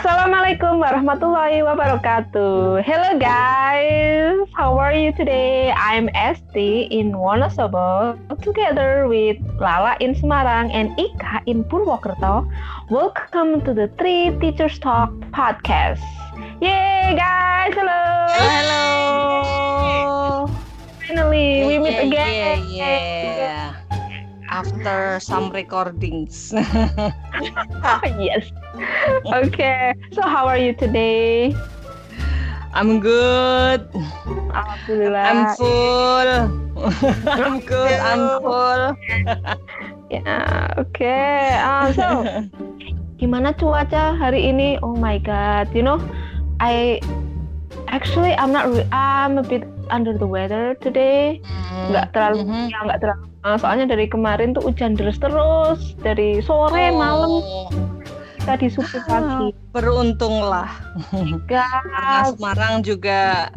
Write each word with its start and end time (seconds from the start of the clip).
Assalamualaikum 0.00 0.80
warahmatullahi 0.80 1.60
wabarakatuh. 1.60 2.80
Hello 2.80 3.20
guys, 3.20 4.48
how 4.56 4.72
are 4.80 4.96
you 4.96 5.12
today? 5.12 5.76
I'm 5.76 6.08
Esti 6.16 6.88
in 6.88 7.12
Wonosobo 7.12 8.16
together 8.40 9.04
with 9.12 9.36
Lala 9.60 10.00
in 10.00 10.16
Semarang 10.16 10.72
and 10.72 10.96
Ika 10.96 11.44
in 11.44 11.68
Purwokerto. 11.68 12.48
Welcome 12.88 13.60
to 13.68 13.76
the 13.76 13.92
Three 14.00 14.32
Teachers 14.40 14.80
Talk 14.80 15.12
podcast. 15.36 16.00
Yay 16.64 17.12
guys, 17.12 17.76
hello. 17.76 18.00
Hello. 18.40 18.88
Finally, 21.04 21.68
we 21.68 21.76
meet 21.76 22.00
Yeah, 22.00 22.08
again. 22.08 22.58
Yeah, 22.72 23.04
yeah. 23.36 23.68
After 24.48 25.20
some 25.20 25.52
recordings. 25.52 26.56
Oh, 26.56 28.00
yes. 28.16 28.48
Okay. 29.26 29.94
So 30.12 30.22
how 30.22 30.46
are 30.46 30.58
you 30.58 30.72
today? 30.72 31.54
I'm 32.72 33.00
good. 33.02 33.82
Alhamdulillah. 34.54 35.24
I'm 35.26 35.42
full. 35.58 36.28
I'm 37.26 37.56
good. 37.60 37.98
I'm 37.98 38.22
full. 38.40 38.82
Ya, 40.10 40.70
oke. 40.78 41.16
Ah, 41.58 41.90
so, 41.94 42.06
gimana 43.20 43.54
cuaca 43.54 44.14
hari 44.14 44.50
ini? 44.50 44.78
Oh 44.82 44.94
my 44.94 45.18
god, 45.18 45.70
you 45.74 45.82
know, 45.82 45.98
I 46.62 46.98
actually 47.90 48.34
I'm 48.34 48.50
not 48.54 48.70
re- 48.70 48.86
I'm 48.90 49.38
a 49.38 49.44
bit 49.46 49.66
under 49.90 50.14
the 50.14 50.26
weather 50.26 50.74
today. 50.78 51.42
Nggak 51.90 52.14
terlalu 52.14 52.46
Mhm. 52.46 52.62
ya 52.70 52.78
nggak 52.86 52.98
terlalu. 53.02 53.24
ah, 53.40 53.56
soalnya 53.56 53.96
dari 53.96 54.04
kemarin 54.04 54.52
tuh 54.52 54.60
hujan 54.68 54.94
deras 54.94 55.16
terus 55.16 55.96
dari 56.04 56.44
sore 56.44 56.92
malam 56.92 57.40
Tadi 58.40 58.66
subuh 58.66 59.00
pagi. 59.04 59.52
beruntunglah. 59.70 60.70
Karena 61.46 62.24
Gas. 62.24 62.34
Semarang 62.34 62.80
juga 62.80 63.52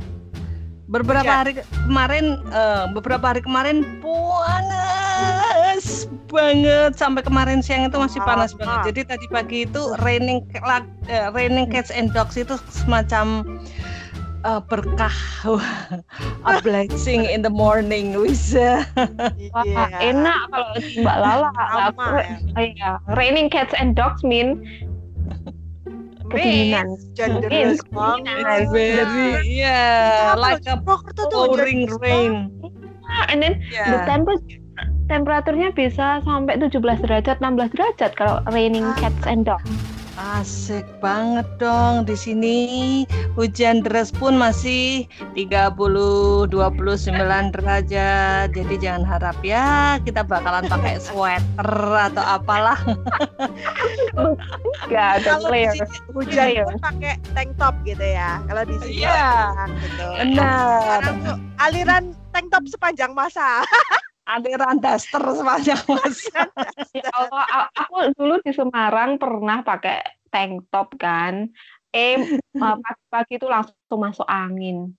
beberapa 0.86 1.26
Ya. 1.26 1.40
hari 1.42 1.52
ke- 1.56 1.66
kemarin 1.82 2.26
eh, 2.46 2.84
beberapa 2.92 3.26
hari 3.26 3.42
kemarin 3.42 3.82
panas 4.04 5.86
banget 6.28 6.92
sampai 6.94 7.22
kemarin 7.22 7.60
siang 7.60 7.88
itu 7.88 7.96
masih 7.96 8.20
panas 8.22 8.52
Ah. 8.54 8.58
banget. 8.60 8.80
Jadi 8.92 9.02
tadi 9.08 9.26
pagi 9.28 9.58
itu 9.64 9.82
raining 9.98 10.44
eh, 11.08 11.28
raining 11.32 11.66
cats 11.66 11.90
and 11.90 12.12
dogs 12.12 12.36
itu 12.36 12.54
semacam 12.70 13.42
eh, 14.44 14.62
berkah 14.68 15.16
a 16.48 16.60
blessing 16.62 17.24
in 17.26 17.42
the 17.42 17.50
morning 17.50 18.12
Wisa. 18.14 18.84
Wah, 19.52 19.64
Iya. 19.64 19.86
enak 20.14 20.40
kalau 20.52 20.70
Mbak 21.00 21.18
Lala. 21.18 21.50
Aku, 21.90 22.04
ya. 22.20 22.36
oh 22.54 22.64
iya, 22.64 22.92
raining 23.14 23.48
cats 23.48 23.72
and 23.76 23.96
dogs 23.96 24.22
mean 24.22 24.60
kedinginan. 26.28 26.98
Deras 27.14 27.38
kedinginan. 27.46 27.78
banget. 27.94 28.68
Very 28.74 29.46
yeah, 29.46 30.34
like 30.34 30.66
a 30.66 30.80
pouring 31.30 31.86
rain. 32.02 32.50
Ah, 33.04 33.30
And 33.30 33.44
then 33.44 33.60
the 33.62 34.00
Yeah. 34.00 34.08
temperature 34.08 34.60
temperaturnya 35.06 35.76
bisa 35.76 36.24
sampai 36.24 36.56
17 36.58 37.04
derajat, 37.04 37.38
16 37.44 37.70
derajat 37.76 38.12
kalau 38.16 38.40
raining 38.50 38.88
Ah. 38.88 38.98
cats 38.98 39.28
and 39.28 39.44
dogs. 39.46 39.68
Asik 40.14 40.86
banget 41.02 41.50
dong 41.58 42.06
di 42.06 42.14
sini. 42.14 42.60
Hujan 43.34 43.82
deras 43.82 44.14
pun 44.14 44.38
masih 44.38 45.10
30 45.34 46.46
29 46.54 47.50
derajat. 47.50 48.54
Jadi 48.54 48.76
jangan 48.78 49.04
harap 49.10 49.38
ya 49.42 49.98
kita 50.06 50.22
bakalan 50.22 50.70
pakai 50.70 51.02
sweater 51.02 51.74
atau 51.98 52.22
apalah. 52.22 52.78
Enggak 54.86 55.08
ada 55.18 55.42
Kalau 55.42 55.50
di 55.50 55.54
layer. 55.66 55.74
sini 55.82 55.98
hujan 56.14 56.48
pun 56.62 56.76
pakai 56.78 57.14
tank 57.34 57.50
top 57.58 57.74
gitu 57.82 58.06
ya. 58.06 58.38
Kalau 58.46 58.64
di 58.70 58.76
sini 58.86 59.10
enak 59.10 59.70
gitu. 59.82 60.08
Benar. 60.22 61.02
Aliran 61.58 62.14
tank 62.30 62.54
top 62.54 62.70
sepanjang 62.70 63.18
masa. 63.18 63.66
Aliran 64.24 64.80
daster 64.80 65.20
sepanjang 65.20 65.84
masa. 65.92 66.48
Ya 66.96 67.12
Allah, 67.12 67.68
aku 67.76 68.16
dulu 68.16 68.40
di 68.40 68.56
Semarang 68.56 69.20
pernah 69.20 69.60
pakai 69.60 70.00
tank 70.32 70.72
top 70.72 70.96
kan. 70.96 71.52
Eh 71.92 72.40
pagi-pagi 72.56 73.36
itu 73.36 73.48
langsung 73.52 74.00
masuk 74.00 74.24
angin. 74.24 74.96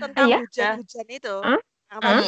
Tentang 0.00 0.24
Iya. 0.24 0.38
hujan-hujan 0.48 1.08
itu. 1.12 1.36
Yang 1.86 2.00
Hah? 2.02 2.20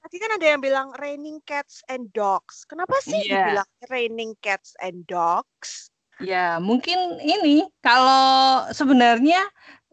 tadi, 0.00 0.16
kan 0.18 0.30
ada 0.34 0.46
yang 0.56 0.60
bilang 0.64 0.88
raining 0.96 1.38
cats 1.44 1.84
and 1.86 2.08
dogs. 2.16 2.64
Kenapa 2.64 2.96
sih 3.04 3.20
Iya. 3.28 3.44
dibilang 3.44 3.70
raining 3.92 4.32
cats 4.40 4.72
and 4.80 5.04
dogs? 5.04 5.92
Ya, 6.22 6.62
mungkin 6.62 7.18
ini 7.20 7.66
kalau 7.82 8.64
sebenarnya 8.70 9.42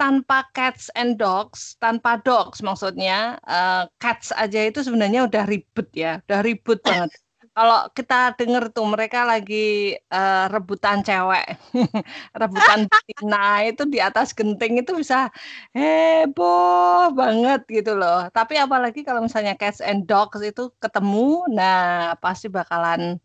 tanpa 0.01 0.49
cats 0.57 0.89
and 0.97 1.21
dogs, 1.21 1.77
tanpa 1.77 2.17
dogs 2.25 2.65
maksudnya, 2.65 3.37
eh, 3.45 3.85
cats 4.01 4.33
aja 4.33 4.59
itu 4.65 4.81
sebenarnya 4.81 5.29
udah 5.29 5.43
ribet 5.45 5.87
ya, 5.93 6.11
udah 6.25 6.41
ribut 6.41 6.81
banget. 6.89 7.13
Kalau 7.51 7.79
kita 7.97 8.31
denger 8.39 8.63
tuh 8.71 8.87
mereka 8.87 9.27
lagi 9.27 9.93
eh, 9.93 10.45
rebutan 10.53 11.05
cewek, 11.05 11.45
rebutan 12.41 12.79
betina 12.89 13.61
itu 13.69 13.83
di 13.93 13.99
atas 14.01 14.33
genting 14.37 14.81
itu 14.81 14.91
bisa 14.97 15.29
heboh 15.77 17.13
banget 17.19 17.61
gitu 17.69 17.91
loh. 17.99 18.25
Tapi 18.33 18.57
apalagi 18.57 19.05
kalau 19.05 19.21
misalnya 19.27 19.53
cats 19.61 19.83
and 19.85 20.09
dogs 20.09 20.41
itu 20.41 20.61
ketemu, 20.81 21.45
nah 21.53 22.17
pasti 22.23 22.47
bakalan 22.49 23.21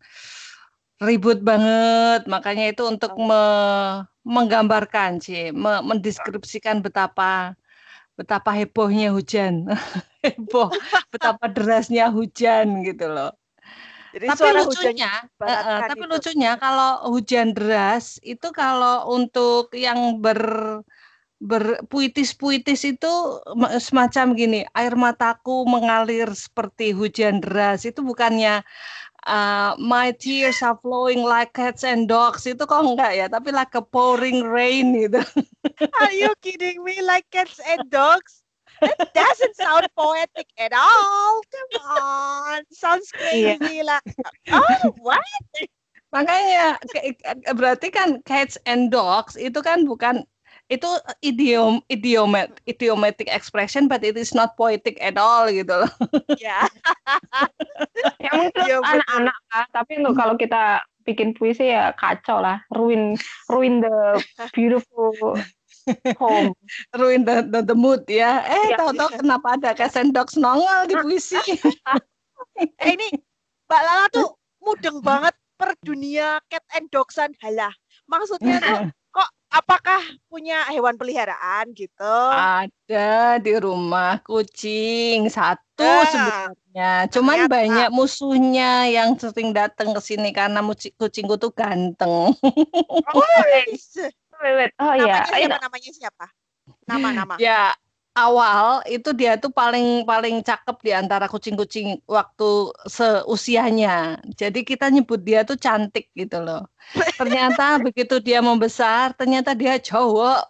ribut 1.01 1.37
banget. 1.49 2.25
Makanya 2.33 2.63
itu 2.71 2.83
untuk 2.87 3.13
me- 3.17 4.03
menggambarkan 4.27 5.11
sih, 5.23 5.53
me- 5.55 5.83
mendeskripsikan 5.89 6.77
betapa 6.85 7.55
betapa 8.19 8.51
hebohnya 8.59 9.13
hujan. 9.15 9.67
Heboh, 10.25 10.69
betapa 11.13 11.45
derasnya 11.55 12.09
hujan 12.11 12.83
gitu 12.87 13.05
loh. 13.09 13.31
Jadi 14.13 14.25
Tapi 14.31 14.47
lucunya, 14.55 15.11
eh, 15.23 15.37
baratkan 15.39 15.89
tapi 15.89 16.03
itu. 16.03 16.07
lucunya 16.11 16.51
kalau 16.63 16.91
hujan 17.13 17.47
deras 17.55 18.17
itu 18.23 18.47
kalau 18.55 19.11
untuk 19.15 19.71
yang 19.75 20.19
ber 20.23 20.41
berpuitis-puitis 21.37 22.81
itu 22.97 23.13
semacam 23.77 24.25
gini, 24.33 24.59
air 24.73 24.93
mataku 24.97 25.69
mengalir 25.69 26.33
seperti 26.33 26.97
hujan 26.97 27.45
deras 27.45 27.85
itu 27.85 28.01
bukannya 28.01 28.65
uh, 29.27 29.75
my 29.77 30.15
tears 30.15 30.63
are 30.63 30.79
flowing 30.79 31.21
like 31.21 31.51
cats 31.53 31.83
and 31.83 32.07
dogs 32.07 32.47
itu 32.47 32.63
kok 32.63 32.81
enggak 32.81 33.11
ya, 33.19 33.25
tapi 33.27 33.51
like 33.51 33.75
a 33.75 33.83
pouring 33.83 34.41
rain 34.47 34.95
gitu. 34.95 35.19
Are 35.99 36.13
you 36.13 36.33
kidding 36.41 36.83
me? 36.83 37.01
Like 37.01 37.27
cats 37.29 37.59
and 37.67 37.89
dogs? 37.91 38.41
That 38.83 38.97
doesn't 39.13 39.55
sound 39.57 39.89
poetic 39.97 40.47
at 40.57 40.71
all. 40.73 41.41
Come 41.49 41.73
on, 41.83 42.59
sounds 42.71 43.11
Iya. 43.33 43.57
crazy 43.57 43.83
lah. 43.83 43.99
Oh, 44.53 44.95
what? 45.01 45.21
Makanya 46.13 46.79
berarti 47.51 47.91
kan 47.91 48.23
cats 48.23 48.55
and 48.63 48.87
dogs 48.93 49.35
itu 49.35 49.59
kan 49.59 49.83
bukan 49.83 50.23
itu 50.67 50.89
idiom 51.23 51.79
idiomat 51.87 52.59
idiomatic 52.67 53.31
expression 53.31 53.87
but 53.87 54.03
it 54.03 54.19
is 54.19 54.35
not 54.35 54.59
poetic 54.59 54.99
at 54.99 55.15
all 55.15 55.47
gitu 55.47 55.71
loh. 55.71 55.91
Ya, 56.43 56.67
Ya 58.23 58.31
mungkin 58.35 58.63
Iya, 58.67 58.77
anak-anak 58.83 59.37
lah, 59.53 59.65
tapi 59.71 60.03
untuk 60.03 60.19
kalau 60.19 60.35
kita 60.35 60.83
bikin 61.07 61.31
puisi 61.31 61.71
ya 61.71 61.95
kacau 61.95 62.43
lah, 62.43 62.59
ruin 62.75 63.15
ruin 63.47 63.79
the 63.79 64.19
beautiful 64.51 65.15
home. 66.21 66.51
Ruin 66.91 67.23
the, 67.23 67.47
the, 67.47 67.63
the 67.63 67.77
mood 67.77 68.03
ya. 68.11 68.43
Eh 68.43 68.75
Iya. 68.75 68.77
tahu-tahu 68.83 69.23
kenapa 69.23 69.55
ada 69.55 69.71
and 69.95 70.11
dogs 70.11 70.35
nongol 70.35 70.83
di 70.91 70.99
puisi. 70.99 71.39
eh 72.59 72.91
ini 72.91 73.07
Mbak 73.71 73.81
Lala 73.87 74.05
tuh 74.11 74.35
mudeng 74.59 74.99
banget 74.99 75.31
per 75.55 75.73
dunia 75.79 76.43
cat 76.51 76.63
and 76.75 76.91
dogsan 76.91 77.31
halah. 77.39 77.71
Maksudnya 78.11 78.59
tuh 78.59 78.79
apakah 79.57 80.01
punya 80.29 80.61
hewan 80.69 80.93
peliharaan 80.95 81.73
gitu? 81.73 82.15
Ada 82.29 83.41
di 83.41 83.53
rumah 83.57 84.21
kucing 84.21 85.25
satu 85.27 85.81
Ah, 85.81 86.05
sebenarnya. 86.05 86.91
Cuman 87.09 87.37
ternyata. 87.45 87.53
banyak 87.57 87.89
musuhnya 87.89 88.85
yang 88.91 89.17
sering 89.17 89.49
datang 89.51 89.97
ke 89.97 90.01
sini 90.03 90.29
karena 90.29 90.61
kucingku 90.97 91.35
tuh 91.41 91.49
ganteng. 91.49 92.33
Oh, 92.37 93.23
Wait, 93.49 93.73
wait. 94.57 94.71
Oh 94.77 94.93
iya, 94.93 95.25
namanya 95.25 95.33
Ayo, 95.33 95.47
siapa? 95.49 95.57
Namanya 95.65 95.91
siapa? 95.93 96.25
Nama-nama. 96.87 97.35
ya 97.39 97.73
awal 98.17 98.81
itu 98.89 99.13
dia 99.13 99.37
tuh 99.37 99.53
paling 99.53 100.01
paling 100.01 100.41
cakep 100.41 100.77
di 100.81 100.91
antara 100.91 101.29
kucing-kucing 101.29 102.01
waktu 102.09 102.73
seusianya. 102.89 104.17
Jadi 104.33 104.65
kita 104.65 104.89
nyebut 104.89 105.21
dia 105.21 105.45
tuh 105.45 105.53
cantik 105.53 106.09
gitu 106.17 106.41
loh. 106.41 106.65
Ternyata 107.13 107.77
begitu 107.85 108.17
dia 108.17 108.41
membesar, 108.41 109.13
ternyata 109.13 109.53
dia 109.53 109.77
cowok. 109.77 110.49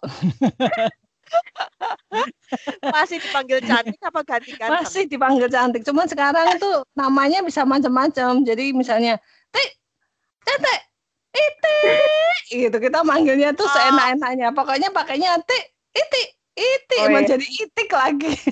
Masih 2.96 3.20
dipanggil 3.20 3.60
cantik 3.60 4.00
apa 4.00 4.20
ganti 4.24 4.56
ganteng? 4.56 4.80
Masih 4.80 5.04
dipanggil 5.04 5.48
cantik. 5.52 5.84
Cuman 5.84 6.08
sekarang 6.08 6.56
tuh 6.56 6.88
namanya 6.96 7.44
bisa 7.44 7.68
macam-macam. 7.68 8.48
Jadi 8.48 8.72
misalnya, 8.72 9.20
Tik, 9.52 9.70
Tete, 10.40 10.76
iti 11.36 11.76
gitu 12.64 12.76
kita 12.80 13.04
manggilnya 13.04 13.52
tuh 13.52 13.68
Oh. 13.68 13.72
seenak-enaknya 13.76 14.48
pokoknya 14.56 14.88
pakainya 14.88 15.36
ti 15.44 15.58
iti 15.92 16.22
iti 16.58 16.98
Oh, 17.06 17.08
mau 17.14 17.22
iya. 17.22 17.30
jadi 17.38 17.46
itik 17.46 17.90
lagi 17.94 18.34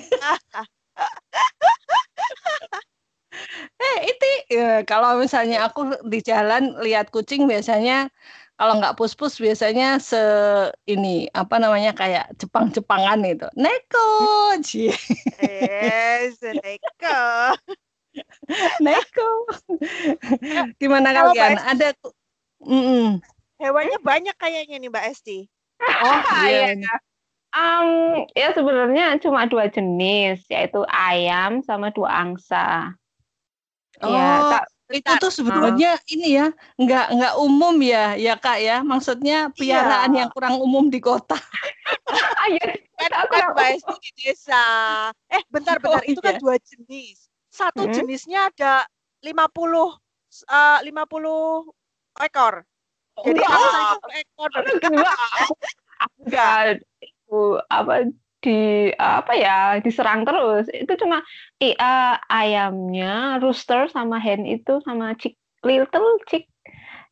eh 3.77 3.97
iti 4.07 4.33
Ya, 4.47 4.79
kalau 4.87 5.19
misalnya 5.19 5.67
aku 5.67 5.91
di 6.07 6.23
jalan 6.23 6.79
lihat 6.79 7.11
kucing 7.11 7.51
biasanya 7.51 8.07
kalau 8.55 8.79
nggak 8.79 8.95
pus-pus 8.95 9.37
biasanya 9.37 9.99
se 9.99 10.17
ini 10.87 11.27
apa 11.35 11.59
namanya 11.59 11.91
kayak 11.91 12.31
Jepang-Jepangan 12.39 13.21
itu 13.27 13.45
neko. 13.59 14.09
Eh, 15.37 16.31
Neko. 16.41 17.19
neko 18.87 19.29
gimana 20.81 21.13
Kalau 21.13 21.35
kalian 21.35 21.59
ada 21.61 21.87
Mm-mm. 22.63 23.21
Hewannya 23.61 24.01
banyak 24.01 24.33
kayaknya 24.37 24.81
nih 24.81 24.89
Mbak 24.89 25.05
Esti. 25.13 25.45
oh 25.83 26.21
iya 26.49 26.73
Iya. 26.73 26.93
Um, 27.55 28.23
ya 28.35 28.51
sebenarnya 28.51 29.17
cuma 29.17 29.47
dua 29.47 29.65
jenis, 29.67 30.45
yaitu 30.47 30.83
ayam 30.87 31.63
sama 31.63 31.89
dua 31.89 32.11
angsa. 32.11 32.91
Oh, 34.03 34.13
Ya, 34.13 34.61
tak- 34.61 34.69
itu 34.87 35.11
tuh 35.19 35.31
sebenarnya 35.33 35.99
ini 36.07 36.39
ya 36.39 36.47
nggak 36.79 37.05
nggak 37.11 37.33
umum 37.43 37.75
ya 37.83 38.15
ya 38.15 38.39
kak 38.39 38.63
ya 38.63 38.79
maksudnya 38.79 39.51
piaraan 39.51 40.15
Iya. 40.15 40.19
yang 40.23 40.29
kurang 40.31 40.55
umum 40.63 40.87
di 40.87 41.03
kota 41.03 41.35
Ayo, 42.47 42.63
Kan, 42.95 43.11
Aku 43.27 43.35
kan 43.35 43.75
di 43.99 44.11
desa. 44.15 44.63
Eh, 45.27 45.43
bentar 45.51 45.75
bentar 45.83 45.99
Oh, 45.99 46.07
itu 46.07 46.23
kan 46.23 46.39
iya. 46.39 46.41
dua 46.41 46.55
jenis. 46.55 47.27
Satu 47.51 47.83
Hmm. 47.83 47.91
jenisnya 47.91 48.47
ada 48.47 48.87
50 49.19 49.99
eh 50.47 50.79
50 50.87 51.67
ekor. 52.23 52.63
Jadi 53.27 53.39
Wah. 53.43 53.51
angsa 53.51 53.79
itu 53.83 53.97
ekor. 54.23 54.49
enggak, 54.87 55.17
enggak 56.23 56.57
apa 57.67 58.07
di 58.37 58.89
apa 58.95 59.33
ya 59.33 59.57
diserang 59.81 60.23
terus. 60.23 60.69
Itu 60.69 60.93
cuma 60.95 61.25
i- 61.57 61.73
eh, 61.73 62.15
ayamnya, 62.29 63.41
rooster 63.41 63.89
sama 63.89 64.21
hen 64.21 64.45
itu 64.45 64.79
sama 64.85 65.17
chick 65.17 65.35
little 65.65 66.21
chick 66.29 66.45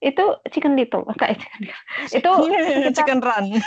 itu 0.04 0.22
chicken 0.54 0.78
little 0.78 1.02
kayak 1.20 1.42
chicken 1.42 1.62
little. 1.66 1.82
Itu 2.14 2.32
chicken 2.98 3.20
run 3.26 3.50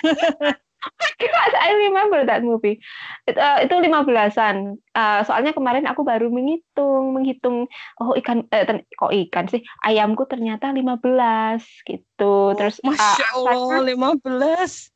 I 1.59 1.75
remember 1.75 2.23
that 2.23 2.47
movie. 2.47 2.79
It, 3.27 3.35
uh, 3.35 3.67
itu 3.67 3.75
lima 3.83 4.07
belasan. 4.07 4.79
Uh, 4.95 5.27
soalnya 5.27 5.51
kemarin 5.51 5.91
aku 5.91 6.07
baru 6.07 6.31
menghitung, 6.31 7.19
menghitung. 7.19 7.67
Oh 7.99 8.15
ikan, 8.15 8.47
eh, 8.55 8.63
ter- 8.63 8.87
kok 8.95 9.11
ikan 9.11 9.51
sih? 9.51 9.67
Ayamku 9.83 10.23
ternyata 10.31 10.71
15 10.71 11.67
gitu. 11.83 12.55
Terus 12.55 12.79
uh, 12.79 12.95
masya 12.95 13.27
angsanya- 13.35 13.59
allah 13.59 13.83
15 13.83 14.95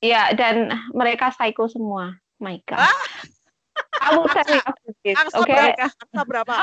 Iya, 0.00 0.32
dan 0.32 0.72
mereka 0.96 1.28
psycho 1.32 1.68
semua. 1.68 2.16
My 2.40 2.56
God. 2.64 2.80
Ah. 2.80 3.00
I 4.00 4.16
will 4.16 4.28
tell 4.32 4.48
you 4.48 4.60
after 4.64 4.92
this, 5.04 5.16
Angsa 5.16 5.36
okay? 5.44 5.76
berapa? 5.76 5.86
Angsa 5.92 6.22
berapa? 6.24 6.54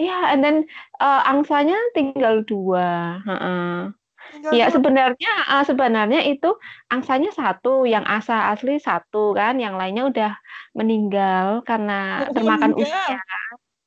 Iya, 0.00 0.18
and 0.32 0.40
then 0.40 0.56
uh, 1.00 1.24
angsanya 1.28 1.76
tinggal 1.92 2.44
dua. 2.44 3.20
Heeh. 3.24 3.92
Tinggal 4.30 4.50
Iya 4.52 4.66
dua. 4.68 4.74
sebenarnya 4.76 5.32
uh, 5.48 5.64
sebenarnya 5.64 6.20
itu 6.28 6.52
angsanya 6.92 7.32
satu, 7.32 7.88
yang 7.88 8.04
asa 8.04 8.52
asli 8.52 8.76
satu 8.76 9.32
kan, 9.32 9.56
yang 9.56 9.76
lainnya 9.76 10.08
udah 10.08 10.32
meninggal 10.76 11.64
karena 11.64 12.28
termakan 12.32 12.76
meninggal. 12.76 12.92
usia, 12.92 13.20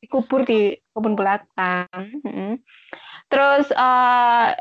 dikubur 0.02 0.42
di 0.46 0.78
kebun 0.94 1.14
belakang. 1.14 1.88
Mm-mm. 2.26 2.62
Terus 3.30 3.70
uh, 3.74 4.54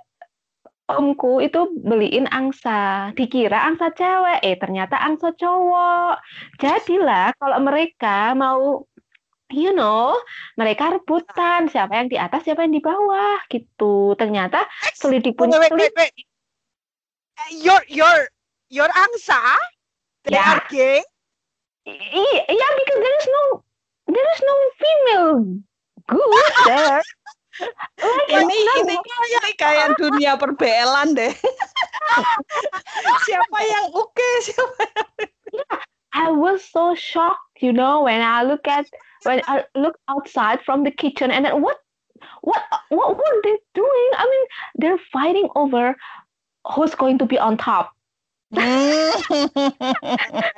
omku 0.91 1.39
itu 1.43 1.71
beliin 1.83 2.27
angsa, 2.31 3.11
dikira 3.15 3.63
angsa 3.69 3.95
cewek, 3.95 4.43
eh 4.43 4.57
ternyata 4.59 4.99
angsa 4.99 5.31
cowok. 5.37 6.19
Jadilah 6.59 7.35
kalau 7.39 7.59
mereka 7.63 8.35
mau 8.35 8.87
You 9.53 9.77
know, 9.77 10.17
mereka 10.57 10.97
rebutan 10.97 11.69
siapa 11.69 11.93
yang 12.01 12.09
di 12.09 12.17
atas, 12.17 12.49
siapa 12.49 12.65
yang 12.65 12.73
di 12.73 12.81
bawah 12.81 13.37
gitu. 13.53 14.17
Ternyata 14.17 14.65
selidik 14.97 15.37
Wait, 15.37 15.45
punya 15.45 15.61
wait, 15.61 15.77
wait, 15.77 15.93
wait. 15.93 16.13
Eh, 17.37 17.61
Your 17.61 17.85
your 17.85 18.33
your 18.73 18.89
angsa? 18.89 19.61
They 20.25 20.41
Yeah. 20.41 20.57
are 20.57 20.65
gay? 20.73 21.05
Iya, 21.85 22.43
yeah, 22.49 22.73
because 22.81 23.01
there 23.05 23.17
is 23.21 23.29
no 23.29 23.43
there 24.09 24.29
is 24.33 24.41
no 24.41 24.57
female 24.81 25.37
goose 26.09 26.57
there. 26.65 27.05
Like, 27.61 28.49
ini 28.49 29.51
kayak 29.61 30.01
dunia 30.01 30.41
perbelan 30.41 31.13
deh 31.13 31.37
siapa 33.29 33.59
yang 33.61 33.87
oke 33.93 34.29
siapa 34.41 34.85
I 36.13 36.29
was 36.31 36.65
so 36.65 36.95
shocked, 36.95 37.61
you 37.61 37.73
know, 37.73 38.05
when 38.05 38.21
I 38.21 38.45
look 38.45 38.69
at 38.69 38.85
when 39.25 39.41
I 39.49 39.65
look 39.75 39.97
outside 40.09 40.61
from 40.65 40.85
the 40.85 40.91
kitchen 40.91 41.31
and 41.31 41.45
then 41.45 41.63
what 41.63 41.81
what 42.43 42.63
what 42.89 43.17
were 43.17 43.39
they 43.45 43.57
doing? 43.75 44.11
I 44.17 44.25
mean, 44.29 44.45
they're 44.77 45.01
fighting 45.13 45.49
over 45.57 45.97
who's 46.69 46.95
going 46.95 47.19
to 47.19 47.27
be 47.27 47.39
on 47.39 47.57
top. 47.57 47.93
Hmm. 48.55 49.13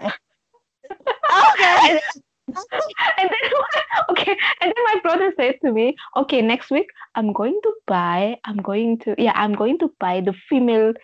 me, 5.75 5.99
"Okay, 6.15 6.39
next 6.39 6.71
week 6.71 6.87
I'm 7.19 7.35
going 7.35 7.59
to 7.67 7.73
buy. 7.91 8.39
I'm 8.47 8.63
going 8.63 9.03
to 9.03 9.19
yeah, 9.19 9.35
I'm 9.35 9.59
going 9.59 9.83
to 9.83 9.91
buy 9.99 10.23
the 10.23 10.33
female 10.47 10.95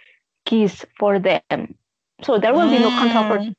geese 0.46 0.86
for 0.94 1.18
them. 1.18 1.74
So 2.22 2.38
there 2.38 2.54
will 2.54 2.70
be 2.70 2.78
no 2.78 2.94
controversy. 2.94 3.52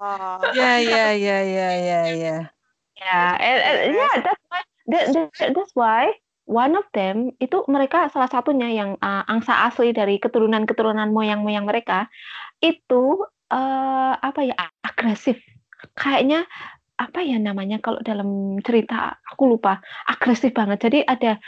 Oh. 0.00 0.40
ya 0.56 0.80
ya 0.80 1.12
ya 1.12 1.38
ya 1.44 1.68
ya 1.76 2.00
ya 2.16 2.36
Yeah, 2.96 3.36
and, 3.36 3.58
and 3.60 3.78
yeah, 3.92 4.14
that's 4.24 4.44
why 4.48 4.60
that, 4.88 5.04
that- 5.12 5.52
that's 5.52 5.74
why 5.76 6.14
one 6.48 6.72
of 6.72 6.86
them 6.96 7.36
itu 7.36 7.64
mereka 7.68 8.08
salah 8.08 8.30
satunya 8.30 8.70
yang 8.70 8.90
uh, 9.04 9.24
angsa 9.28 9.66
asli 9.68 9.92
dari 9.92 10.16
keturunan-keturunan 10.16 11.12
moyang-moyang 11.12 11.68
mereka 11.68 12.08
itu 12.64 13.28
uh, 13.52 14.12
apa 14.16 14.40
ya 14.40 14.54
agresif. 14.80 15.36
Kayaknya 16.00 16.48
apa 16.94 17.20
ya 17.26 17.42
namanya 17.42 17.82
kalau 17.82 17.98
dalam 18.02 18.58
cerita 18.62 19.18
aku 19.28 19.56
lupa. 19.58 19.82
Agresif 20.06 20.54
banget. 20.54 20.78
Jadi 20.82 20.98
ada 21.02 21.38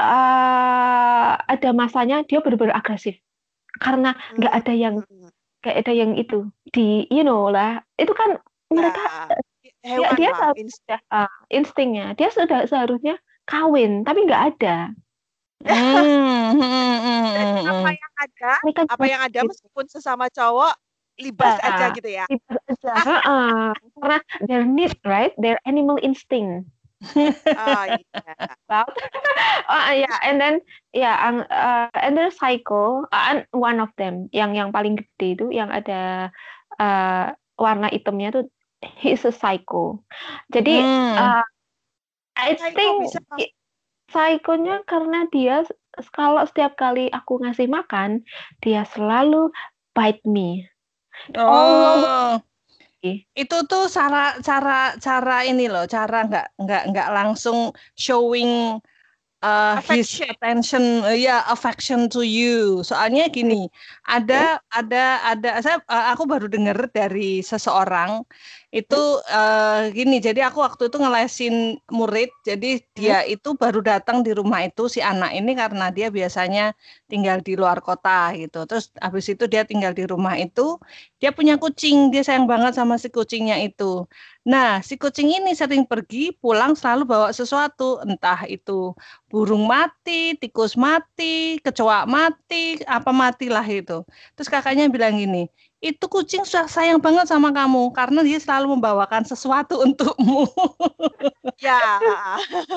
uh, 0.00 1.32
ada 1.40 1.68
masanya 1.72 2.24
dia 2.24 2.44
benar-benar 2.44 2.76
agresif. 2.80 3.16
Karena 3.80 4.12
nggak 4.36 4.52
ada 4.52 4.72
yang 4.72 4.94
nggak 5.62 5.76
ada 5.84 5.92
yang 5.92 6.16
itu 6.20 6.48
di 6.68 7.08
you 7.08 7.24
know 7.24 7.48
lah. 7.48 7.80
Itu 7.96 8.12
kan 8.12 8.40
mereka 8.72 9.32
Ya, 9.82 9.98
hewan 9.98 10.14
dia 10.14 10.30
lah, 10.30 10.54
sudah 10.54 11.00
uh, 11.10 11.30
instingnya. 11.50 12.14
Dia 12.14 12.30
sudah 12.30 12.70
seharusnya 12.70 13.18
kawin 13.50 14.06
tapi 14.06 14.30
nggak 14.30 14.42
ada. 14.54 14.94
Hmm, 15.62 16.54
hmm, 16.54 16.62
hmm, 16.62 16.98
hmm, 17.02 17.22
hmm. 17.38 17.66
apa 17.66 17.90
yang 17.90 18.12
ada? 18.14 18.52
Mereka 18.62 18.82
apa 18.86 19.04
yang 19.10 19.22
ada 19.26 19.40
meskipun 19.42 19.84
sesama 19.90 20.30
cowok 20.30 20.74
libas 21.20 21.56
Ya. 21.60 21.68
aja 21.68 21.84
gitu 21.92 22.08
ya 22.08 22.24
Itu 22.28 22.46
aja 22.56 22.94
Heeh. 23.04 23.72
karena 23.98 24.18
their 24.46 24.64
need 24.64 24.94
right 25.04 25.32
their 25.38 25.60
animal 25.64 25.96
instinct 26.00 26.66
oh, 27.58 27.84
iya. 27.88 28.34
about 28.70 28.88
uh, 29.66 29.90
yeah 29.90 30.18
and 30.22 30.38
then 30.38 30.62
yeah 30.94 31.18
ang- 31.18 31.48
uh, 31.50 31.90
and 31.98 32.14
there's 32.14 32.38
psycho 32.38 33.02
uh, 33.10 33.24
and 33.34 33.42
one 33.50 33.82
of 33.82 33.90
them 33.98 34.30
yang 34.30 34.54
yang 34.54 34.70
paling 34.70 34.94
gede 34.94 35.34
itu 35.34 35.46
yang 35.50 35.66
ada 35.68 36.30
uh, 36.78 37.34
warna 37.58 37.90
hitamnya 37.90 38.30
tuh 38.30 38.44
he's 39.02 39.26
a 39.26 39.34
psycho 39.34 40.02
jadi 40.54 40.82
Hmm. 40.82 41.18
uh, 41.18 41.44
I 42.38 42.56
Psycho 42.56 42.72
think 42.72 42.94
bisa. 43.04 43.20
psychonya 44.08 44.86
karena 44.88 45.28
dia 45.28 45.66
kalau 46.16 46.40
setiap 46.48 46.78
kali 46.80 47.12
aku 47.12 47.42
ngasih 47.44 47.68
makan 47.68 48.24
dia 48.64 48.88
selalu 48.88 49.52
bite 49.92 50.24
me 50.24 50.64
Oh, 51.36 52.40
itu 53.40 53.56
tuh 53.70 53.82
cara 53.96 54.38
cara 54.46 54.94
cara 55.04 55.34
ini 55.48 55.66
loh, 55.72 55.84
cara 55.94 56.16
nggak 56.28 56.46
nggak 56.62 56.82
nggak 56.90 57.08
langsung 57.16 57.58
showing 57.98 58.78
uh, 59.42 59.76
his 59.84 60.06
Affection. 60.08 60.26
attention, 60.30 60.84
uh, 61.04 61.12
ya 61.12 61.42
affection 61.50 62.06
to 62.08 62.22
you. 62.22 62.80
Soalnya 62.86 63.28
gini, 63.28 63.68
ada 64.06 64.62
ada 64.70 65.20
ada 65.26 65.58
saya 65.60 65.82
uh, 65.90 66.14
aku 66.14 66.24
baru 66.24 66.46
dengar 66.48 66.88
dari 66.94 67.42
seseorang 67.42 68.22
itu 68.72 69.20
uh, 69.28 69.92
gini. 69.92 70.22
Jadi 70.22 70.40
aku 70.40 70.64
waktu 70.64 70.88
itu 70.88 70.96
ngelesin 70.96 71.54
murid, 71.92 72.30
jadi 72.46 72.80
dia 72.96 73.26
itu 73.28 73.52
baru 73.58 73.84
datang 73.84 74.24
di 74.24 74.32
rumah 74.32 74.64
itu 74.64 74.88
si 74.88 75.04
anak 75.04 75.34
ini 75.36 75.52
karena 75.52 75.92
dia 75.92 76.08
biasanya 76.08 76.72
tinggal 77.10 77.42
di 77.44 77.52
luar 77.58 77.84
kota 77.84 78.32
gitu. 78.38 78.64
Terus 78.64 78.88
habis 79.02 79.28
itu 79.28 79.44
dia 79.50 79.66
tinggal 79.68 79.92
di 79.92 80.08
rumah 80.08 80.38
itu 80.40 80.80
dia 81.20 81.30
punya 81.34 81.60
kucing, 81.60 82.08
dia 82.14 82.24
sayang 82.24 82.48
banget 82.48 82.72
sama 82.78 82.96
si 82.96 83.12
kucingnya 83.12 83.60
itu. 83.60 84.08
Nah, 84.42 84.82
si 84.82 84.98
kucing 84.98 85.30
ini 85.38 85.54
sering 85.54 85.86
pergi, 85.86 86.34
pulang 86.34 86.74
selalu 86.74 87.02
bawa 87.06 87.28
sesuatu, 87.30 88.02
entah 88.02 88.42
itu 88.50 88.90
burung 89.30 89.70
mati, 89.70 90.34
tikus 90.34 90.74
mati, 90.74 91.62
kecoa 91.62 92.10
mati, 92.10 92.82
apa 92.90 93.14
matilah 93.14 93.62
itu. 93.62 94.02
Terus 94.34 94.50
kakaknya 94.50 94.90
bilang 94.90 95.14
gini, 95.14 95.46
itu 95.82 96.06
kucing 96.06 96.46
sudah 96.46 96.70
sayang 96.70 97.02
banget 97.02 97.26
sama 97.26 97.50
kamu 97.50 97.90
karena 97.90 98.22
dia 98.22 98.38
selalu 98.38 98.78
membawakan 98.78 99.26
sesuatu 99.26 99.76
untukmu. 99.84 100.46
Ya. 101.58 101.98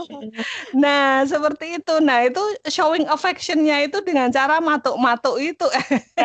nah, 0.83 1.21
seperti 1.29 1.77
itu. 1.77 1.95
Nah, 2.01 2.25
itu 2.25 2.41
showing 2.65 3.05
affectionnya 3.05 3.85
itu 3.85 4.01
dengan 4.01 4.33
cara 4.33 4.57
matuk-matuk 4.57 5.37
itu. 5.37 5.67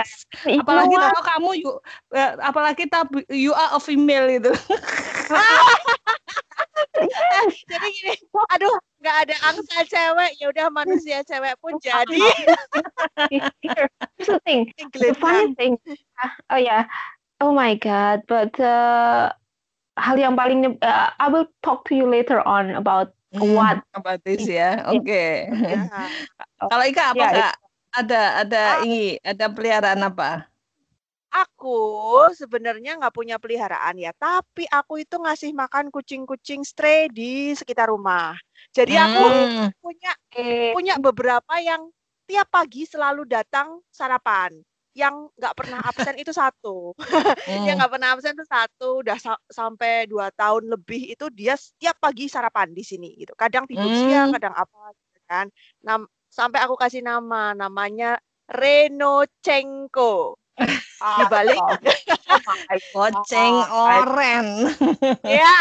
apalagi 0.64 0.96
kalau 0.96 1.22
kamu 1.22 1.50
you, 1.60 1.70
eh, 2.16 2.32
apalagi 2.40 2.88
tapi 2.88 3.28
you 3.28 3.52
are 3.52 3.76
a 3.76 3.80
female 3.80 4.32
itu. 4.32 4.52
jadi 7.70 7.88
gini, 7.90 8.14
aduh, 8.52 8.76
nggak 9.00 9.16
ada 9.26 9.36
angsa 9.48 9.78
cewek, 9.86 10.30
ya 10.38 10.46
udah 10.50 10.66
manusia 10.72 11.22
cewek 11.24 11.54
pun 11.62 11.78
jadi. 11.80 12.18
Here's 13.30 14.28
the 14.28 14.38
thing, 14.44 14.70
the 14.96 15.14
funny 15.16 15.54
thing, 15.56 15.78
oh 16.50 16.58
ya, 16.58 16.64
yeah. 16.64 16.82
oh 17.40 17.54
my 17.54 17.78
god, 17.78 18.24
but 18.26 18.52
uh, 18.60 19.32
hal 19.96 20.16
yang 20.18 20.34
paling, 20.36 20.76
uh, 20.82 21.08
I 21.16 21.26
will 21.30 21.48
talk 21.62 21.86
to 21.90 21.94
you 21.94 22.08
later 22.10 22.42
on 22.42 22.74
about 22.74 23.14
hmm, 23.32 23.54
what 23.54 23.80
about 23.94 24.20
this 24.26 24.44
ya, 24.46 24.84
oke. 24.90 25.06
Okay. 25.06 25.48
Yeah. 25.70 25.86
Kalau 26.60 26.84
Ika 26.84 27.16
apa 27.16 27.26
yeah, 27.32 27.52
Ada 27.90 28.22
ada 28.46 28.62
uh, 28.62 28.86
ini, 28.86 29.18
ada 29.24 29.50
peliharaan 29.50 30.04
apa? 30.04 30.49
Aku 31.30 31.78
sebenarnya 32.34 32.98
nggak 32.98 33.14
punya 33.14 33.38
peliharaan 33.38 33.94
ya, 34.02 34.10
tapi 34.18 34.66
aku 34.66 35.06
itu 35.06 35.14
ngasih 35.14 35.54
makan 35.54 35.94
kucing-kucing 35.94 36.66
stray 36.66 37.06
di 37.06 37.54
sekitar 37.54 37.86
rumah. 37.86 38.34
Jadi 38.74 38.98
aku 38.98 39.22
hmm. 39.30 39.68
punya 39.78 40.12
punya 40.74 40.94
beberapa 40.98 41.54
yang 41.62 41.86
tiap 42.26 42.50
pagi 42.50 42.82
selalu 42.82 43.30
datang 43.30 43.78
sarapan. 43.94 44.58
Yang 44.90 45.30
nggak 45.38 45.54
pernah 45.54 45.78
absen 45.90 46.18
itu 46.18 46.34
satu. 46.34 46.98
Hmm. 46.98 47.62
yang 47.62 47.78
nggak 47.78 47.92
pernah 47.94 48.10
absen 48.10 48.34
itu 48.34 48.46
satu. 48.50 49.06
Udah 49.06 49.14
sa 49.22 49.38
sampai 49.46 50.10
dua 50.10 50.34
tahun 50.34 50.66
lebih 50.66 51.14
itu 51.14 51.30
dia 51.30 51.54
setiap 51.54 51.94
pagi 52.02 52.26
sarapan 52.26 52.74
di 52.74 52.82
sini 52.82 53.14
gitu. 53.14 53.38
Kadang 53.38 53.70
tidur 53.70 53.86
hmm. 53.86 54.02
siang, 54.02 54.28
kadang 54.34 54.54
apa 54.58 54.98
gitu 54.98 55.20
kan. 55.30 55.46
Nam 55.86 56.10
sampai 56.26 56.58
aku 56.66 56.74
kasih 56.74 57.06
nama, 57.06 57.54
namanya 57.54 58.18
Reno 58.50 59.22
Cengko. 60.60 61.16
di 61.16 61.24
balik 61.32 61.58
koceng 62.94 63.56
oren. 63.72 64.46
ya, 65.24 65.58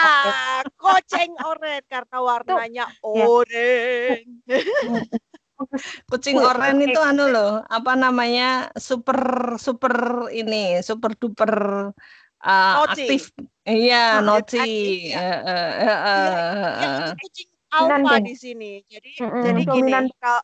koceng 0.76 1.32
oren 1.48 1.82
karena 1.88 2.18
warnanya 2.20 2.86
oren. 3.04 4.24
Kucing 6.08 6.40
oren 6.40 6.80
itu 6.84 7.00
anu 7.00 7.32
loh, 7.32 7.64
apa 7.68 7.96
namanya? 7.96 8.72
super 8.76 9.20
super 9.60 10.28
ini, 10.32 10.80
super 10.84 11.16
duper 11.16 11.52
uh, 12.44 12.74
aktif. 12.88 13.32
Iya, 13.68 14.24
noti. 14.24 15.12
Ya. 15.12 15.28
Kucing 17.16 17.50
alfa 17.72 18.16
di 18.24 18.36
sini. 18.36 18.72
Jadi 18.88 19.20
mm 19.20 19.28
-hmm. 19.28 19.44
jadi 19.44 19.62
gini, 19.68 19.92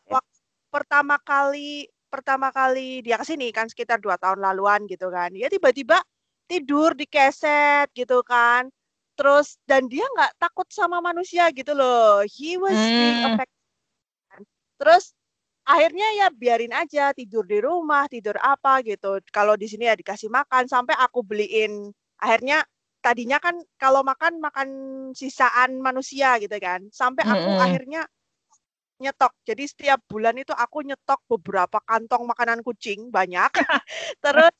waktu 0.08 0.36
pertama 0.68 1.16
kali 1.24 1.88
pertama 2.08 2.48
kali 2.54 3.02
dia 3.02 3.18
ke 3.20 3.26
sini 3.26 3.50
kan 3.50 3.66
sekitar 3.68 3.98
dua 4.00 4.16
tahun 4.16 4.40
laluan 4.42 4.86
gitu 4.86 5.10
kan. 5.10 5.30
Dia 5.34 5.50
tiba-tiba 5.50 6.00
tidur 6.46 6.94
di 6.94 7.06
keset 7.06 7.90
gitu 7.92 8.22
kan. 8.22 8.70
Terus 9.16 9.56
dan 9.64 9.88
dia 9.88 10.04
nggak 10.04 10.38
takut 10.38 10.68
sama 10.70 11.02
manusia 11.02 11.48
gitu 11.50 11.72
loh. 11.74 12.22
He 12.28 12.56
was 12.60 12.76
hmm. 12.76 13.34
affected. 13.34 14.44
Terus 14.76 15.04
akhirnya 15.66 16.06
ya 16.14 16.26
biarin 16.30 16.70
aja 16.70 17.10
tidur 17.16 17.42
di 17.42 17.58
rumah 17.58 18.06
tidur 18.06 18.36
apa 18.38 18.84
gitu. 18.86 19.18
Kalau 19.32 19.58
di 19.58 19.66
sini 19.66 19.90
ya 19.90 19.96
dikasih 19.98 20.30
makan 20.30 20.70
sampai 20.70 20.94
aku 20.96 21.26
beliin 21.26 21.90
akhirnya 22.22 22.62
tadinya 23.02 23.38
kan 23.38 23.56
kalau 23.78 24.02
makan 24.02 24.38
makan 24.42 24.68
sisaan 25.16 25.80
manusia 25.82 26.36
gitu 26.38 26.54
kan. 26.62 26.86
Sampai 26.92 27.26
aku 27.26 27.50
hmm. 27.56 27.64
akhirnya 27.64 28.02
nyetok. 29.00 29.32
Jadi 29.44 29.64
setiap 29.68 30.00
bulan 30.08 30.36
itu 30.36 30.52
aku 30.52 30.84
nyetok 30.84 31.20
beberapa 31.28 31.78
kantong 31.84 32.24
makanan 32.24 32.60
kucing 32.64 33.12
banyak. 33.12 33.50
Terus 34.24 34.52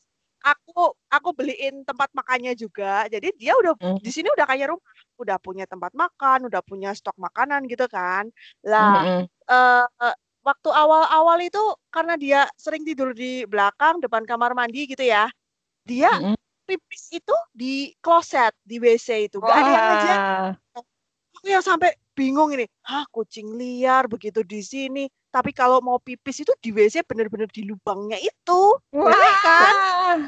aku 0.46 0.94
aku 1.10 1.28
beliin 1.34 1.82
tempat 1.82 2.12
makannya 2.14 2.54
juga. 2.54 3.10
Jadi 3.10 3.34
dia 3.34 3.56
udah 3.58 3.74
mm. 3.74 3.98
di 3.98 4.10
sini 4.12 4.28
udah 4.30 4.46
kayak 4.46 4.70
rumah, 4.70 4.94
udah 5.18 5.36
punya 5.42 5.64
tempat 5.66 5.92
makan, 5.96 6.46
udah 6.46 6.62
punya 6.62 6.94
stok 6.94 7.16
makanan 7.18 7.66
gitu 7.66 7.90
kan. 7.90 8.30
Lah 8.62 9.02
mm 9.02 9.06
-hmm. 9.06 9.22
uh, 9.50 10.14
waktu 10.46 10.70
awal-awal 10.70 11.38
itu 11.42 11.62
karena 11.90 12.14
dia 12.14 12.40
sering 12.54 12.86
tidur 12.86 13.10
di 13.10 13.42
belakang 13.50 13.98
depan 13.98 14.22
kamar 14.22 14.54
mandi 14.54 14.86
gitu 14.86 15.02
ya. 15.02 15.26
Dia 15.82 16.12
mm 16.14 16.34
-hmm. 16.34 16.36
pipis 16.66 17.04
itu 17.18 17.36
di 17.50 17.90
kloset, 17.98 18.54
di 18.62 18.78
WC 18.78 19.32
itu. 19.32 19.42
Gak 19.42 19.50
ada 19.50 19.70
yang 19.70 19.86
aja. 19.98 20.16
Aku 21.46 21.54
yang 21.54 21.62
sampai 21.62 21.94
bingung 22.18 22.50
ini, 22.58 22.66
hah 22.82 23.06
kucing 23.14 23.54
liar 23.54 24.10
begitu 24.10 24.42
di 24.42 24.66
sini, 24.66 25.06
tapi 25.30 25.54
kalau 25.54 25.78
mau 25.78 25.94
pipis 26.02 26.42
itu 26.42 26.50
di 26.58 26.74
WC 26.74 27.06
benar-benar 27.06 27.46
di 27.54 27.62
lubangnya 27.62 28.18
itu, 28.18 28.60
Wah. 28.90 29.14
kan? 29.46 30.18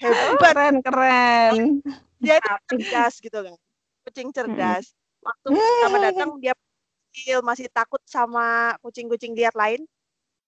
Hebat. 0.00 0.56
Keren, 0.56 0.76
keren. 0.80 1.84
Dia 2.16 2.40
itu 2.40 2.48
cerdas 2.64 3.20
gitu 3.20 3.44
kan, 3.44 3.60
kucing 4.08 4.32
cerdas. 4.32 4.96
Waktu 5.20 5.52
pertama 5.52 5.96
datang 6.00 6.30
dia 6.40 6.56
kecil, 7.12 7.44
masih 7.44 7.68
takut 7.68 8.00
sama 8.08 8.72
kucing-kucing 8.80 9.36
liar 9.36 9.52
lain. 9.52 9.84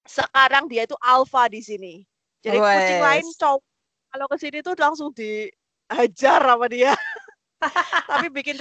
Sekarang 0.09 0.65
dia 0.65 0.89
itu 0.89 0.97
alfa 0.97 1.45
di 1.53 1.61
sini. 1.61 2.09
Jadi 2.41 2.57
Wes. 2.57 2.73
kucing 2.73 3.01
lain 3.05 3.27
cowok 3.37 3.63
kalau 4.17 4.27
ke 4.33 4.37
sini 4.41 4.65
tuh 4.65 4.73
langsung 4.81 5.13
dihajar 5.13 6.41
sama 6.41 6.73
dia. 6.73 6.97
tapi 8.09 8.33
bikin 8.33 8.57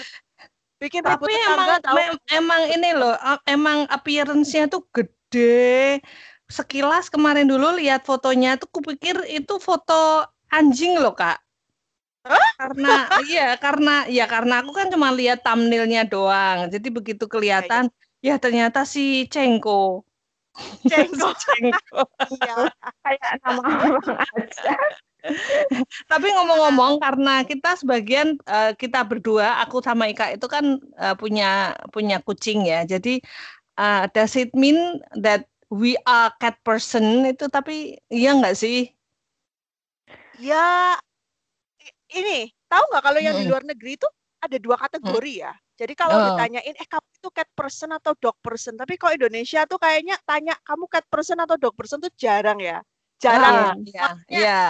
bikin 0.79 1.01
Tapi 1.01 1.31
emang, 1.31 1.79
tahu. 1.79 1.97
emang 2.31 2.61
ini 2.71 2.89
loh, 2.95 3.15
emang 3.47 3.87
appearance-nya 3.87 4.67
tuh 4.67 4.83
gede. 4.91 5.99
Sekilas 6.45 7.09
kemarin 7.09 7.49
dulu 7.49 7.73
lihat 7.79 8.05
fotonya 8.05 8.59
tuh 8.61 8.69
kupikir 8.69 9.17
itu 9.25 9.57
foto 9.57 10.27
anjing 10.53 10.99
loh, 11.01 11.17
Kak. 11.17 11.41
Huh? 12.25 12.49
Karena 12.57 13.05
iya, 13.29 13.53
karena 13.61 14.09
ya 14.09 14.25
karena 14.25 14.65
aku 14.65 14.73
kan 14.73 14.89
cuma 14.89 15.13
lihat 15.13 15.45
thumbnailnya 15.45 16.09
doang. 16.09 16.69
Jadi 16.73 16.87
begitu 16.89 17.25
kelihatan, 17.29 17.93
ya 18.21 18.41
ternyata 18.41 18.81
si 18.81 19.29
Cengko. 19.29 20.01
Cengko. 20.89 21.29
Cengko. 21.43 22.01
iya, 22.41 22.55
kayak 23.05 23.31
nama 23.45 23.61
orang 23.61 24.17
aja. 24.41 24.73
Tapi 26.11 26.27
ngomong-ngomong 26.31 27.01
karena 27.01 27.41
kita 27.45 27.77
sebagian 27.79 28.37
uh, 28.45 28.71
kita 28.77 29.01
berdua, 29.05 29.61
aku 29.61 29.81
sama 29.81 30.09
Ika 30.09 30.37
itu 30.37 30.45
kan 30.45 30.77
uh, 30.97 31.15
punya 31.17 31.73
punya 31.89 32.21
kucing 32.21 32.65
ya. 32.65 32.85
Jadi 32.85 33.21
uh, 33.79 34.05
does 34.13 34.37
it 34.37 34.53
mean 34.53 35.01
that 35.17 35.49
we 35.73 35.97
are 36.05 36.29
cat 36.37 36.57
person 36.61 37.25
itu 37.25 37.49
tapi 37.49 37.97
iya 38.13 38.37
nggak 38.37 38.57
sih? 38.57 38.89
Ya 40.37 40.99
ini 42.13 42.51
tahu 42.69 42.83
nggak 42.91 43.03
kalau 43.03 43.19
yang 43.19 43.35
hmm. 43.35 43.43
di 43.43 43.49
luar 43.49 43.63
negeri 43.65 43.97
itu 43.97 44.07
ada 44.41 44.57
dua 44.61 44.77
kategori 44.77 45.35
hmm. 45.41 45.45
ya. 45.49 45.53
Jadi 45.75 45.91
kalau 45.91 46.15
oh. 46.15 46.23
ditanyain, 46.31 46.71
eh 46.71 46.87
kamu 46.87 47.03
itu 47.19 47.29
cat 47.35 47.49
person 47.51 47.91
atau 47.91 48.15
dog 48.15 48.39
person? 48.39 48.79
Tapi 48.79 48.95
kalau 48.95 49.11
Indonesia 49.11 49.67
tuh 49.67 49.75
kayaknya 49.75 50.15
tanya 50.23 50.55
kamu 50.63 50.87
cat 50.87 51.03
person 51.11 51.35
atau 51.43 51.59
dog 51.59 51.75
person 51.75 51.99
tuh 51.99 52.07
jarang 52.15 52.63
ya. 52.63 52.79
Jarang. 53.19 53.75
Ah, 53.75 53.75
ya. 53.83 54.07
Iya 54.31 54.63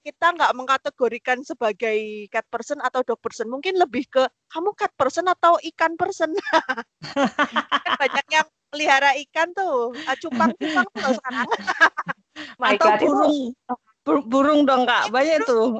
kita 0.00 0.26
nggak 0.34 0.52
mengkategorikan 0.56 1.38
sebagai 1.46 2.26
cat 2.32 2.46
person 2.50 2.80
atau 2.82 3.04
dog 3.06 3.20
person. 3.22 3.46
Mungkin 3.46 3.78
lebih 3.78 4.08
ke 4.10 4.24
kamu 4.50 4.74
cat 4.74 4.92
person 4.98 5.28
atau 5.30 5.60
ikan 5.74 5.94
person. 5.94 6.34
banyak 8.00 8.26
yang 8.32 8.46
pelihara 8.70 9.18
ikan 9.28 9.50
tuh, 9.52 9.92
ah, 10.06 10.16
cupang-cupang 10.18 10.86
tuh 10.94 11.12
sekarang. 11.18 11.48
atau 12.70 12.88
God, 12.88 13.00
burung. 13.02 13.34
Itu... 13.52 14.12
burung 14.26 14.60
dong 14.64 14.82
kak, 14.88 15.12
banyak 15.12 15.44
tuh. 15.44 15.74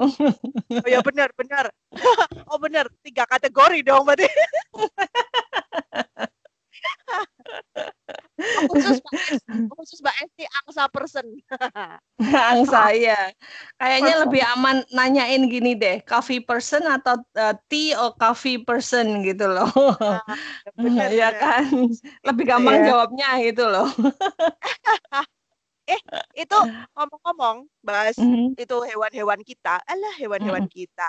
oh 0.70 0.88
ya 0.90 1.00
benar 1.00 1.30
benar. 1.34 1.70
oh 2.50 2.58
benar, 2.58 2.86
tiga 3.02 3.24
kategori 3.26 3.80
dong 3.86 4.04
berarti. 4.04 4.28
Khusus 8.70 8.98
khusus 9.76 9.98
Mbak 10.00 10.16
Esti 10.24 10.44
angsa 10.64 10.84
person. 10.88 11.26
angsa 12.52 12.82
ya. 12.96 13.32
Kayaknya 13.76 14.14
lebih 14.26 14.42
aman 14.56 14.76
nanyain 14.92 15.44
gini 15.48 15.76
deh, 15.76 16.00
coffee 16.04 16.40
person 16.40 16.84
atau 16.88 17.20
uh, 17.36 17.54
tea 17.68 17.96
or 17.96 18.16
coffee 18.16 18.60
person 18.60 19.24
gitu 19.24 19.48
loh. 19.48 19.70
Nah, 20.76 21.08
ya 21.20 21.30
kan. 21.36 21.68
Lebih 22.24 22.44
gampang 22.48 22.80
yeah. 22.80 22.86
jawabnya 22.92 23.28
gitu 23.44 23.64
loh. 23.68 23.88
eh, 25.92 26.00
itu 26.38 26.58
ngomong-ngomong, 26.96 27.68
bahas 27.84 28.16
mm 28.16 28.24
-hmm. 28.24 28.46
itu 28.56 28.76
hewan-hewan 28.88 29.40
kita. 29.44 29.80
Alah, 29.84 30.14
hewan-hewan 30.16 30.64
mm 30.64 30.70
-hmm. 30.70 30.80
kita. 30.86 31.08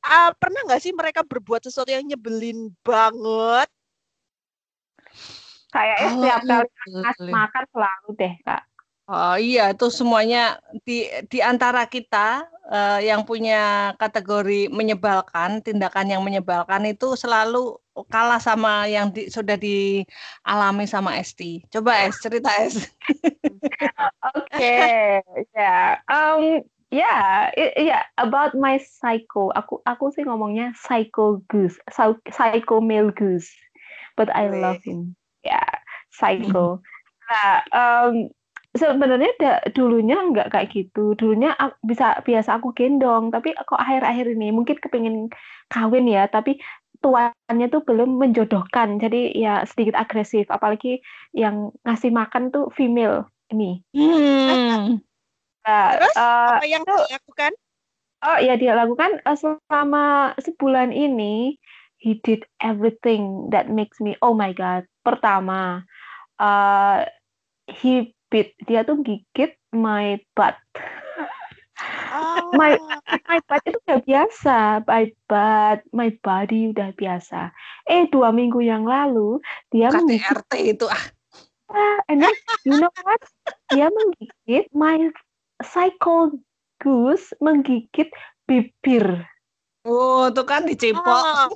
uh, 0.00 0.32
pernah 0.40 0.64
nggak 0.64 0.80
sih 0.80 0.96
mereka 0.96 1.20
berbuat 1.20 1.60
sesuatu 1.60 1.92
yang 1.92 2.08
nyebelin 2.08 2.72
banget? 2.80 3.68
Kayaknya 5.70 6.06
oh, 6.10 6.14
setiap 6.18 6.40
kali 6.42 7.30
makan 7.30 7.64
selalu 7.70 8.08
deh 8.18 8.34
kak. 8.42 8.62
Oh 9.10 9.34
iya, 9.34 9.74
itu 9.74 9.90
semuanya 9.90 10.62
di 10.86 11.02
di 11.26 11.42
antara 11.42 11.82
kita 11.90 12.46
uh, 12.70 13.02
yang 13.02 13.26
punya 13.26 13.90
kategori 13.98 14.70
menyebalkan, 14.70 15.58
tindakan 15.66 16.06
yang 16.06 16.22
menyebalkan 16.22 16.86
itu 16.86 17.18
selalu 17.18 17.74
kalah 18.06 18.38
sama 18.38 18.86
yang 18.86 19.10
di, 19.10 19.26
sudah 19.26 19.58
dialami 19.58 20.86
sama 20.86 21.18
Esti. 21.18 21.66
Coba 21.74 22.06
Es 22.06 22.22
cerita 22.22 22.54
Es. 22.62 22.86
Oke, 24.38 24.78
ya, 25.58 25.98
um, 26.06 26.62
ya, 26.94 27.50
ya 27.58 28.06
about 28.14 28.54
my 28.54 28.78
psycho. 28.78 29.50
Aku 29.58 29.82
aku 29.90 30.14
sih 30.14 30.22
ngomongnya 30.22 30.70
psycho 30.78 31.42
goose, 31.50 31.82
psycho 32.30 32.78
male 32.78 33.10
goose, 33.10 33.50
but 34.14 34.30
I 34.30 34.54
love 34.54 34.86
him. 34.86 35.18
Ya, 35.40 35.56
yeah, 35.56 35.68
psycho. 36.12 36.84
Nah, 37.30 37.62
um, 37.70 38.28
sebenarnya 38.74 39.30
da, 39.38 39.52
dulunya 39.72 40.18
nggak 40.18 40.50
kayak 40.52 40.68
gitu. 40.74 41.14
Dulunya 41.16 41.56
bisa 41.82 42.20
biasa 42.22 42.60
aku 42.60 42.74
gendong. 42.76 43.30
Tapi 43.32 43.54
kok 43.54 43.78
akhir-akhir 43.80 44.36
ini 44.36 44.52
mungkin 44.54 44.76
kepingin 44.78 45.30
kawin 45.70 46.10
ya 46.10 46.26
tapi 46.26 46.58
tuannya 47.00 47.66
tuh 47.72 47.82
belum 47.86 48.20
menjodohkan. 48.20 49.00
Jadi 49.00 49.34
ya 49.34 49.64
sedikit 49.64 49.96
agresif. 49.96 50.46
Apalagi 50.50 51.00
yang 51.32 51.72
ngasih 51.86 52.12
makan 52.12 52.52
tuh 52.52 52.68
female 52.74 53.26
ini. 53.50 53.82
Hmm. 53.94 55.02
nah, 55.66 55.86
terus 55.98 56.14
uh, 56.16 56.56
apa 56.56 56.66
yang 56.66 56.82
dia 56.86 56.96
lakukan 56.96 57.52
oh 58.20 58.38
ya 58.40 58.54
dia 58.56 58.72
lakukan 58.76 59.20
uh, 59.24 59.36
selama 59.36 60.36
sebulan 60.40 60.92
ini 60.92 61.56
he 62.00 62.16
did 62.24 62.48
everything 62.64 63.52
that 63.52 63.68
makes 63.68 64.00
me 64.00 64.16
oh 64.24 64.32
my 64.32 64.56
god. 64.56 64.88
Pertama 65.04 65.84
uh, 66.40 67.04
he 67.68 68.16
bit 68.32 68.56
dia 68.64 68.82
tuh 68.82 69.04
gigit 69.04 69.54
my 69.70 70.16
butt. 70.34 70.56
Oh. 72.10 72.52
my 72.58 72.76
my 73.28 73.38
butt 73.46 73.62
itu 73.68 73.78
udah 73.86 74.00
biasa. 74.04 74.56
My 74.88 75.04
butt 75.28 75.80
my 75.92 76.10
body 76.24 76.72
udah 76.72 76.90
biasa. 76.96 77.52
Eh 77.86 78.08
dua 78.08 78.32
minggu 78.32 78.64
yang 78.64 78.88
lalu 78.88 79.38
dia 79.70 79.92
KTRT 79.92 80.76
itu 80.76 80.88
ah. 80.88 81.04
And 82.10 82.18
then 82.18 82.34
you 82.66 82.82
know 82.82 82.90
what? 83.06 83.22
Dia 83.70 83.92
menggigit 83.92 84.66
my 84.74 85.12
cycle 85.62 86.34
goose 86.80 87.30
menggigit 87.38 88.10
bibir 88.48 89.29
Oh, 89.88 90.28
tuh 90.28 90.44
kan 90.44 90.68
dicipok. 90.68 91.00
Oh, 91.08 91.48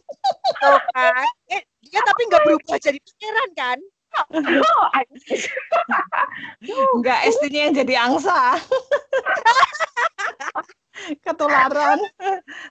tuh 0.61 0.79
kan. 0.97 1.29
Eh, 1.53 1.61
dia 1.85 2.01
tapi 2.01 2.21
nggak 2.25 2.43
berubah 2.49 2.77
jadi 2.81 2.97
pangeran 2.97 3.51
kan? 3.53 3.79
Enggak, 6.97 7.21
istrinya 7.29 7.61
yang 7.69 7.75
jadi 7.75 7.95
angsa. 8.01 8.57
Ketularan. 11.25 12.01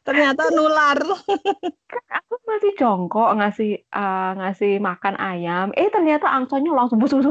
Ternyata 0.01 0.50
nular. 0.55 0.98
Aku 2.17 2.33
masih 2.50 2.72
jongkok 2.79 3.29
ngasih 3.38 3.83
uh, 3.93 4.31
ngasih 4.39 4.81
makan 4.81 5.19
ayam. 5.22 5.69
Eh 5.77 5.91
ternyata 5.93 6.31
angsanya 6.31 6.74
langsung 6.74 6.98
busuk 6.98 7.22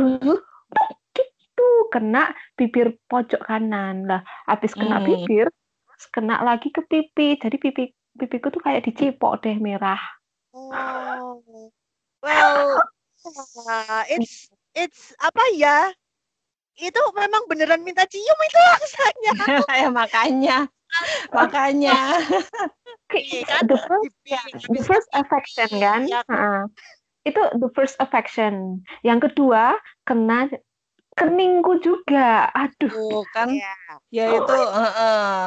gitu 1.17 1.69
kena 1.91 2.31
bibir 2.55 2.95
pojok 3.11 3.43
kanan 3.43 4.07
lah. 4.07 4.23
Habis 4.47 4.79
kena 4.79 5.03
hmm. 5.03 5.07
bibir, 5.09 5.47
terus 5.51 6.07
kena 6.15 6.45
lagi 6.47 6.71
ke 6.71 6.85
pipi. 6.87 7.41
Jadi 7.41 7.57
pipi 7.59 7.91
pipiku 8.17 8.53
tuh 8.53 8.63
kayak 8.63 8.85
dicipok 8.85 9.41
deh 9.41 9.57
merah. 9.57 10.01
Oh. 10.53 11.41
Well, 12.23 12.85
it's 14.13 14.53
it's 14.77 15.11
apa 15.19 15.43
ya? 15.57 15.91
Itu 16.79 17.01
memang 17.13 17.51
beneran 17.51 17.85
minta 17.85 18.07
cium 18.09 18.39
itu 18.47 18.59
rasanya. 18.59 19.33
ya 19.85 19.89
makanya. 19.93 20.59
makanya. 21.33 21.99
Kan? 23.13 23.65
the 23.69 23.77
first, 23.77 24.13
the 24.69 24.83
first 24.85 25.09
affection 25.13 25.69
kan? 25.81 26.09
Ya. 26.09 26.25
Uh, 26.29 26.69
itu 27.29 27.41
the 27.61 27.69
first 27.77 27.97
affection. 28.01 28.81
Yang 29.05 29.33
kedua 29.33 29.77
kena 30.09 30.49
keningku 31.17 31.81
juga. 31.85 32.49
Aduh. 32.57 33.21
Oh, 33.21 33.25
kan? 33.37 33.53
Ya, 33.53 33.77
ya 34.09 34.25
itu 34.37 34.57
uh, 34.57 34.89
uh. 34.97 35.47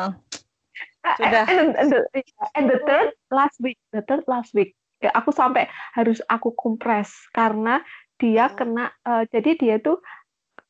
Sudah. 1.18 1.46
And, 1.46 1.72
and, 1.78 1.88
the, 1.92 2.00
and 2.58 2.66
the 2.70 2.80
third 2.90 3.14
last 3.30 3.58
week, 3.62 3.78
the 3.94 4.02
third 4.06 4.26
last 4.26 4.52
week 4.58 4.74
ya 5.04 5.12
aku 5.14 5.30
sampai 5.30 5.68
harus 5.94 6.24
aku 6.32 6.56
kompres 6.56 7.12
karena 7.36 7.84
dia 8.18 8.48
oh. 8.48 8.56
kena 8.56 8.86
uh, 9.04 9.28
jadi 9.28 9.52
dia 9.60 9.76
tuh 9.78 10.00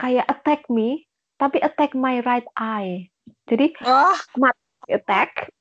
kayak 0.01 0.25
attack 0.27 0.65
me 0.67 1.05
tapi 1.37 1.61
attack 1.61 1.93
my 1.93 2.19
right 2.25 2.47
eye 2.57 3.07
jadi 3.45 3.71
oh. 3.85 4.15
attack 4.89 5.53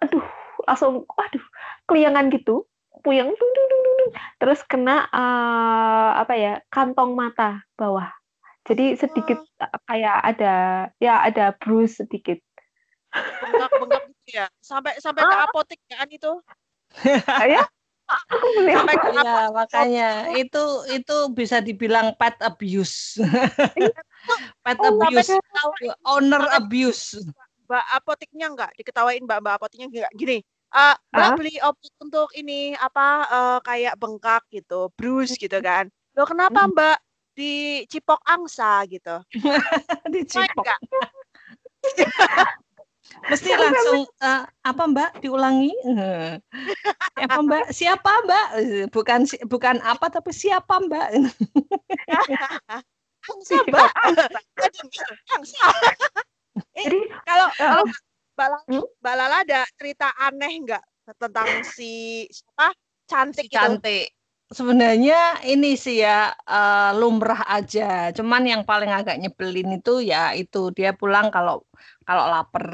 aduh 0.00 0.24
langsung 0.66 1.06
waduh 1.14 1.44
keliangan 1.86 2.32
gitu 2.32 2.64
puyeng 3.02 3.30
dung, 3.30 3.52
dung, 3.54 3.68
dung, 3.68 3.84
dung. 3.98 4.12
terus 4.38 4.62
kena 4.66 5.10
uh, 5.10 6.22
apa 6.22 6.34
ya 6.38 6.52
kantong 6.72 7.14
mata 7.14 7.60
bawah 7.76 8.08
jadi 8.66 8.96
sedikit 8.96 9.42
oh. 9.60 9.78
kayak 9.86 10.16
ada 10.22 10.54
ya 10.96 11.22
ada 11.22 11.52
bruise 11.60 12.00
sedikit 12.00 12.40
bengkak-bengkak 13.12 14.02
gitu 14.08 14.30
ya. 14.34 14.46
Sampai 14.64 14.96
sampai 14.98 15.22
ke 15.24 15.36
apotek 15.36 15.80
kan 15.88 16.08
itu? 16.08 16.32
Ya? 17.44 17.64
Ya 18.68 19.48
makanya. 19.52 20.32
Itu 20.36 20.84
itu 20.90 21.16
bisa 21.32 21.60
dibilang 21.64 22.12
pet 22.16 22.36
abuse. 22.44 23.20
Iya. 23.76 23.96
pet 24.62 24.78
oh, 24.78 25.00
abuse. 25.00 25.34
owner 26.06 26.44
abuse. 26.54 27.18
Mbak 27.66 27.86
apoteknya 27.96 28.46
enggak 28.52 28.70
diketawain 28.76 29.24
mbak 29.24 29.40
mbak 29.40 29.54
apoteknya 29.56 29.86
enggak 29.88 30.12
gini 30.12 30.44
uh, 30.76 30.92
mbak 31.08 31.28
huh? 31.32 31.36
beli 31.40 31.54
obat 31.64 31.92
untuk 32.04 32.28
ini 32.36 32.76
apa 32.76 33.24
uh, 33.32 33.58
kayak 33.64 33.96
bengkak 33.96 34.44
gitu 34.52 34.92
bruise 34.94 35.34
gitu 35.40 35.58
kan. 35.64 35.88
Lo 36.14 36.28
kenapa 36.28 36.68
hmm. 36.68 36.72
mbak? 36.76 36.98
Dicipok 37.32 38.20
angsa 38.28 38.84
gitu. 38.92 39.16
Dicipok 40.12 40.68
Mesti 43.28 43.50
langsung 43.54 44.08
uh, 44.24 44.42
apa 44.64 44.82
Mbak 44.88 45.10
diulangi? 45.22 45.72
Apa 47.22 47.38
Mbak? 47.38 47.70
Siapa 47.70 48.10
Mbak? 48.26 48.46
Bukan 48.90 49.20
bukan 49.46 49.78
apa 49.84 50.10
tapi 50.10 50.34
siapa 50.34 50.80
Mbak? 50.82 51.08
siapa? 53.46 53.82
Jadi 56.76 57.00
kalau 57.22 57.48
kalau 57.54 57.84
Mbak 58.34 58.48
Lala, 58.48 58.58
hmm? 58.66 58.84
Mbak 58.98 59.14
Lala 59.14 59.36
ada 59.44 59.60
cerita 59.78 60.08
aneh 60.18 60.52
nggak 60.66 60.82
tentang 61.20 61.62
si 61.62 62.26
siapa? 62.32 62.74
Cantik 63.06 63.46
si 63.46 63.52
cantik. 63.52 64.08
Sebenarnya 64.52 65.40
ini 65.48 65.80
sih 65.80 66.04
ya 66.04 66.28
uh, 66.44 66.92
lumrah 67.00 67.40
aja. 67.48 68.12
Cuman 68.12 68.44
yang 68.44 68.62
paling 68.68 68.92
agak 68.92 69.16
nyebelin 69.16 69.80
itu 69.80 70.04
ya 70.04 70.36
itu 70.36 70.68
dia 70.76 70.92
pulang 70.92 71.32
kalau 71.32 71.64
kalau 72.04 72.24
lapar. 72.28 72.68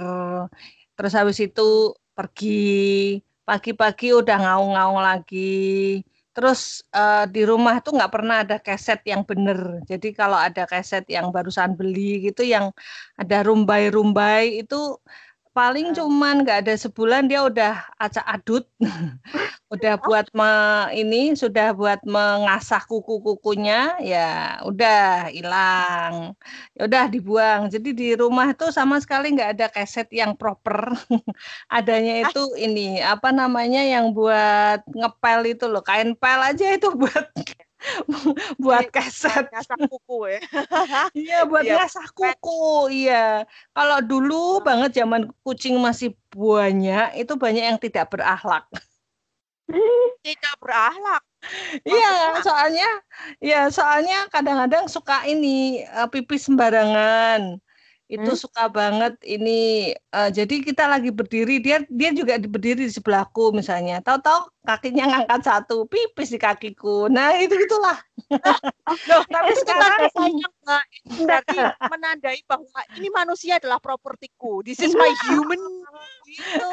Terus 0.98 1.12
habis 1.14 1.38
itu 1.38 1.94
pergi 2.18 3.22
pagi-pagi 3.46 4.10
udah 4.10 4.36
ngaung-ngaung 4.42 4.98
lagi. 4.98 6.02
Terus 6.34 6.82
uh, 6.94 7.26
di 7.30 7.42
rumah 7.46 7.82
tuh 7.82 7.98
nggak 7.98 8.12
pernah 8.14 8.36
ada 8.42 8.56
keset 8.58 9.00
yang 9.06 9.22
bener. 9.22 9.82
Jadi 9.90 10.14
kalau 10.14 10.38
ada 10.38 10.66
keset 10.66 11.06
yang 11.06 11.30
barusan 11.34 11.78
beli 11.78 12.26
gitu, 12.26 12.42
yang 12.42 12.74
ada 13.18 13.42
rumbai-rumbai 13.46 14.62
itu 14.62 14.98
paling 15.58 15.90
cuman 15.90 16.46
nggak 16.46 16.62
ada 16.62 16.74
sebulan 16.78 17.26
dia 17.26 17.42
udah 17.42 17.82
acak 17.98 18.22
adut. 18.30 18.64
Udah 19.68 20.00
buat 20.00 20.24
me, 20.32 20.48
ini 20.96 21.36
sudah 21.36 21.76
buat 21.76 22.00
mengasah 22.08 22.80
kuku-kukunya 22.88 24.00
ya 24.00 24.56
udah 24.64 25.28
hilang. 25.28 26.32
Ya 26.72 26.88
udah 26.88 27.04
dibuang. 27.12 27.68
Jadi 27.68 27.92
di 27.92 28.08
rumah 28.16 28.56
tuh 28.56 28.72
sama 28.72 28.96
sekali 28.96 29.28
nggak 29.36 29.60
ada 29.60 29.66
keset 29.68 30.08
yang 30.08 30.40
proper. 30.40 30.96
Adanya 31.76 32.24
ah. 32.24 32.32
itu 32.32 32.42
ini 32.56 33.04
apa 33.04 33.28
namanya 33.28 33.84
yang 33.84 34.16
buat 34.16 34.88
ngepel 34.88 35.52
itu 35.52 35.68
loh. 35.68 35.84
Kain 35.84 36.16
pel 36.16 36.40
aja 36.48 36.72
itu 36.72 36.88
buat 37.04 37.28
buat 38.62 38.90
kaset. 38.90 39.46
ngasah 39.54 39.78
kuku 39.86 40.18
ya. 40.34 40.40
Iya 41.14 41.38
buat 41.46 41.62
ya, 41.62 41.78
ngasah 41.82 42.08
kuku 42.10 42.90
iya. 42.90 43.46
Kalau 43.74 43.98
dulu 44.02 44.60
banget 44.62 44.98
zaman 44.98 45.30
kucing 45.46 45.78
masih 45.78 46.14
banyak 46.34 47.16
itu 47.16 47.32
banyak 47.34 47.64
yang 47.64 47.78
tidak 47.80 48.12
berakhlak 48.12 48.68
tidak 50.26 50.54
berakhlak 50.60 51.22
iya 51.86 52.36
soalnya 52.42 52.88
ya 53.38 53.70
soalnya 53.70 54.26
kadang-kadang 54.28 54.90
suka 54.90 55.24
ini 55.24 55.86
uh, 55.94 56.10
pipis 56.10 56.50
sembarangan 56.50 57.62
itu 58.08 58.32
hmm? 58.32 58.40
suka 58.40 58.72
banget 58.72 59.20
ini 59.20 59.92
uh, 60.16 60.32
jadi 60.32 60.64
kita 60.64 60.88
lagi 60.88 61.12
berdiri 61.12 61.60
dia 61.60 61.84
dia 61.92 62.10
juga 62.16 62.40
berdiri 62.40 62.88
di 62.88 62.92
sebelahku 62.92 63.52
misalnya. 63.52 64.00
Tahu-tahu 64.00 64.48
kakinya 64.64 65.04
ngangkat 65.12 65.44
satu 65.44 65.84
pipis 65.84 66.32
di 66.32 66.40
kakiku. 66.40 67.12
Nah 67.12 67.36
itu 67.36 67.52
itulah. 67.52 68.00
Loh, 69.12 69.22
tapi 69.28 69.52
sekarang 69.60 70.08
sayang 70.16 70.54
mbak 70.68 70.85
berarti 71.24 71.57
menandai 71.88 72.40
bahwa 72.44 72.81
ini 73.00 73.09
manusia 73.09 73.57
adalah 73.57 73.81
propertiku. 73.81 74.61
This 74.61 74.85
is 74.85 74.92
my 74.92 75.09
human. 75.24 75.57
Gitu. 76.28 76.72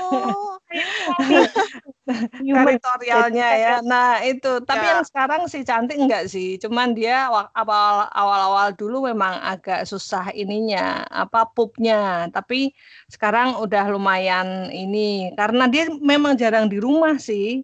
Teritorialnya 2.43 3.49
ya. 3.55 3.75
Nah 3.79 4.19
itu. 4.27 4.59
Tapi 4.67 4.83
ya. 4.83 4.99
yang 4.99 5.01
sekarang 5.07 5.41
si 5.47 5.63
cantik 5.63 5.95
enggak 5.95 6.27
sih? 6.27 6.59
Cuman 6.59 6.91
dia 6.91 7.31
awal 7.31 8.11
awal 8.11 8.39
awal 8.51 8.67
dulu 8.75 9.07
memang 9.07 9.39
agak 9.39 9.87
susah 9.87 10.35
ininya 10.35 11.07
apa 11.07 11.47
pupnya. 11.55 12.27
Tapi 12.35 12.75
sekarang 13.07 13.55
udah 13.63 13.87
lumayan 13.95 14.67
ini. 14.75 15.31
Karena 15.39 15.71
dia 15.71 15.87
memang 16.03 16.35
jarang 16.35 16.67
di 16.67 16.83
rumah 16.83 17.15
sih 17.15 17.63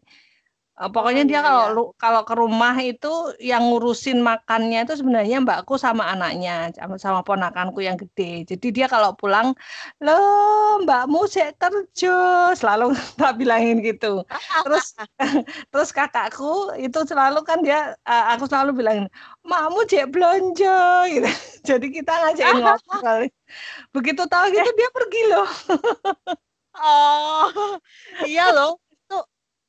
pokoknya 0.80 1.24
oh, 1.24 1.30
dia 1.30 1.40
kalau 1.44 1.66
iya. 1.68 1.94
kalau 2.00 2.22
ke 2.24 2.34
rumah 2.34 2.76
itu 2.80 3.14
yang 3.44 3.68
ngurusin 3.70 4.24
makannya 4.24 4.88
itu 4.88 4.98
sebenarnya 4.98 5.44
mbakku 5.44 5.76
sama 5.76 6.08
anaknya 6.10 6.72
sama, 6.74 6.96
sama 6.96 7.20
ponakanku 7.22 7.84
yang 7.84 8.00
gede. 8.00 8.48
Jadi 8.48 8.68
dia 8.72 8.88
kalau 8.88 9.12
pulang, 9.14 9.52
lo 10.00 10.18
mbakmu 10.82 11.28
saya 11.28 11.52
kerja, 11.60 12.16
selalu 12.56 12.96
tak 13.20 13.36
bilangin 13.38 13.84
gitu. 13.84 14.24
Terus 14.64 14.96
terus 15.76 15.90
kakakku 15.92 16.74
itu 16.80 17.00
selalu 17.04 17.44
kan 17.44 17.60
dia 17.62 17.94
uh, 18.08 18.34
aku 18.34 18.48
selalu 18.48 18.82
bilangin, 18.82 19.06
"Makmu 19.44 19.86
cek 19.86 20.08
belanja." 20.10 21.06
gitu. 21.12 21.30
Jadi 21.68 21.88
kita 21.94 22.12
ngajakin 22.16 22.58
ngobrol. 22.64 23.22
Begitu 23.92 24.24
tahu 24.26 24.46
gitu 24.50 24.72
dia 24.74 24.90
pergi 24.96 25.22
loh. 25.30 25.50
oh, 26.80 27.76
iya 28.24 28.56
loh 28.56 28.80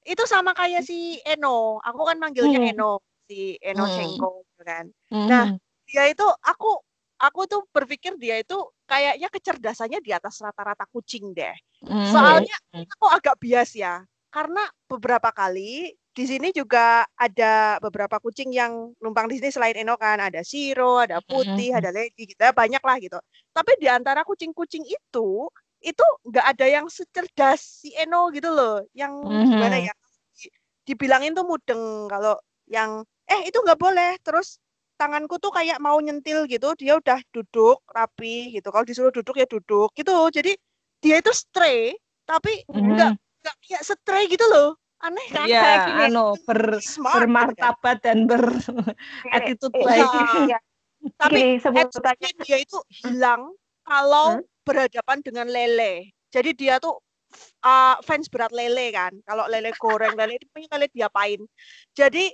itu 0.03 0.23
sama 0.27 0.53
kayak 0.53 0.83
si 0.83 1.19
Eno. 1.23 1.79
Aku 1.83 2.03
kan 2.07 2.19
manggilnya 2.19 2.59
hmm. 2.59 2.71
Eno, 2.75 2.93
si 3.27 3.57
Eno 3.63 3.87
hmm. 3.87 3.95
Cengko 3.95 4.31
gitu 4.47 4.63
kan. 4.67 4.85
Hmm. 5.11 5.29
Nah, 5.31 5.45
dia 5.87 6.05
itu 6.11 6.27
aku 6.43 6.79
aku 7.23 7.41
tuh 7.47 7.63
berpikir 7.71 8.19
dia 8.19 8.43
itu 8.43 8.59
kayaknya 8.87 9.31
kecerdasannya 9.31 10.03
di 10.03 10.11
atas 10.11 10.43
rata-rata 10.43 10.85
kucing 10.91 11.31
deh. 11.31 11.55
Hmm. 11.87 12.11
Soalnya 12.11 12.57
aku 12.75 13.07
agak 13.07 13.39
bias 13.39 13.79
ya. 13.79 14.03
Karena 14.33 14.65
beberapa 14.89 15.29
kali 15.29 15.93
di 16.13 16.25
sini 16.29 16.53
juga 16.53 17.09
ada 17.17 17.81
beberapa 17.81 18.21
kucing 18.21 18.53
yang 18.53 18.93
numpang 19.01 19.29
di 19.33 19.41
sini 19.41 19.49
selain 19.49 19.77
Eno 19.81 19.97
kan 19.97 20.21
ada 20.21 20.45
Siro, 20.45 21.01
ada 21.01 21.25
Putih, 21.25 21.73
hmm. 21.73 21.79
ada 21.81 21.89
Lady 21.93 22.29
gitu 22.29 22.41
ya 22.41 22.53
banyak 22.53 22.81
lah 22.85 22.97
gitu. 23.01 23.19
Tapi 23.53 23.73
di 23.81 23.89
antara 23.89 24.25
kucing-kucing 24.25 24.85
itu 24.85 25.49
itu 25.83 26.07
nggak 26.31 26.47
ada 26.57 26.67
yang 26.67 26.87
secerdas 26.87 27.83
si 27.83 27.91
Eno 27.99 28.31
gitu 28.31 28.49
loh 28.51 28.87
yang 28.95 29.13
mm-hmm. 29.19 29.51
gimana 29.51 29.79
ya 29.91 29.95
dibilangin 30.87 31.35
tuh 31.35 31.47
mudeng 31.47 32.11
kalau 32.11 32.39
yang 32.71 33.03
eh 33.27 33.47
itu 33.47 33.59
nggak 33.59 33.79
boleh 33.79 34.19
terus 34.23 34.59
tanganku 34.99 35.39
tuh 35.43 35.51
kayak 35.51 35.83
mau 35.83 35.99
nyentil 35.99 36.47
gitu 36.47 36.75
dia 36.79 36.99
udah 36.99 37.19
duduk 37.35 37.83
rapi 37.91 38.55
gitu 38.55 38.71
kalau 38.71 38.87
disuruh 38.87 39.11
duduk 39.15 39.35
ya 39.35 39.47
duduk 39.51 39.91
gitu 39.99 40.15
jadi 40.31 40.55
dia 41.03 41.19
itu 41.19 41.33
stray 41.35 41.95
tapi 42.27 42.63
mm-hmm. 42.71 42.95
nggak 42.95 43.11
nggak 43.43 43.57
kayak 43.67 43.83
stray 43.83 44.31
gitu 44.31 44.47
loh 44.47 44.79
aneh 45.03 45.27
kan 45.35 45.47
ya, 45.51 45.63
kayak 45.63 45.79
gini 45.83 46.03
anu 46.15 46.27
ber, 46.47 46.79
Smart, 46.79 47.27
bermartabat 47.27 47.99
gitu 47.99 48.07
kan? 48.07 48.15
dan 48.15 48.19
ber 48.31 48.45
attitude 49.35 49.75
baik 49.75 50.07
ya. 50.47 50.59
tapi 51.19 51.59
attitude 51.59 52.39
dia 52.47 52.59
itu 52.63 52.79
hilang 53.03 53.51
kalau 53.83 54.39
hmm? 54.39 54.47
Berhadapan 54.63 55.19
dengan 55.21 55.47
lele. 55.51 56.15
Jadi 56.33 56.51
dia 56.57 56.81
tuh 56.81 56.97
uh, 57.65 57.97
fans 58.05 58.29
berat 58.29 58.53
lele 58.55 58.93
kan. 58.93 59.13
Kalau 59.27 59.45
lele 59.49 59.73
goreng, 59.77 60.15
lele 60.17 60.39
itu 60.39 60.47
punya 60.51 60.69
lele 60.77 60.89
diapain. 60.93 61.41
Jadi 61.93 62.33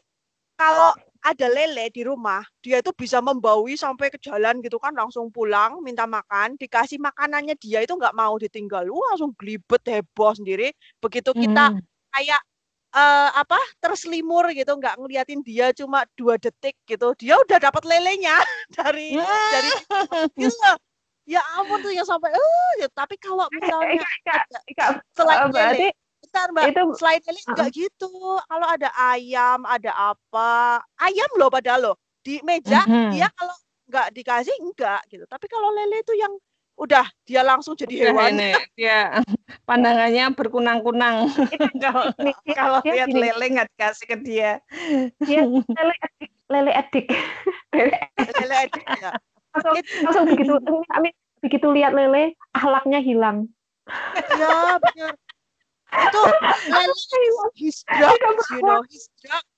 kalau 0.59 0.91
ada 1.23 1.47
lele 1.47 1.87
di 1.95 2.03
rumah, 2.03 2.43
dia 2.59 2.83
itu 2.83 2.91
bisa 2.91 3.23
membawi 3.23 3.79
sampai 3.79 4.11
ke 4.11 4.19
jalan 4.19 4.59
gitu 4.59 4.79
kan, 4.83 4.91
langsung 4.91 5.31
pulang, 5.31 5.79
minta 5.83 6.03
makan, 6.07 6.59
dikasih 6.59 6.99
makanannya 6.99 7.55
dia 7.59 7.83
itu 7.83 7.95
nggak 7.95 8.15
mau 8.15 8.35
ditinggal, 8.39 8.87
lu 8.87 8.99
langsung 9.07 9.35
gelibet 9.39 9.83
heboh 9.87 10.35
sendiri. 10.35 10.75
Begitu 10.99 11.31
kita 11.31 11.75
hmm. 11.75 11.83
kayak 12.11 12.43
uh, 12.91 13.31
apa 13.39 13.59
terselimur 13.79 14.51
gitu, 14.51 14.75
nggak 14.79 14.99
ngeliatin 14.99 15.43
dia 15.47 15.71
cuma 15.75 16.03
dua 16.19 16.39
detik 16.39 16.75
gitu, 16.87 17.15
dia 17.19 17.39
udah 17.39 17.59
dapat 17.63 17.83
lelenya 17.87 18.39
dari 18.79 19.15
dari 19.19 19.71
gitu 20.43 20.71
ya 21.29 21.45
ampun 21.61 21.85
tuh 21.85 21.93
yang 21.93 22.09
sampai 22.09 22.33
eh 22.33 22.73
ya, 22.81 22.89
tapi 22.97 23.21
kalau 23.21 23.45
eh, 23.53 23.61
misalnya 23.61 24.01
ada, 24.01 24.97
selain 25.13 25.45
uh, 25.45 25.49
berarti 25.53 25.89
bentar 26.25 26.49
mbak. 26.51 26.65
itu, 26.73 26.83
selain 26.97 27.21
uh, 27.21 27.49
enggak 27.53 27.69
gitu. 27.77 28.13
Kalau 28.49 28.67
ada 28.67 28.89
ayam 28.97 29.61
ada 29.69 29.93
apa 29.93 30.81
ayam 31.05 31.29
loh 31.37 31.53
padahal 31.53 31.93
loh 31.93 31.97
di 32.25 32.41
meja 32.41 32.81
uh 32.81 32.89
-huh. 32.89 33.11
dia 33.13 33.29
kalau 33.37 33.55
nggak 33.93 34.09
dikasih 34.17 34.57
enggak 34.65 35.05
gitu. 35.13 35.29
Tapi 35.29 35.47
kalau 35.53 35.69
lele 35.77 36.01
itu 36.01 36.17
yang 36.17 36.33
udah 36.79 37.05
dia 37.27 37.43
langsung 37.43 37.75
jadi 37.75 38.09
hewan. 38.09 38.39
ini 38.39 38.55
dia 38.79 39.21
pandangannya 39.69 40.33
berkunang-kunang. 40.33 41.29
Kalau 41.85 42.09
kalau 42.55 42.79
lihat 42.87 43.11
lele 43.13 43.47
nggak 43.53 43.69
dikasih 43.77 44.07
ke 44.09 44.17
dia. 44.25 44.53
Dia 45.21 45.45
lele 45.77 45.95
edik. 46.01 46.25
Lele 46.49 46.71
edik. 46.81 47.07
Lele 48.39 48.57
edik 48.65 48.87
ya 48.97 49.13
langsung 49.55 49.75
langsung 50.05 50.25
begitu 50.33 50.53
amin 50.93 51.13
begitu 51.43 51.67
lihat 51.71 51.95
lele 51.95 52.35
ahlaknya 52.55 52.99
hilang. 52.99 53.47
Ya 54.35 54.77
benar. 54.79 55.15
Itu 55.89 56.23
lele 56.69 56.95
his 57.57 57.87
drugs 57.97 58.47
you 58.53 58.63
know 58.63 58.83
his 58.91 59.07
drugs. 59.23 59.49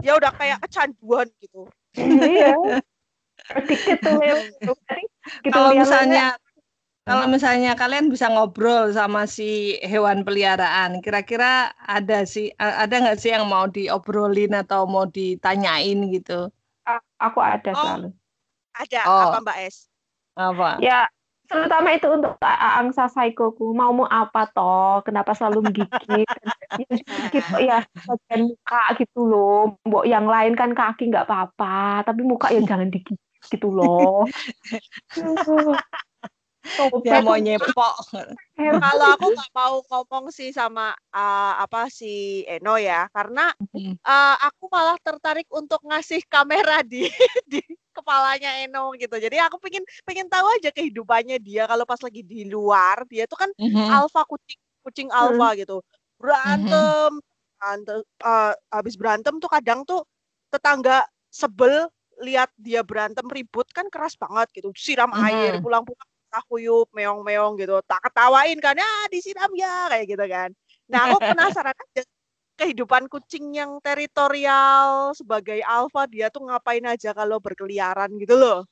Dia 0.00 0.16
udah 0.16 0.32
kayak 0.34 0.58
kecanduan 0.64 1.28
gitu. 1.40 1.68
Iya. 1.96 2.56
Addicted 3.56 4.00
tuh 4.02 4.16
lele. 4.18 4.48
Kalau 5.52 5.70
misalnya 5.76 6.34
kalau 7.06 7.30
misalnya 7.30 7.78
kalian 7.78 8.10
bisa 8.10 8.26
ngobrol 8.26 8.90
sama 8.90 9.30
si 9.30 9.78
hewan 9.78 10.26
peliharaan, 10.26 10.98
kira-kira 10.98 11.70
ada 11.86 12.26
sih 12.26 12.50
ada 12.58 12.90
nggak 12.90 13.22
sih 13.22 13.30
yang 13.30 13.46
mau 13.46 13.70
diobrolin 13.70 14.58
atau 14.58 14.90
mau 14.90 15.06
ditanyain 15.06 16.10
gitu? 16.10 16.50
Aku 17.22 17.38
ada 17.38 17.70
oh, 17.70 17.78
selalu. 17.78 18.08
Ada 18.76 19.00
oh. 19.08 19.20
apa 19.32 19.38
Mbak 19.40 19.58
Es? 19.64 19.76
Apa? 20.36 20.76
Ya, 20.84 21.08
terutama 21.46 21.94
itu 21.94 22.06
untuk 22.10 22.34
angsa 22.42 23.06
psikoku 23.06 23.70
mau 23.70 23.94
mau 23.94 24.06
apa 24.10 24.50
toh 24.50 25.00
kenapa 25.06 25.32
selalu 25.32 25.70
menggigit 25.70 26.26
gitu 27.34 27.56
ya 27.62 27.86
bagian 27.86 28.50
muka 28.50 28.84
gitu 28.98 29.20
loh 29.22 29.78
mbok 29.86 30.04
yang 30.10 30.26
lain 30.26 30.58
kan 30.58 30.74
kaki 30.74 31.06
nggak 31.06 31.26
apa-apa 31.30 32.02
tapi 32.02 32.26
muka 32.26 32.50
ya 32.50 32.60
jangan 32.66 32.90
digigit 32.90 33.22
gitu 33.46 33.70
loh 33.70 34.26
dia 37.04 37.22
mau 37.22 37.38
nyepok. 37.38 37.94
Kalau 38.84 39.06
aku 39.14 39.26
nggak 39.36 39.52
mau 39.54 39.74
ngomong 39.86 40.32
sih 40.34 40.50
sama 40.50 40.92
uh, 41.14 41.54
apa 41.62 41.86
si 41.92 42.42
Eno 42.48 42.76
ya, 42.80 43.06
karena 43.12 43.52
uh, 44.02 44.36
aku 44.40 44.66
malah 44.72 44.98
tertarik 45.00 45.46
untuk 45.52 45.80
ngasih 45.86 46.24
kamera 46.26 46.82
di 46.92 47.06
di 47.46 47.60
kepalanya 47.94 48.60
Eno 48.64 48.92
gitu. 48.98 49.16
Jadi 49.16 49.40
aku 49.40 49.56
pengen 49.62 49.86
pengen 50.04 50.28
tahu 50.28 50.46
aja 50.60 50.68
kehidupannya 50.74 51.40
dia 51.40 51.64
kalau 51.64 51.88
pas 51.88 52.00
lagi 52.02 52.20
di 52.20 52.44
luar, 52.48 53.06
dia 53.08 53.24
tuh 53.24 53.38
kan 53.40 53.50
mm-hmm. 53.56 53.88
alfa 53.92 54.22
kucing 54.28 54.60
kucing 54.84 55.08
alfa 55.08 55.56
gitu. 55.56 55.80
Berantem, 56.16 57.20
berantem 57.56 58.00
uh, 58.24 58.52
habis 58.72 58.96
berantem 58.96 59.36
tuh 59.40 59.50
kadang 59.52 59.84
tuh 59.84 60.04
tetangga 60.48 61.04
sebel 61.28 61.88
lihat 62.24 62.48
dia 62.56 62.80
berantem 62.80 63.28
ribut 63.28 63.68
kan 63.76 63.84
keras 63.92 64.16
banget 64.16 64.48
gitu 64.56 64.72
siram 64.72 65.12
mm-hmm. 65.12 65.26
air 65.28 65.54
pulang-pulang 65.60 66.08
takuyup 66.28 66.88
meong-meong 66.92 67.56
gitu. 67.60 67.78
Tak 67.86 68.10
ketawain 68.10 68.58
kan 68.58 68.76
ya 68.76 68.92
disiram 69.10 69.50
ya 69.54 69.90
kayak 69.90 70.06
gitu 70.10 70.24
kan. 70.26 70.50
Nah 70.90 71.10
aku 71.10 71.18
penasaran 71.32 71.74
aja 71.74 72.02
kehidupan 72.56 73.06
kucing 73.12 73.52
yang 73.52 73.76
teritorial 73.84 75.12
sebagai 75.12 75.60
alfa 75.60 76.08
dia 76.08 76.32
tuh 76.32 76.48
ngapain 76.48 76.84
aja 76.88 77.12
kalau 77.12 77.36
berkeliaran 77.36 78.10
gitu 78.16 78.34
loh. 78.34 78.64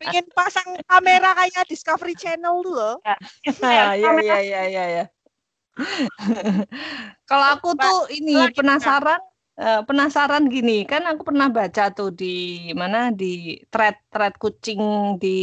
Pengen 0.00 0.24
pasang 0.32 0.80
kamera 0.88 1.36
kayak 1.36 1.68
Discovery 1.68 2.16
Channel 2.16 2.64
tuh 2.64 2.74
loh. 2.74 2.96
Ya. 3.04 3.16
Ya 3.60 4.16
ya 4.20 4.38
ya 4.40 4.62
ya, 4.68 4.84
ya. 4.88 5.04
kalau 7.28 7.46
aku 7.56 7.76
tuh 7.76 8.08
ini 8.12 8.52
penasaran 8.52 9.20
uh, 9.60 9.80
penasaran 9.84 10.48
gini 10.48 10.88
kan 10.88 11.04
aku 11.04 11.28
pernah 11.28 11.52
baca 11.52 11.92
tuh 11.92 12.10
di 12.10 12.68
mana 12.72 13.12
di 13.12 13.60
thread 13.68 13.96
thread 14.08 14.34
kucing 14.40 14.80
di 15.20 15.36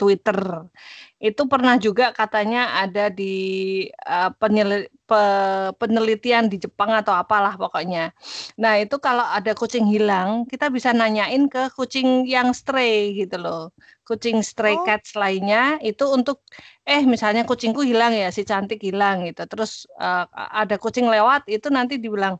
Twitter 0.00 0.66
itu 1.22 1.46
pernah 1.46 1.78
juga 1.78 2.10
katanya 2.10 2.82
ada 2.82 3.06
di 3.06 3.34
uh, 4.10 4.34
pe, 5.06 5.22
penelitian 5.78 6.50
di 6.50 6.58
Jepang 6.58 6.90
atau 6.90 7.14
apalah 7.14 7.54
pokoknya. 7.54 8.10
Nah, 8.58 8.82
itu 8.82 8.98
kalau 8.98 9.22
ada 9.22 9.54
kucing 9.54 9.86
hilang, 9.86 10.48
kita 10.50 10.66
bisa 10.66 10.90
nanyain 10.90 11.46
ke 11.46 11.70
kucing 11.78 12.26
yang 12.26 12.50
stray 12.50 13.14
gitu 13.14 13.38
loh. 13.38 13.70
Kucing 14.02 14.42
stray 14.42 14.74
oh. 14.74 14.82
cats 14.82 15.14
lainnya 15.14 15.78
itu 15.78 16.02
untuk 16.10 16.42
eh 16.82 17.06
misalnya 17.06 17.46
kucingku 17.46 17.86
hilang 17.86 18.18
ya, 18.18 18.34
si 18.34 18.42
cantik 18.42 18.82
hilang 18.82 19.22
gitu. 19.28 19.46
Terus 19.46 19.86
uh, 20.02 20.26
ada 20.34 20.74
kucing 20.74 21.06
lewat 21.06 21.46
itu 21.46 21.70
nanti 21.70 22.02
dibilang 22.02 22.34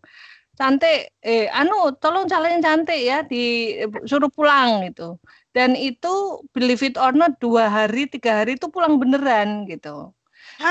cantik 0.58 1.16
eh 1.24 1.48
anu 1.50 1.96
tolong 2.02 2.24
calon 2.30 2.60
cantik 2.66 3.00
ya 3.00 3.24
disuruh 3.30 4.30
pulang 4.36 4.84
gitu. 4.86 5.18
Dan 5.56 5.76
itu 5.76 6.08
believe 6.56 6.80
it 6.86 6.96
or 6.96 7.12
not 7.12 7.36
dua 7.44 7.68
hari 7.68 8.08
tiga 8.08 8.40
hari 8.40 8.56
itu 8.56 8.66
pulang 8.72 8.96
beneran 9.02 9.68
gitu. 9.68 10.12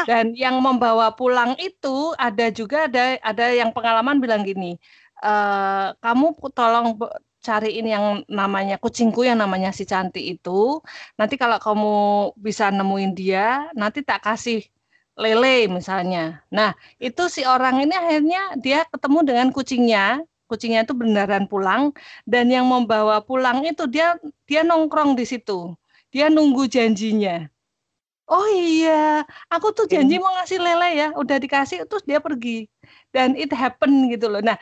Dan 0.08 0.34
yang 0.38 0.62
membawa 0.64 1.12
pulang 1.14 1.58
itu 1.60 2.14
ada 2.18 2.48
juga 2.54 2.88
ada 2.88 3.18
ada 3.22 3.46
yang 3.52 3.70
pengalaman 3.76 4.18
bilang 4.24 4.42
gini, 4.48 4.78
e, 5.20 5.34
kamu 6.04 6.26
tolong 6.56 6.96
cariin 7.42 7.88
yang 7.90 8.06
namanya 8.30 8.78
kucingku 8.78 9.22
yang 9.26 9.38
namanya 9.42 9.70
si 9.74 9.84
cantik 9.90 10.24
itu. 10.24 10.80
Nanti 11.20 11.36
kalau 11.42 11.58
kamu 11.60 11.94
bisa 12.38 12.70
nemuin 12.72 13.12
dia, 13.18 13.68
nanti 13.76 14.00
tak 14.06 14.22
kasih 14.26 14.62
lele 15.22 15.70
misalnya. 15.70 16.42
Nah, 16.50 16.74
itu 16.98 17.30
si 17.30 17.46
orang 17.46 17.86
ini 17.86 17.94
akhirnya 17.94 18.42
dia 18.58 18.80
ketemu 18.90 19.20
dengan 19.22 19.48
kucingnya. 19.54 20.06
Kucingnya 20.50 20.84
itu 20.84 20.92
beneran 20.92 21.48
pulang 21.48 21.96
dan 22.28 22.52
yang 22.52 22.68
membawa 22.68 23.24
pulang 23.24 23.64
itu 23.64 23.88
dia 23.88 24.20
dia 24.50 24.62
nongkrong 24.68 25.16
di 25.16 25.24
situ. 25.24 25.72
Dia 26.12 26.28
nunggu 26.28 26.68
janjinya. 26.68 27.48
Oh 28.32 28.48
iya, 28.48 29.28
aku 29.52 29.76
tuh 29.76 29.86
janji 29.92 30.16
mau 30.16 30.32
ngasih 30.40 30.60
lele 30.64 30.88
ya, 30.96 31.08
udah 31.20 31.36
dikasih 31.44 31.84
terus 31.90 32.04
dia 32.08 32.20
pergi. 32.24 32.68
Dan 33.12 33.36
it 33.36 33.52
happen 33.52 34.08
gitu 34.12 34.32
loh. 34.32 34.40
Nah, 34.40 34.56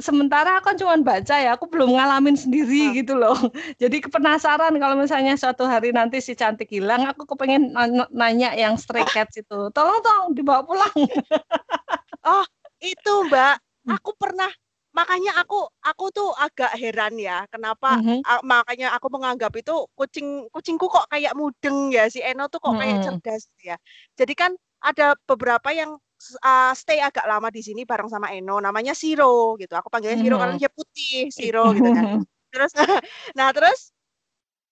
sementara 0.00 0.58
aku 0.58 0.72
kan 0.72 0.76
cuma 0.76 0.96
baca 1.00 1.36
ya, 1.36 1.54
aku 1.54 1.68
belum 1.68 1.96
ngalamin 1.96 2.36
sendiri 2.36 2.90
nah. 2.90 2.94
gitu 2.96 3.14
loh. 3.16 3.36
Jadi 3.82 4.02
penasaran 4.04 4.74
kalau 4.80 4.96
misalnya 4.96 5.36
suatu 5.38 5.68
hari 5.68 5.94
nanti 5.94 6.18
si 6.18 6.34
cantik 6.34 6.68
hilang, 6.72 7.06
aku 7.06 7.28
kepengen 7.28 7.72
nanya 8.10 8.56
yang 8.56 8.74
stray 8.80 9.06
cats 9.08 9.38
itu. 9.38 9.70
Tolong 9.70 10.00
dong 10.00 10.34
dibawa 10.34 10.64
pulang. 10.66 10.92
oh, 12.32 12.44
itu 12.82 13.14
Mbak. 13.28 13.54
Hmm. 13.60 13.96
Aku 13.96 14.12
pernah 14.16 14.50
makanya 14.90 15.38
aku 15.38 15.70
aku 15.86 16.10
tuh 16.10 16.34
agak 16.34 16.74
heran 16.74 17.14
ya 17.14 17.46
kenapa 17.46 17.94
mm 17.94 18.02
-hmm. 18.02 18.42
makanya 18.42 18.90
aku 18.98 19.06
menganggap 19.06 19.54
itu 19.54 19.86
kucing 19.94 20.50
kucingku 20.50 20.90
kok 20.90 21.06
kayak 21.06 21.30
mudeng 21.38 21.94
ya 21.94 22.10
si 22.10 22.18
Eno 22.18 22.50
tuh 22.50 22.58
kok 22.58 22.74
kayak 22.74 22.98
mm 22.98 23.02
-hmm. 23.06 23.22
cerdas 23.22 23.46
ya 23.62 23.78
jadi 24.18 24.34
kan 24.34 24.50
ada 24.82 25.14
beberapa 25.30 25.70
yang 25.70 25.94
uh, 26.44 26.72
stay 26.76 27.00
agak 27.00 27.24
lama 27.24 27.48
di 27.48 27.64
sini 27.64 27.88
bareng 27.88 28.08
sama 28.12 28.30
Eno 28.36 28.60
namanya 28.60 28.92
Siro 28.92 29.56
gitu 29.56 29.72
aku 29.72 29.88
panggilnya 29.88 30.20
Siro 30.20 30.36
mm 30.36 30.36
-hmm. 30.36 30.42
karena 30.42 30.54
dia 30.60 30.70
putih 30.70 31.16
Siro 31.32 31.64
gitu 31.72 31.90
kan 31.90 32.20
terus 32.52 32.72
nah 33.38 33.48
terus 33.50 33.94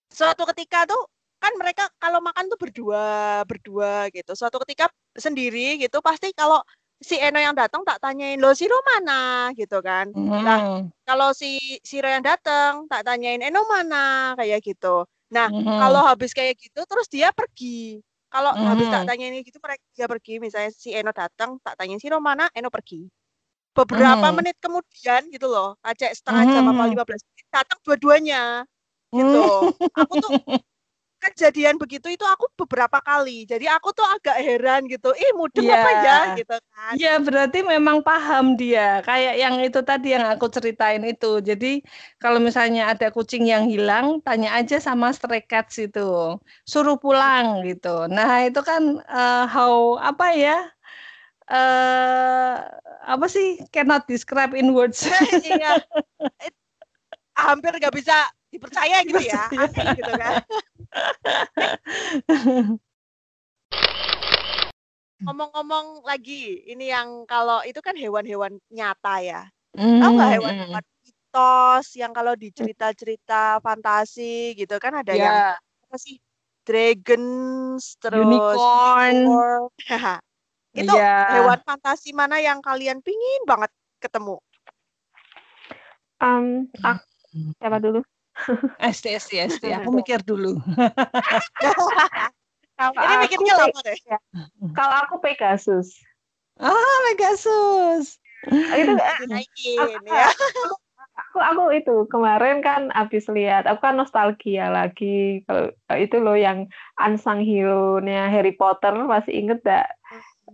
suatu 0.09 0.43
ketika 0.53 0.85
tuh 0.89 0.99
kan 1.39 1.55
mereka 1.55 1.87
kalau 1.97 2.19
makan 2.19 2.51
tuh 2.51 2.59
berdua 2.59 3.41
berdua 3.47 4.11
gitu 4.11 4.35
suatu 4.35 4.59
ketika 4.67 4.91
sendiri 5.15 5.79
gitu 5.79 6.03
pasti 6.03 6.35
kalau 6.35 6.59
si 6.99 7.15
Eno 7.15 7.39
yang 7.39 7.55
datang 7.55 7.87
tak 7.87 8.03
tanyain 8.03 8.35
lo 8.35 8.51
Siro 8.51 8.75
mana 8.83 9.49
gitu 9.55 9.79
kan. 9.79 10.11
Hmm. 10.11 10.43
Nah 10.43 10.59
kalau 11.07 11.31
si 11.31 11.79
Siro 11.79 12.11
yang 12.11 12.23
datang 12.23 12.85
tak 12.91 13.07
tanyain 13.07 13.39
Eno 13.39 13.63
mana 13.71 14.35
kayak 14.35 14.59
gitu. 14.59 15.07
Nah 15.31 15.47
hmm. 15.47 15.79
kalau 15.79 16.03
habis 16.03 16.35
kayak 16.35 16.59
gitu 16.59 16.83
terus 16.83 17.07
dia 17.07 17.31
pergi. 17.31 18.03
Kalau 18.29 18.51
hmm. 18.53 18.65
habis 18.69 18.87
tak 18.93 19.03
tanyain 19.09 19.41
gitu 19.41 19.57
mereka 19.57 19.83
dia 19.97 20.05
pergi. 20.05 20.33
Misalnya 20.37 20.71
si 20.71 20.93
Eno 20.93 21.09
datang 21.09 21.57
tak 21.65 21.75
tanyain 21.81 21.97
Siro 21.97 22.21
mana 22.21 22.45
Eno 22.53 22.69
pergi. 22.69 23.09
Beberapa 23.73 24.29
hmm. 24.29 24.35
menit 24.37 24.55
kemudian 24.61 25.29
gitu 25.29 25.49
loh, 25.49 25.77
aja 25.85 26.09
setengah 26.13 26.45
jam 26.49 26.63
hmm. 26.65 26.73
apa 26.73 26.83
15 27.09 27.29
menit 27.29 27.47
datang 27.49 27.79
dua-duanya 27.85 28.43
gitu. 29.13 29.45
Aku 29.97 30.13
tuh 30.21 30.31
kejadian 31.19 31.75
begitu 31.75 32.07
itu 32.07 32.23
aku 32.23 32.47
beberapa 32.55 33.03
kali. 33.03 33.43
Jadi 33.43 33.67
aku 33.67 33.91
tuh 33.91 34.07
agak 34.07 34.39
heran 34.39 34.87
gitu. 34.87 35.11
Ih, 35.11 35.31
mudeng 35.35 35.67
yeah. 35.67 35.83
apa 35.83 35.91
ya 35.91 36.17
gitu 36.39 36.55
kan. 36.55 36.93
Iya, 36.95 37.13
berarti 37.19 37.59
memang 37.61 37.99
paham 38.01 38.55
dia. 38.55 39.03
Kayak 39.03 39.35
yang 39.35 39.55
itu 39.59 39.79
tadi 39.83 40.15
yang 40.15 40.25
aku 40.25 40.47
ceritain 40.47 41.03
itu. 41.03 41.43
Jadi 41.43 41.83
kalau 42.17 42.39
misalnya 42.39 42.95
ada 42.95 43.11
kucing 43.11 43.45
yang 43.45 43.67
hilang, 43.67 44.23
tanya 44.23 44.55
aja 44.55 44.79
sama 44.79 45.11
stray 45.11 45.43
cats 45.43 45.77
itu. 45.77 46.39
Suruh 46.63 46.95
pulang 46.95 47.61
gitu. 47.67 48.07
Nah, 48.07 48.47
itu 48.47 48.63
kan 48.63 49.03
uh, 49.05 49.45
how 49.45 49.99
apa 49.99 50.33
ya? 50.33 50.57
Uh, 51.49 52.61
apa 53.09 53.25
sih 53.25 53.59
cannot 53.75 54.07
describe 54.07 54.55
in 54.55 54.71
words. 54.71 55.03
iya. 55.43 55.83
Hampir 57.35 57.71
nggak 57.79 57.95
bisa 57.95 58.27
dipercaya 58.49 59.05
gitu 59.05 59.21
ya 59.21 59.45
aneh 59.53 59.87
gitu 59.97 60.13
kan 60.17 60.41
ngomong-ngomong 65.19 66.07
lagi 66.07 66.63
ini 66.71 66.89
yang 66.95 67.27
kalau 67.27 67.59
itu 67.67 67.83
kan 67.83 67.93
hewan-hewan 67.93 68.55
nyata 68.71 69.19
ya 69.19 69.41
mm. 69.75 69.99
tahu 69.99 70.11
nggak 70.15 70.31
hewan-hewan 70.39 70.83
mitos 71.29 71.85
yang 71.93 72.09
kalau 72.15 72.33
di 72.33 72.49
cerita-cerita 72.49 73.61
fantasi 73.61 74.57
gitu 74.57 74.79
kan 74.81 75.03
ada 75.03 75.13
yeah. 75.13 75.21
yang 75.21 75.35
apa 75.85 75.97
sih 75.99 76.17
dragons 76.65 77.97
terus 78.01 78.25
unicorn, 78.25 79.27
unicorn. 79.27 79.61
itu 80.73 80.93
yeah. 80.95 81.29
hewan 81.35 81.59
fantasi 81.67 82.15
mana 82.15 82.39
yang 82.39 82.63
kalian 82.63 83.03
pingin 83.03 83.41
banget 83.45 83.69
ketemu 83.99 84.39
um 86.23 86.65
aku, 86.81 87.05
siapa 87.59 87.77
dulu 87.77 88.01
SD 88.93 89.05
SD 89.19 89.33
SD 89.51 89.63
aku 89.75 89.89
mikir 89.93 90.19
dulu. 90.23 90.59
Kalau 92.79 92.95
ini 92.95 93.15
mikirnya 93.27 93.53
lama 93.59 93.79
deh. 93.83 93.99
ya. 94.07 94.19
kalau 94.71 94.95
aku 95.03 95.19
Pegasus. 95.19 95.99
Ah 96.55 96.97
Pegasus. 97.11 98.23
Itu 98.47 98.95
naikin 99.27 99.99
ya. 100.07 100.31
aku 101.19 101.37
aku 101.43 101.63
itu 101.75 101.95
kemarin 102.07 102.63
kan 102.63 102.87
habis 102.95 103.27
lihat 103.27 103.67
aku 103.67 103.83
kan 103.83 103.99
nostalgia 103.99 104.71
lagi. 104.71 105.43
Kalau 105.43 105.75
itu 105.99 106.15
loh 106.23 106.39
yang 106.39 106.71
unsung 106.95 107.43
hero-nya 107.43 108.31
Harry 108.31 108.55
Potter 108.55 108.95
masih 109.03 109.43
inget 109.43 109.59
gak 109.67 109.91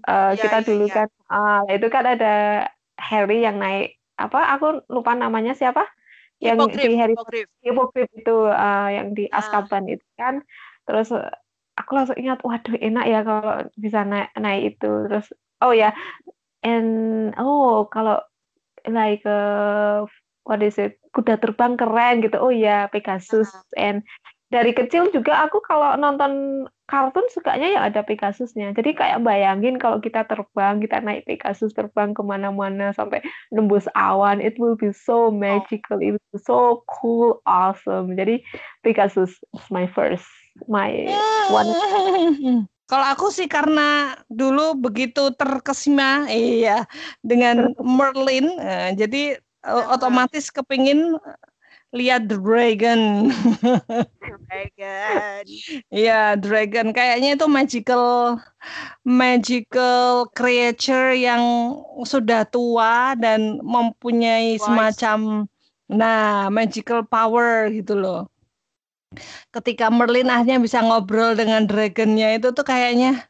uh, 0.10 0.34
ya, 0.34 0.41
kita 0.41 0.60
ya, 0.62 0.65
dulu 0.65 0.86
ya. 0.89 0.93
kan 0.93 1.08
uh, 1.30 1.62
itu 1.71 1.88
kan 1.93 2.06
ada 2.10 2.36
Harry 3.00 3.43
yang 3.45 3.62
naik 3.62 3.98
apa 4.15 4.56
aku 4.56 4.86
lupa 4.88 5.12
namanya 5.13 5.52
siapa 5.54 5.84
yang 6.43 6.60
Hipogrif, 6.60 6.84
di 6.84 6.95
Harry 7.00 7.15
Potter 7.15 7.48
Hipogrif 7.63 8.10
itu 8.12 8.38
uh, 8.52 8.89
yang 8.91 9.15
di 9.15 9.26
ah. 9.32 9.39
Azkaban 9.39 9.88
itu 9.88 10.06
kan 10.19 10.43
terus 10.86 11.10
aku 11.76 11.91
langsung 11.91 12.17
ingat 12.19 12.39
waduh 12.43 12.76
enak 12.80 13.06
ya 13.08 13.19
kalau 13.24 13.56
bisa 13.76 14.00
naik 14.08 14.30
naik 14.39 14.62
itu. 14.76 14.91
Terus 15.12 15.28
oh 15.63 15.74
ya 15.76 15.91
and 16.63 17.32
oh 17.39 17.88
kalau 17.91 18.19
like 18.88 19.24
uh, 19.28 20.08
what 20.45 20.62
is 20.62 20.78
it 20.78 21.00
kuda 21.15 21.39
terbang 21.39 21.76
keren 21.80 22.24
gitu. 22.24 22.38
Oh 22.39 22.52
ya 22.52 22.88
Pegasus 22.91 23.52
uh 23.52 23.63
and 23.80 24.04
dari 24.56 24.72
kecil 24.72 25.12
juga 25.12 25.44
aku 25.44 25.60
kalau 25.60 26.00
nonton 26.00 26.63
kartun 26.88 27.28
sukanya 27.28 27.68
ya 27.76 27.82
ada 27.91 28.08
Pegasusnya. 28.08 28.72
Jadi 28.72 28.96
kayak 28.96 29.20
bayangin 29.20 29.76
kalau 29.76 30.00
kita 30.00 30.24
terbang, 30.24 30.80
kita 30.80 31.04
naik 31.04 31.28
Pegasus 31.28 31.76
terbang 31.76 32.15
ke 32.15 32.24
mana-mana 32.24 32.96
sampai 32.96 33.20
nembus 33.52 33.84
awan, 34.00 34.39
it 34.39 34.56
will 34.56 34.80
be 34.80 34.96
so 34.96 35.28
magical, 35.28 36.00
it 36.00 36.15
will 36.15 36.30
be 36.32 36.39
so 36.39 36.88
cool, 36.88 37.44
awesome. 37.44 38.15
Jadi 38.15 38.39
Pegasus 38.80 39.36
is 39.36 39.65
my 39.68 39.84
first, 39.91 40.24
my 40.72 41.04
one. 41.52 41.68
Kalau 42.86 43.08
aku 43.10 43.34
sih 43.34 43.50
karena 43.50 44.13
dulu 44.30 44.78
begitu 44.78 45.34
terkesima, 45.34 46.30
iya, 46.30 46.86
dengan 47.26 47.74
Merlin, 47.82 48.46
eh, 48.62 48.94
jadi 48.94 49.41
otomatis 49.89 50.54
kepingin 50.54 51.18
lihat 51.95 52.27
dragon. 52.27 53.31
Dragon. 54.19 55.43
Iya, 55.88 56.36
dragon. 56.36 56.91
Kayaknya 56.91 57.39
itu 57.39 57.47
magical 57.47 58.36
magical 59.08 60.27
creature 60.36 61.15
yang 61.15 61.41
sudah 62.03 62.43
tua 62.51 63.15
dan 63.15 63.63
mempunyai 63.63 64.60
semacam 64.60 65.47
nah, 65.88 66.51
magical 66.51 67.08
power 67.08 67.71
gitu 67.71 67.95
loh. 67.95 68.27
Ketika 69.55 69.88
Merlin 69.88 70.27
akhirnya 70.27 70.60
bisa 70.60 70.84
ngobrol 70.84 71.39
dengan 71.39 71.63
dragonnya 71.63 72.36
itu 72.36 72.51
tuh 72.51 72.67
kayaknya 72.67 73.23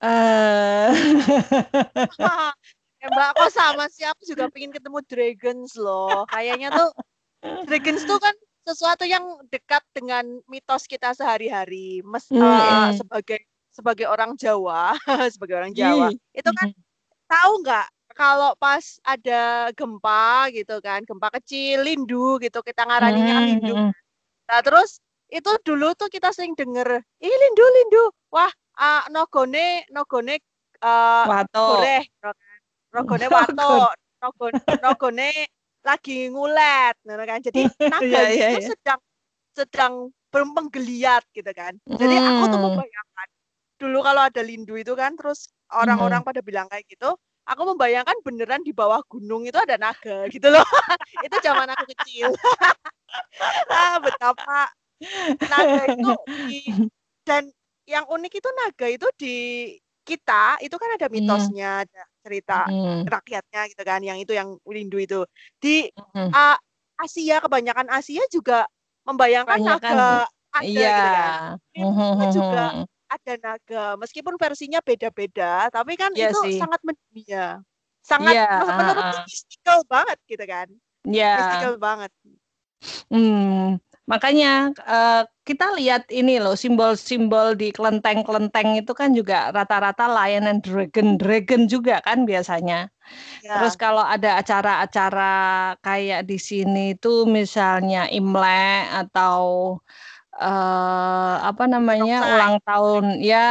uh... 0.00 0.88
Ya, 3.02 3.10
Mbak, 3.10 3.30
kok 3.34 3.50
sama 3.50 3.90
sih? 3.90 4.06
Aku 4.06 4.22
juga 4.22 4.46
pengen 4.46 4.70
ketemu 4.70 5.02
dragons 5.10 5.74
loh. 5.74 6.22
Kayaknya 6.30 6.70
tuh 6.70 6.90
dragons 7.66 8.06
tuh 8.06 8.22
kan 8.22 8.34
sesuatu 8.62 9.02
yang 9.02 9.42
dekat 9.50 9.82
dengan 9.90 10.22
mitos 10.46 10.86
kita 10.86 11.10
sehari-hari. 11.10 11.98
Mes 12.06 12.30
mm. 12.30 12.38
uh, 12.38 12.94
sebagai 12.94 13.42
sebagai 13.74 14.06
orang 14.06 14.38
Jawa, 14.38 14.94
sebagai 15.34 15.58
orang 15.58 15.74
Jawa, 15.74 16.14
itu 16.30 16.50
kan 16.54 16.70
tahu 17.26 17.52
nggak 17.66 17.86
kalau 18.12 18.52
pas 18.60 19.00
ada 19.02 19.72
gempa 19.72 20.52
gitu 20.52 20.78
kan, 20.84 21.00
gempa 21.02 21.32
kecil, 21.40 21.82
lindu 21.82 22.36
gitu, 22.38 22.60
kita 22.60 22.84
ngaraninya 22.84 23.36
hmm. 23.40 23.48
lindu. 23.48 23.74
Nah 24.44 24.60
terus 24.60 25.00
itu 25.32 25.48
dulu 25.64 25.96
tuh 25.96 26.12
kita 26.12 26.28
sering 26.28 26.52
denger, 26.52 27.00
ih 27.00 27.32
lindu 27.32 27.64
lindu, 27.64 28.04
wah 28.28 28.52
uh, 28.76 29.08
nogone 29.08 29.88
nogone 29.88 30.36
uh, 30.84 31.24
goreh, 31.48 32.04
nogone 32.92 33.26
wato, 33.34 33.90
nogone, 34.20 34.60
nogone 34.84 35.30
lagi 35.82 36.30
ngulet, 36.30 36.94
gitu 37.02 37.24
kan. 37.26 37.40
Jadi 37.42 37.60
naga 37.92 38.06
yeah, 38.06 38.28
yeah, 38.30 38.50
itu 38.54 38.60
yeah. 38.62 38.70
sedang 38.76 39.00
sedang 39.52 39.94
menggeliat 40.32 41.24
gitu 41.36 41.52
kan. 41.52 41.76
Jadi 41.84 42.14
hmm. 42.16 42.28
aku 42.28 42.44
tuh 42.48 42.60
membayangkan 42.60 43.28
dulu 43.76 43.98
kalau 44.00 44.22
ada 44.24 44.40
lindu 44.40 44.78
itu 44.78 44.94
kan, 44.96 45.12
terus 45.18 45.50
orang-orang 45.68 46.22
hmm. 46.24 46.28
pada 46.32 46.40
bilang 46.40 46.66
kayak 46.72 46.88
gitu, 46.88 47.12
aku 47.44 47.62
membayangkan 47.74 48.16
beneran 48.24 48.62
di 48.64 48.72
bawah 48.72 49.02
gunung 49.04 49.44
itu 49.44 49.58
ada 49.58 49.76
naga 49.76 50.24
gitu 50.34 50.48
loh. 50.48 50.64
itu 51.20 51.36
zaman 51.42 51.68
aku 51.68 51.84
kecil. 51.98 52.32
ah, 53.68 54.00
betapa 54.00 54.72
naga 55.50 55.82
itu 55.92 56.12
di, 56.48 56.60
dan 57.26 57.50
yang 57.84 58.06
unik 58.08 58.38
itu 58.38 58.48
naga 58.54 58.86
itu 58.88 59.06
di 59.18 59.36
kita 60.02 60.62
itu 60.64 60.74
kan 60.78 60.96
ada 60.96 61.06
mitosnya, 61.12 61.84
ada 61.84 62.02
cerita 62.22 62.64
mm. 62.70 63.04
rakyatnya 63.10 63.60
gitu 63.68 63.82
kan, 63.82 64.00
yang 64.00 64.18
itu 64.22 64.32
yang 64.32 64.56
rindu 64.64 65.02
itu. 65.02 65.20
Di 65.58 65.90
mm. 65.90 66.30
uh, 66.30 66.56
Asia 67.02 67.42
kebanyakan 67.42 67.90
Asia 67.90 68.22
juga 68.30 68.64
membayangkan 69.02 69.58
Banyakan, 69.58 69.92
naga 69.92 70.30
ada 70.52 70.62
iya. 70.62 70.86
gitu 70.86 71.04
kan. 71.10 71.32
Itu 72.14 72.26
juga 72.38 72.64
ada 73.12 73.32
naga 73.36 73.84
meskipun 74.00 74.34
versinya 74.40 74.80
beda-beda 74.80 75.68
tapi 75.68 76.00
kan 76.00 76.16
iya 76.16 76.32
itu 76.32 76.40
sih. 76.48 76.56
sangat 76.56 76.80
mendunia 76.80 77.60
sangat 78.00 78.34
yeah. 78.34 78.64
menurutku 78.64 79.04
uh, 79.04 79.24
mystical 79.28 79.78
banget 79.86 80.18
gitu 80.26 80.44
kan 80.48 80.68
yeah. 81.04 81.36
mystical 81.36 81.74
banget 81.76 82.10
hmm 83.12 83.76
makanya 84.10 84.74
uh, 84.82 85.22
kita 85.46 85.78
lihat 85.78 86.10
ini 86.10 86.42
loh 86.42 86.58
simbol-simbol 86.58 87.54
di 87.54 87.70
kelenteng-kelenteng 87.70 88.78
itu 88.78 88.92
kan 88.94 89.14
juga 89.14 89.54
rata-rata 89.54 90.10
lion 90.10 90.50
and 90.50 90.62
dragon 90.66 91.14
dragon 91.14 91.70
juga 91.70 92.02
kan 92.02 92.26
biasanya 92.26 92.90
yeah. 93.46 93.62
terus 93.62 93.78
kalau 93.78 94.02
ada 94.02 94.42
acara-acara 94.42 95.34
kayak 95.86 96.26
di 96.26 96.38
sini 96.38 96.98
tuh 96.98 97.26
misalnya 97.30 98.10
Imlek 98.10 98.90
atau 98.90 99.78
uh, 100.38 101.34
apa 101.44 101.64
namanya 101.68 102.24
ulang 102.24 102.56
tahun 102.64 103.04
ya 103.20 103.50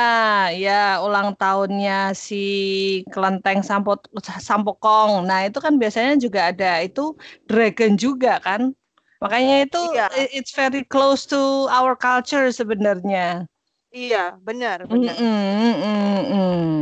ya 0.55 0.97
ulang 1.03 1.37
tahunnya 1.37 2.17
si 2.17 2.45
kelenteng 3.13 3.61
Sampo 3.61 4.01
Sampokong. 4.19 5.27
Nah, 5.27 5.45
itu 5.45 5.59
kan 5.61 5.77
biasanya 5.77 6.17
juga 6.17 6.49
ada 6.49 6.81
itu 6.81 7.13
dragon 7.45 7.93
juga 7.99 8.41
kan. 8.41 8.73
Makanya 9.21 9.69
itu 9.69 9.81
iya. 9.93 10.09
it's 10.33 10.49
very 10.57 10.81
close 10.81 11.29
to 11.29 11.69
our 11.69 11.93
culture 11.93 12.49
sebenarnya. 12.49 13.45
Iya, 13.93 14.41
benar, 14.41 14.89
benar. 14.89 15.13
Mm 15.13 15.21
-mm, 15.21 15.73
mm 15.77 16.23
-mm. 16.25 16.81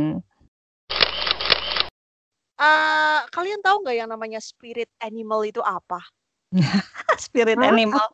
Uh, 2.60 3.20
kalian 3.32 3.60
tahu 3.64 3.84
nggak 3.84 3.96
yang 4.04 4.08
namanya 4.08 4.40
spirit 4.40 4.88
animal 5.04 5.44
itu 5.44 5.60
apa? 5.60 6.00
spirit 7.28 7.60
animal. 7.60 8.08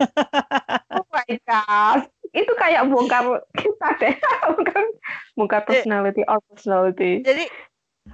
oh 0.96 1.06
my 1.12 1.28
god 1.44 2.08
itu 2.30 2.52
kayak 2.56 2.86
bongkar 2.88 3.42
kita 3.58 3.88
deh 4.00 4.14
bukan 4.56 4.84
bongkar 5.36 5.62
personality 5.66 6.22
or 6.30 6.38
personality 6.48 7.20
jadi 7.20 7.44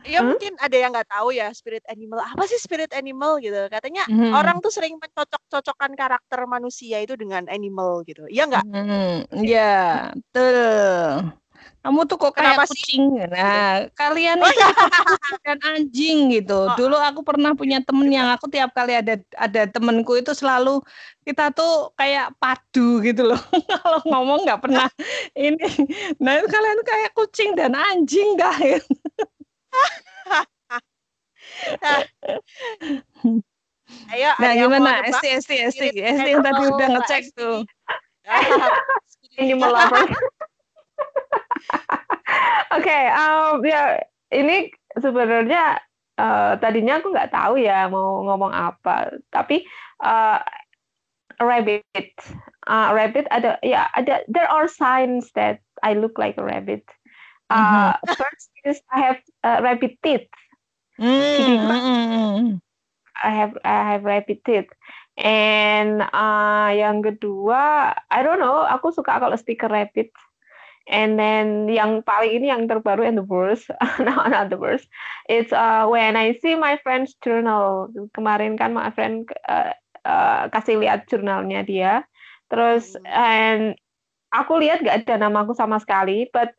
ya 0.03 0.23
hmm? 0.23 0.35
mungkin 0.35 0.53
ada 0.59 0.77
yang 0.77 0.91
nggak 0.91 1.11
tahu 1.11 1.31
ya 1.31 1.51
spirit 1.55 1.83
animal 1.87 2.19
apa 2.23 2.43
sih 2.51 2.59
spirit 2.59 2.91
animal 2.95 3.39
gitu 3.39 3.71
katanya 3.71 4.03
hmm. 4.07 4.35
orang 4.35 4.59
tuh 4.59 4.71
sering 4.71 4.99
mencocok-cocokkan 4.99 5.95
karakter 5.95 6.41
manusia 6.47 6.99
itu 7.03 7.15
dengan 7.15 7.47
animal 7.47 8.03
gitu 8.07 8.27
iya 8.27 8.51
nggak 8.51 8.67
hmm, 8.67 9.15
iya 9.47 10.11
betul 10.15 11.31
kamu 11.87 12.03
tuh 12.11 12.19
kok 12.19 12.35
kayak 12.35 12.59
Kenapa 12.59 12.67
kucing. 12.67 13.03
Sih? 13.15 13.31
Nah, 13.31 13.87
kalian 13.95 14.43
oh, 14.43 14.51
itu 14.51 14.59
iya. 14.59 14.71
dan 15.47 15.59
anjing 15.63 16.19
gitu. 16.35 16.59
Oh. 16.67 16.75
Dulu 16.75 16.99
aku 16.99 17.23
pernah 17.23 17.55
punya 17.55 17.79
temen 17.79 18.11
yang 18.11 18.27
aku 18.33 18.51
tiap 18.51 18.75
kali 18.75 18.99
ada 18.99 19.23
ada 19.39 19.63
temenku 19.71 20.19
itu 20.19 20.35
selalu 20.35 20.83
kita 21.23 21.55
tuh 21.55 21.95
kayak 21.95 22.35
padu 22.43 22.99
gitu 23.07 23.31
loh. 23.31 23.39
Kalau 23.71 24.03
ngomong 24.03 24.43
nggak 24.49 24.61
pernah 24.67 24.91
ini. 25.39 25.63
Nah, 26.19 26.43
kalian 26.43 26.81
kayak 26.83 27.15
kucing 27.15 27.55
dan 27.55 27.79
anjing 27.79 28.35
dah. 31.81 32.01
Ayo, 34.11 34.35
nah 34.43 34.53
gimana? 34.59 35.07
Esti, 35.07 35.29
Esti, 35.39 35.57
Esti, 35.63 35.89
Esti 35.95 36.29
yang 36.35 36.43
tadi 36.43 36.63
udah 36.67 36.89
ngecek 36.99 37.31
tuh. 37.39 37.63
Ini 39.41 39.55
melapor. 39.55 40.11
Oke, 42.75 42.99
um, 43.15 43.63
ya 43.63 44.03
ini 44.35 44.73
sebenarnya 44.99 45.79
uh, 46.19 46.59
tadinya 46.59 46.99
aku 46.99 47.15
nggak 47.15 47.31
tahu 47.31 47.61
ya 47.61 47.87
mau 47.87 48.27
ngomong 48.27 48.51
apa, 48.51 49.15
tapi 49.31 49.63
uh, 50.03 50.41
rabbit, 51.39 51.85
uh, 52.67 52.91
rabbit 52.97 53.29
ada 53.31 53.61
ya 53.61 53.87
ada 53.95 54.25
there 54.27 54.49
are 54.49 54.67
signs 54.67 55.31
that 55.37 55.63
I 55.85 55.95
look 55.95 56.19
like 56.19 56.41
a 56.41 56.45
rabbit. 56.45 56.85
Uh, 57.51 57.95
mm-hmm. 57.95 58.15
First 58.15 58.51
is 58.65 58.79
I 58.91 58.99
have 59.01 59.21
uh, 59.45 59.59
rabbit 59.63 59.99
teeth. 60.03 60.29
Mm-hmm. 60.99 62.59
I 63.17 63.31
have 63.31 63.55
I 63.65 63.81
have 63.93 64.05
rabbit 64.05 64.45
teeth. 64.45 64.71
And 65.17 66.05
uh, 66.13 66.71
yang 66.77 67.01
kedua, 67.01 67.95
I 68.13 68.21
don't 68.21 68.37
know, 68.37 68.69
aku 68.69 68.93
suka 68.93 69.17
kalau 69.17 69.37
stiker 69.41 69.73
rabbit. 69.73 70.13
And 70.87 71.19
then 71.19 71.67
yang 71.67 72.07
paling 72.07 72.31
ini 72.31 72.47
yang 72.53 72.71
terbaru 72.71 73.03
and 73.03 73.19
the 73.19 73.27
worst, 73.27 73.67
no 74.07 74.13
not 74.31 74.53
the 74.53 74.61
worst. 74.61 74.87
It's 75.27 75.51
uh, 75.51 75.89
when 75.91 76.15
I 76.15 76.39
see 76.39 76.55
my 76.55 76.79
friend's 76.85 77.17
journal. 77.25 77.91
Kemarin 78.15 78.55
kan 78.55 78.71
my 78.77 78.95
friend 78.95 79.27
uh, 79.51 79.75
uh, 80.07 80.47
kasih 80.55 80.79
lihat 80.79 81.11
jurnalnya 81.11 81.67
dia. 81.67 82.07
Terus 82.47 82.95
and 83.11 83.75
aku 84.31 84.63
lihat 84.63 84.87
gak 84.87 85.09
ada 85.09 85.27
namaku 85.27 85.59
sama 85.59 85.83
sekali, 85.83 86.31
but 86.31 86.55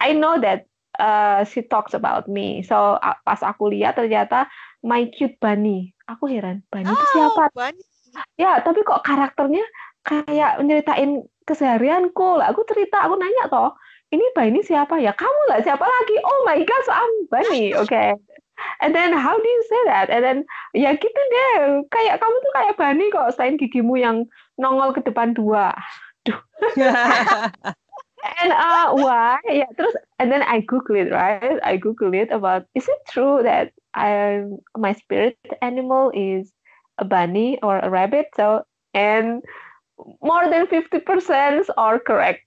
I 0.00 0.16
know 0.16 0.40
that 0.40 0.66
uh, 0.96 1.44
she 1.44 1.62
talks 1.62 1.92
about 1.92 2.26
me. 2.26 2.64
So 2.64 2.98
uh, 2.98 3.16
pas 3.22 3.40
aku 3.44 3.70
lihat 3.70 4.00
ternyata 4.00 4.48
my 4.80 5.06
cute 5.12 5.36
bunny. 5.38 5.92
Aku 6.08 6.26
heran, 6.26 6.64
bunny 6.72 6.90
itu 6.90 6.96
oh, 6.96 7.12
siapa? 7.14 7.44
Bunny. 7.54 7.82
Ya, 8.34 8.58
tapi 8.58 8.82
kok 8.82 9.06
karakternya 9.06 9.62
kayak 10.02 10.58
nyeritain 10.64 11.22
keseharianku 11.44 12.40
lah 12.40 12.54
aku 12.54 12.64
cerita 12.64 13.04
aku 13.04 13.18
nanya 13.18 13.50
toh 13.50 13.74
ini 14.14 14.22
Bani 14.32 14.62
siapa 14.62 14.98
ya 15.02 15.12
kamu 15.12 15.42
lah 15.50 15.58
siapa 15.60 15.82
lagi 15.82 16.16
oh 16.22 16.40
my 16.46 16.58
god 16.62 16.82
so 16.86 16.92
I'm 16.94 17.14
Bani 17.28 17.62
oke 17.80 17.90
okay. 17.90 18.14
and 18.80 18.94
then 18.94 19.12
how 19.12 19.34
do 19.34 19.48
you 19.48 19.62
say 19.66 19.82
that 19.90 20.08
and 20.08 20.22
then 20.22 20.38
ya 20.72 20.94
gitu 20.94 21.20
deh 21.20 21.84
kayak 21.90 22.22
kamu 22.22 22.36
tuh 22.38 22.52
kayak 22.54 22.74
Bani 22.78 23.04
kok 23.10 23.34
selain 23.34 23.58
gigimu 23.58 23.98
yang 23.98 24.24
nongol 24.56 24.94
ke 24.94 25.02
depan 25.02 25.34
dua 25.34 25.74
duh 26.24 26.38
and 28.42 28.52
uh 28.52 28.92
why 28.92 29.38
yeah, 29.48 29.70
terus 29.76 29.94
and 30.18 30.30
then 30.30 30.42
I 30.42 30.60
google 30.60 30.96
it 30.96 31.10
right 31.10 31.58
I 31.62 31.76
google 31.76 32.12
it 32.14 32.30
about 32.30 32.66
is 32.74 32.88
it 32.88 33.00
true 33.08 33.40
that 33.42 33.72
I 33.94 34.44
my 34.76 34.92
spirit 34.92 35.38
animal 35.62 36.12
is 36.14 36.52
a 36.98 37.04
bunny 37.04 37.58
or 37.62 37.78
a 37.78 37.88
rabbit 37.88 38.28
so 38.36 38.64
and 38.94 39.42
more 40.22 40.48
than 40.48 40.66
50% 40.66 41.64
are 41.76 41.98
correct. 41.98 42.44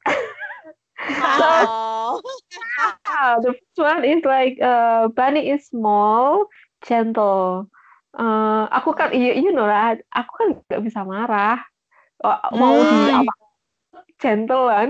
Wow. 1.09 2.21
so, 3.07 3.41
the 3.41 3.53
first 3.53 3.77
one 3.77 4.05
is 4.05 4.23
like 4.23 4.59
uh, 4.61 5.07
bunny 5.09 5.49
is 5.49 5.67
small, 5.67 6.45
gentle. 6.85 7.69
Uh, 8.13 8.69
aku 8.69 8.93
kan, 8.93 9.13
you, 9.13 9.33
you 9.33 9.51
know 9.51 9.65
lah, 9.65 9.97
aku 10.13 10.31
kan 10.37 10.47
nggak 10.69 10.81
bisa 10.85 11.01
marah. 11.01 11.59
Oh, 12.23 12.39
mau 12.55 12.77
hmm. 12.77 12.87
di 12.87 12.99
apa? 13.25 13.42
Gentle 14.21 14.69
kan, 14.69 14.89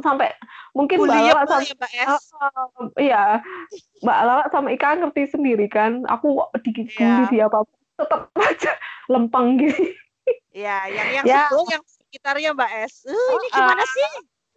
sampai 0.00 0.32
mungkin 0.72 1.04
Mbak 1.04 1.14
Lala 1.14 1.42
sama 1.46 1.62
ya, 1.64 1.74
Mbak 1.76 1.92
S. 1.92 2.24
Uh, 2.32 2.88
iya, 2.98 3.24
Mbak 4.02 4.18
Lala 4.24 4.44
sama 4.50 4.68
Ika 4.72 4.98
ngerti 4.98 5.22
sendiri 5.30 5.66
kan. 5.68 6.02
Aku 6.08 6.42
digigit 6.64 7.00
yeah. 7.00 7.28
di 7.28 7.38
apa 7.38 7.64
tetap 8.00 8.32
aja 8.36 8.72
lempeng 9.08 9.60
gitu. 9.60 9.82
Ya, 10.52 10.86
yang 10.86 11.08
yang 11.22 11.24
ya. 11.26 11.48
sebelum 11.48 11.66
yang 11.70 11.82
sekitarnya 11.86 12.50
Mbak 12.54 12.72
S. 12.86 12.94
Uh, 13.08 13.30
ini 13.40 13.48
gimana 13.50 13.82
uh, 13.82 13.88
sih? 13.88 14.10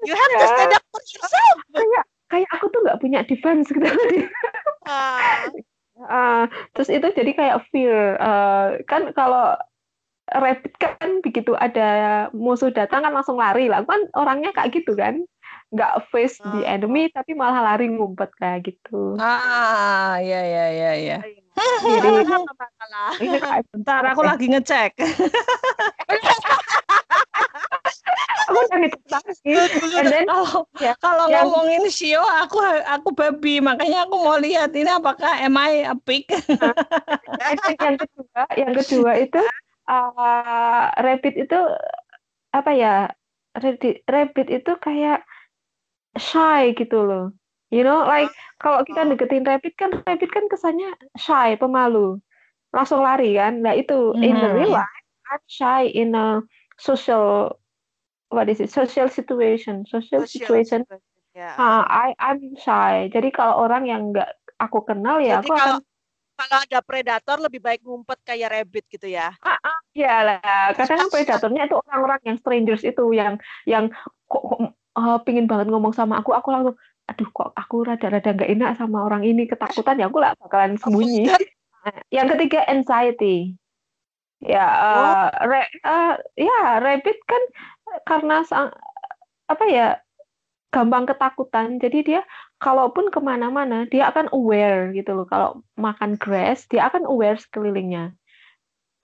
You 0.05 0.13
have 0.13 0.31
ya. 0.31 0.39
to 0.39 0.47
stand 0.51 0.73
up 0.75 0.83
for 0.91 1.01
yourself. 1.07 1.57
Kayak 1.71 2.03
kayak 2.27 2.49
aku 2.51 2.65
tuh 2.69 2.79
nggak 2.83 2.99
punya 2.99 3.19
defense 3.23 3.67
gitu. 3.71 3.87
uh. 4.85 5.47
uh, 6.03 6.43
terus 6.75 6.89
itu 6.91 7.07
jadi 7.15 7.31
kayak 7.31 7.57
fear. 7.71 8.19
Uh, 8.19 8.83
kan 8.85 9.09
kalau 9.15 9.55
rabbit 10.41 10.73
kan 10.79 11.21
begitu 11.23 11.55
ada 11.55 11.87
musuh 12.35 12.71
datang 12.71 13.03
kan 13.05 13.13
langsung 13.13 13.39
lari 13.39 13.71
lah. 13.71 13.83
Kan 13.87 14.07
orangnya 14.15 14.51
kayak 14.55 14.73
gitu 14.75 14.95
kan. 14.95 15.23
nggak 15.73 16.07
face 16.13 16.37
uh. 16.45 16.55
the 16.55 16.61
ah. 16.63 16.77
enemy 16.77 17.09
tapi 17.09 17.33
malah 17.33 17.73
lari 17.73 17.89
ngumpet 17.89 18.31
kayak 18.37 18.69
gitu. 18.69 19.17
Ah, 19.17 20.15
ya 20.21 20.39
ya 20.45 20.65
ya 20.71 20.91
ya. 20.95 21.17
Jadi 21.19 21.41
ini 23.25 23.37
bentar 23.71 24.03
aku 24.11 24.21
lagi 24.23 24.45
ngecek. 24.51 24.91
aku 28.45 28.59
udah 28.61 28.77
ngecek 28.83 29.01
lagi. 29.09 29.51
And 29.95 30.07
then 30.11 30.27
kalau 30.27 30.67
ya, 30.79 30.93
kalau 30.99 31.25
yang, 31.31 31.47
ngomongin 31.47 31.87
Shio, 31.89 32.21
aku 32.21 32.59
aku 32.85 33.09
babi, 33.15 33.63
makanya 33.63 34.05
aku 34.07 34.15
mau 34.21 34.37
lihat 34.39 34.75
ini 34.75 34.91
apakah 34.91 35.41
am 35.41 35.57
I 35.57 35.87
a 35.87 35.95
pig. 35.95 36.27
yang 36.29 37.97
kedua, 37.99 38.41
yang 38.55 38.73
kedua 38.75 39.11
itu 39.19 39.39
uh, 39.89 40.91
rabbit 40.99 41.35
itu 41.37 41.59
apa 42.53 42.71
ya? 42.75 42.95
Rabbit 44.09 44.47
itu 44.51 44.71
kayak 44.83 45.23
shy 46.19 46.75
gitu 46.75 47.07
loh. 47.07 47.25
You 47.73 47.81
know, 47.83 48.05
like 48.05 48.29
kalau 48.61 48.83
kita 48.85 49.07
deketin 49.09 49.47
rabbit 49.47 49.73
kan 49.79 49.91
rabbit 50.05 50.31
kan 50.31 50.45
kesannya 50.51 50.95
shy, 51.17 51.55
pemalu. 51.57 52.19
Langsung 52.75 53.01
lari 53.01 53.35
kan. 53.35 53.63
Nah, 53.63 53.73
itu 53.73 54.13
mm 54.13 54.19
-hmm. 54.19 54.27
in 54.27 54.35
the 54.37 54.49
real 54.51 54.75
mm-hmm. 54.75 54.83
life 54.83 55.05
I'm 55.31 55.43
shy 55.47 55.89
in 55.89 56.13
a 56.13 56.45
social 56.77 57.57
what 58.29 58.49
is 58.49 58.59
it? 58.59 58.69
Social 58.69 59.09
situation, 59.09 59.85
social, 59.87 60.25
social 60.25 60.27
situation. 60.27 60.85
Yeah. 61.35 61.55
Uh, 61.59 61.83
I 61.83 62.15
I'm 62.19 62.55
shy. 62.55 63.11
Jadi 63.11 63.31
kalau 63.35 63.67
orang 63.67 63.89
yang 63.89 64.15
nggak 64.15 64.29
aku 64.61 64.87
kenal 64.87 65.19
ya 65.19 65.43
Jadi 65.43 65.51
aku 65.51 65.51
kalau, 65.51 65.75
akan 65.79 65.94
kalau 66.35 66.57
ada 66.61 66.79
predator 66.83 67.37
lebih 67.39 67.63
baik 67.63 67.81
ngumpet 67.81 68.19
kayak 68.27 68.51
rabbit 68.51 68.85
gitu 68.91 69.07
ya. 69.07 69.31
Ah, 69.39 69.55
ah 69.63 69.79
ya 69.95 70.15
lah. 70.21 70.75
Kadang 70.75 71.07
kan 71.07 71.09
predatornya 71.09 71.63
itu 71.65 71.75
orang-orang 71.79 72.21
yang 72.27 72.37
strangers 72.37 72.83
itu 72.83 73.03
yang 73.15 73.39
yang 73.63 73.87
kok 74.27 74.43
uh, 74.99 75.17
pingin 75.23 75.47
banget 75.47 75.71
ngomong 75.71 75.95
sama 75.95 76.19
aku, 76.19 76.35
aku 76.35 76.51
langsung 76.51 76.75
aduh 77.05 77.29
kok 77.29 77.53
aku 77.53 77.85
rada-rada 77.85 78.33
nggak 78.33 78.49
enak 78.49 78.71
sama 78.81 79.05
orang 79.05 79.21
ini 79.21 79.45
ketakutan 79.45 80.01
ya 80.01 80.09
aku 80.09 80.19
lah 80.19 80.33
bakalan 80.41 80.75
sembunyi. 80.75 81.29
Yang 82.15 82.27
ketiga 82.33 82.65
anxiety. 82.65 83.53
Ya, 84.41 84.65
uh, 84.65 85.29
re, 85.45 85.69
uh, 85.85 86.17
ya 86.33 86.81
rabbit 86.81 87.17
kan 87.29 87.43
karena 88.09 88.41
sang, 88.41 88.73
apa 89.45 89.63
ya 89.69 89.87
gampang 90.73 91.05
ketakutan. 91.05 91.77
Jadi 91.77 91.99
dia 92.03 92.21
kalaupun 92.63 93.11
ke 93.11 93.19
mana-mana 93.19 93.85
dia 93.91 94.09
akan 94.09 94.31
aware 94.31 94.91
gitu 94.95 95.11
loh. 95.11 95.27
Kalau 95.27 95.61
makan 95.75 96.15
grass 96.15 96.65
dia 96.71 96.87
akan 96.87 97.07
aware 97.07 97.39
sekelilingnya. 97.39 98.15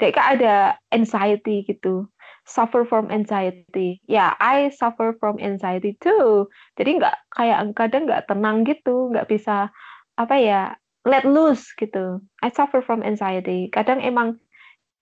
Jadi 0.02 0.18
ada 0.18 0.82
anxiety 0.90 1.62
gitu 1.70 2.10
suffer 2.46 2.84
from 2.86 3.10
anxiety. 3.14 4.02
Ya, 4.10 4.10
yeah, 4.10 4.32
I 4.42 4.74
suffer 4.74 5.14
from 5.22 5.38
anxiety 5.38 5.98
too. 6.02 6.50
Jadi 6.78 7.02
nggak 7.02 7.16
kayak 7.38 7.74
kadang 7.78 8.10
nggak 8.10 8.26
tenang 8.28 8.66
gitu, 8.66 9.14
nggak 9.14 9.30
bisa 9.30 9.70
apa 10.18 10.36
ya 10.38 10.62
let 11.06 11.26
loose 11.26 11.72
gitu. 11.78 12.22
I 12.42 12.50
suffer 12.50 12.82
from 12.82 13.06
anxiety. 13.06 13.70
Kadang 13.70 14.02
emang 14.02 14.42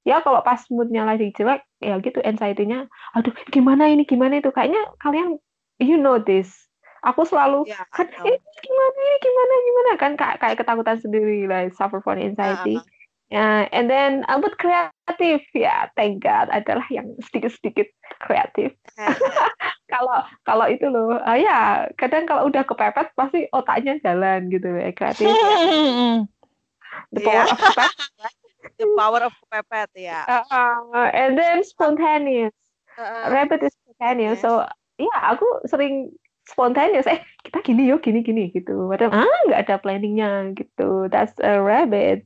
ya 0.07 0.23
kalau 0.23 0.43
pas 0.43 0.63
moodnya 0.71 1.03
lagi 1.03 1.31
jelek 1.35 1.63
ya 1.83 1.99
gitu 1.99 2.19
anxiety-nya, 2.23 2.87
aduh 3.15 3.35
gimana 3.51 3.87
ini 3.91 4.07
gimana 4.07 4.39
itu 4.39 4.51
kayaknya 4.51 4.79
kalian 5.03 5.39
you 5.79 5.99
know 5.99 6.19
this. 6.19 6.68
Aku 7.05 7.23
selalu 7.23 7.63
yeah, 7.69 7.83
kan 7.95 8.07
eh, 8.07 8.37
gimana 8.39 8.97
ini 8.99 9.17
gimana 9.23 9.53
gimana 9.63 9.91
kan 9.95 10.11
kayak 10.19 10.37
kayak 10.43 10.57
ketakutan 10.59 10.97
sendiri 10.99 11.47
lah 11.47 11.67
like, 11.67 11.75
suffer 11.75 12.03
from 12.03 12.19
anxiety. 12.19 12.79
Uh 12.79 12.85
Ya, 13.29 13.69
and 13.69 13.85
then 13.85 14.25
uh, 14.25 14.41
but 14.41 14.57
kreatif 14.57 15.45
ya, 15.53 15.85
thank 15.93 16.25
God 16.25 16.49
adalah 16.49 16.81
yang 16.89 17.13
sedikit-sedikit 17.29 17.85
kreatif. 18.25 18.73
kalau 19.93 20.25
kalau 20.49 20.65
itu 20.65 20.89
loh, 20.89 21.13
uh, 21.21 21.37
ya 21.37 21.85
kadang 21.93 22.25
kalau 22.25 22.49
udah 22.49 22.65
kepepet 22.65 23.13
pasti 23.13 23.45
otaknya 23.53 24.01
jalan 24.01 24.49
gitu 24.49 24.73
ya 24.73 24.89
kreatif. 24.97 25.29
Ya. 25.29 26.25
The 27.13 27.21
power 27.21 27.45
yeah. 27.45 27.53
of 27.53 27.57
kepepet. 27.61 27.91
The 28.81 28.87
power 28.97 29.21
of 29.21 29.33
kepepet 29.45 29.89
ya. 29.93 30.25
Uh, 30.25 30.45
uh, 30.49 31.09
and 31.13 31.37
then 31.37 31.61
spontaneous. 31.61 32.57
Uh, 32.97 33.29
Rabbit 33.29 33.61
is 33.61 33.77
spontaneous. 33.77 34.41
So 34.41 34.65
ya 34.97 35.05
yeah, 35.05 35.37
aku 35.37 35.45
sering 35.69 36.17
spontaneous. 36.49 37.05
Eh 37.05 37.21
kita 37.45 37.61
gini 37.61 37.85
yuk, 37.85 38.01
gini 38.01 38.25
gini 38.25 38.49
gitu. 38.49 38.89
Padahal 38.89 39.23
ah 39.29 39.39
nggak 39.47 39.61
ada 39.69 39.75
planningnya 39.77 40.57
gitu. 40.57 41.05
That's 41.13 41.37
a 41.39 41.61
rabbit. 41.61 42.25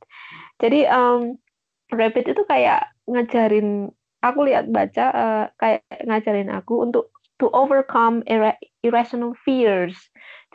Jadi 0.64 0.88
um, 0.88 1.36
Rabbit 1.94 2.26
itu 2.32 2.42
kayak 2.50 2.90
ngajarin 3.06 3.94
aku 4.24 4.40
lihat 4.48 4.72
baca 4.72 5.06
uh, 5.14 5.46
kayak 5.60 5.84
ngajarin 6.08 6.50
aku 6.50 6.88
untuk 6.88 7.14
to 7.38 7.52
overcome 7.52 8.24
ir 8.26 8.56
irrational 8.82 9.36
fears. 9.44 9.98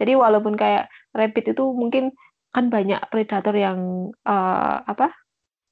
Jadi 0.01 0.17
walaupun 0.17 0.57
kayak 0.57 0.89
rabbit 1.15 1.53
itu 1.53 1.65
mungkin 1.75 2.15
kan 2.57 2.73
banyak 2.73 2.99
predator 3.13 3.55
yang 3.55 4.11
uh, 4.27 4.83
apa? 4.89 5.13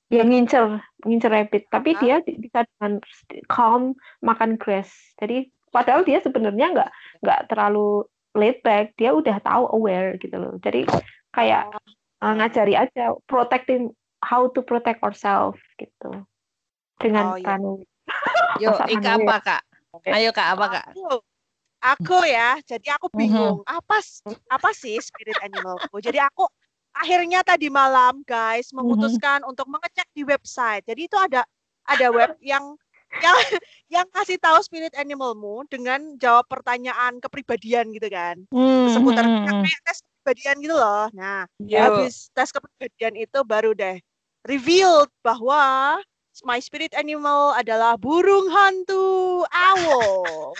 yang 0.07 0.31
ngincer 0.31 0.79
ngincer 1.03 1.35
rabbit, 1.35 1.67
tapi 1.67 1.91
uh 1.91 1.99
-huh. 1.99 2.23
dia 2.23 2.39
bisa 2.39 2.63
dengan 2.63 3.03
calm 3.51 3.99
makan 4.23 4.55
grass. 4.55 4.87
Jadi 5.19 5.51
padahal 5.77 6.01
dia 6.09 6.25
sebenarnya 6.25 6.73
nggak 6.73 6.91
nggak 7.21 7.41
terlalu 7.53 8.09
laid 8.33 8.65
back, 8.65 8.97
dia 8.97 9.13
udah 9.13 9.37
tahu 9.45 9.69
aware 9.77 10.17
gitu 10.17 10.37
loh. 10.41 10.57
Jadi 10.65 10.89
kayak 11.37 11.69
uh, 12.25 12.35
ngajari 12.37 12.77
aja 12.77 13.13
protecting 13.29 13.93
how 14.25 14.49
to 14.49 14.65
protect 14.65 15.05
ourselves 15.05 15.61
gitu 15.77 16.25
dengan 16.97 17.37
oh, 17.37 17.41
iya. 17.41 17.57
Yuk, 18.63 18.77
Ika 18.89 19.21
apa 19.21 19.37
kak? 19.45 19.63
Ayo 20.09 20.31
kak 20.33 20.49
apa 20.57 20.67
kak? 20.73 20.87
Aku, 20.97 21.21
aku 21.85 22.19
ya, 22.25 22.57
jadi 22.65 22.97
aku 22.97 23.13
mhm. 23.13 23.17
bingung 23.17 23.57
mm 23.61 23.69
-hmm. 23.69 23.77
apa 23.81 23.97
apa 24.49 24.71
sih 24.73 24.97
spirit 25.01 25.37
animalku. 25.45 26.01
Jadi 26.01 26.17
aku 26.21 26.49
akhirnya 26.97 27.45
tadi 27.45 27.69
malam 27.69 28.25
guys 28.25 28.73
mhm. 28.73 28.81
memutuskan 28.81 29.41
mm 29.41 29.45
-hmm. 29.45 29.51
untuk 29.53 29.67
mengecek 29.69 30.09
di 30.17 30.25
website. 30.25 30.85
Jadi 30.89 31.09
itu 31.09 31.17
ada 31.21 31.45
ada 31.87 32.07
web 32.11 32.35
yang 32.41 32.75
yang 33.25 33.37
yang 34.03 34.07
kasih 34.11 34.39
tahu 34.43 34.59
spirit 34.65 34.93
animalmu 34.99 35.63
dengan 35.71 36.19
jawab 36.19 36.47
pertanyaan 36.51 37.23
kepribadian 37.23 37.95
gitu 37.95 38.09
kan. 38.11 38.43
Mm 38.51 38.59
-hmm. 38.59 38.87
Seputar 38.93 39.25
mhm, 39.25 39.63
kayak 39.63 39.81
tes 39.87 39.99
kepribadian 40.03 40.57
gitu 40.63 40.75
loh. 40.75 41.07
Nah, 41.15 41.47
Yo. 41.63 41.79
habis 41.79 42.29
tes 42.35 42.51
kepribadian 42.51 43.15
itu 43.15 43.39
baru 43.47 43.73
deh 43.73 44.03
revealed 44.47 45.11
bahwa 45.27 45.99
my 46.45 46.61
spirit 46.63 46.93
animal 46.95 47.53
adalah 47.57 47.99
burung 47.99 48.47
hantu 48.53 49.43
owl. 49.49 50.53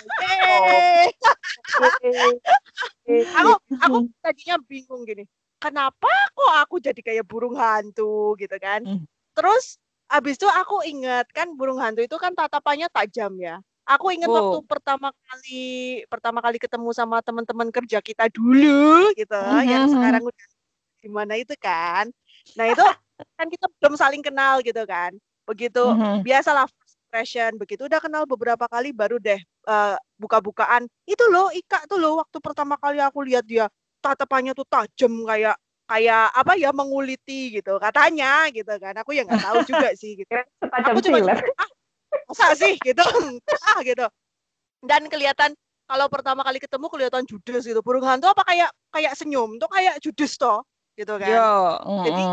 aku 3.37 3.51
aku 3.81 3.97
tadinya 4.21 4.55
bingung 4.67 5.05
gini. 5.07 5.23
Kenapa 5.57 6.09
kok 6.37 6.53
aku 6.53 6.75
jadi 6.77 7.01
kayak 7.01 7.25
burung 7.25 7.57
hantu 7.57 8.37
gitu 8.37 8.57
kan? 8.61 8.85
Hmm. 8.85 9.05
Terus 9.33 9.77
abis 10.07 10.39
itu 10.39 10.47
aku 10.47 10.83
ingat 10.87 11.27
kan 11.35 11.51
burung 11.55 11.79
hantu 11.83 12.03
itu 12.03 12.15
kan 12.15 12.31
tatapannya 12.31 12.87
tajam 12.91 13.35
ya. 13.39 13.59
Aku 13.87 14.11
ingat 14.11 14.27
oh. 14.27 14.35
waktu 14.35 14.57
pertama 14.67 15.15
kali 15.15 16.03
pertama 16.11 16.39
kali 16.43 16.59
ketemu 16.59 16.91
sama 16.91 17.23
teman-teman 17.23 17.71
kerja 17.71 18.03
kita 18.03 18.27
dulu 18.27 19.15
gitu, 19.15 19.31
-huh. 19.31 19.63
yang 19.71 19.87
sekarang 19.87 20.27
udah 20.27 20.47
gimana 20.99 21.33
itu 21.39 21.55
kan. 21.55 22.11
Nah 22.59 22.65
itu 22.67 22.83
kan 23.39 23.47
kita 23.47 23.65
belum 23.79 23.95
saling 23.95 24.23
kenal 24.23 24.59
gitu 24.59 24.83
kan. 24.83 25.15
Begitu 25.47 25.79
mm-hmm. 25.79 26.27
biasalah 26.27 26.67
impression, 27.07 27.55
begitu 27.55 27.87
udah 27.87 28.03
kenal 28.03 28.27
beberapa 28.27 28.67
kali 28.67 28.91
baru 28.91 29.15
deh 29.15 29.39
uh, 29.71 29.95
buka-bukaan. 30.19 30.83
Itu 31.07 31.23
loh 31.31 31.47
Ika 31.55 31.87
tuh 31.87 31.95
loh 31.95 32.19
waktu 32.19 32.43
pertama 32.43 32.75
kali 32.75 32.99
aku 32.99 33.23
lihat 33.23 33.47
dia 33.47 33.71
tatapannya 34.03 34.51
tuh 34.51 34.67
tajam 34.67 35.23
kayak 35.23 35.55
kayak 35.87 36.35
apa 36.35 36.53
ya 36.59 36.75
menguliti 36.75 37.59
gitu 37.59 37.79
katanya 37.79 38.51
gitu 38.51 38.73
kan 38.75 38.93
aku 38.99 39.15
ya 39.15 39.23
nggak 39.23 39.39
tahu 39.39 39.59
juga 39.63 39.89
sih 39.95 40.19
gitu 40.19 40.31
aku 40.67 40.99
cuma 40.99 41.17
ah 41.31 41.69
masa 42.27 42.55
sih 42.59 42.75
gitu 42.83 43.03
ah 43.71 43.79
gitu 43.83 44.05
dan 44.83 45.07
kelihatan 45.07 45.55
kalau 45.87 46.11
pertama 46.11 46.43
kali 46.43 46.59
ketemu 46.59 46.85
kelihatan 46.91 47.23
judes 47.23 47.63
gitu 47.63 47.79
burung 47.79 48.03
hantu 48.03 48.27
apa 48.27 48.43
kayak 48.43 48.69
kayak 48.91 49.15
senyum 49.15 49.55
tuh 49.55 49.71
kayak 49.71 49.95
judes 50.03 50.35
toh 50.35 50.67
gitu 50.97 51.13
kan. 51.21 51.29
Yo, 51.29 51.53
mm, 51.85 52.03
Jadi 52.09 52.23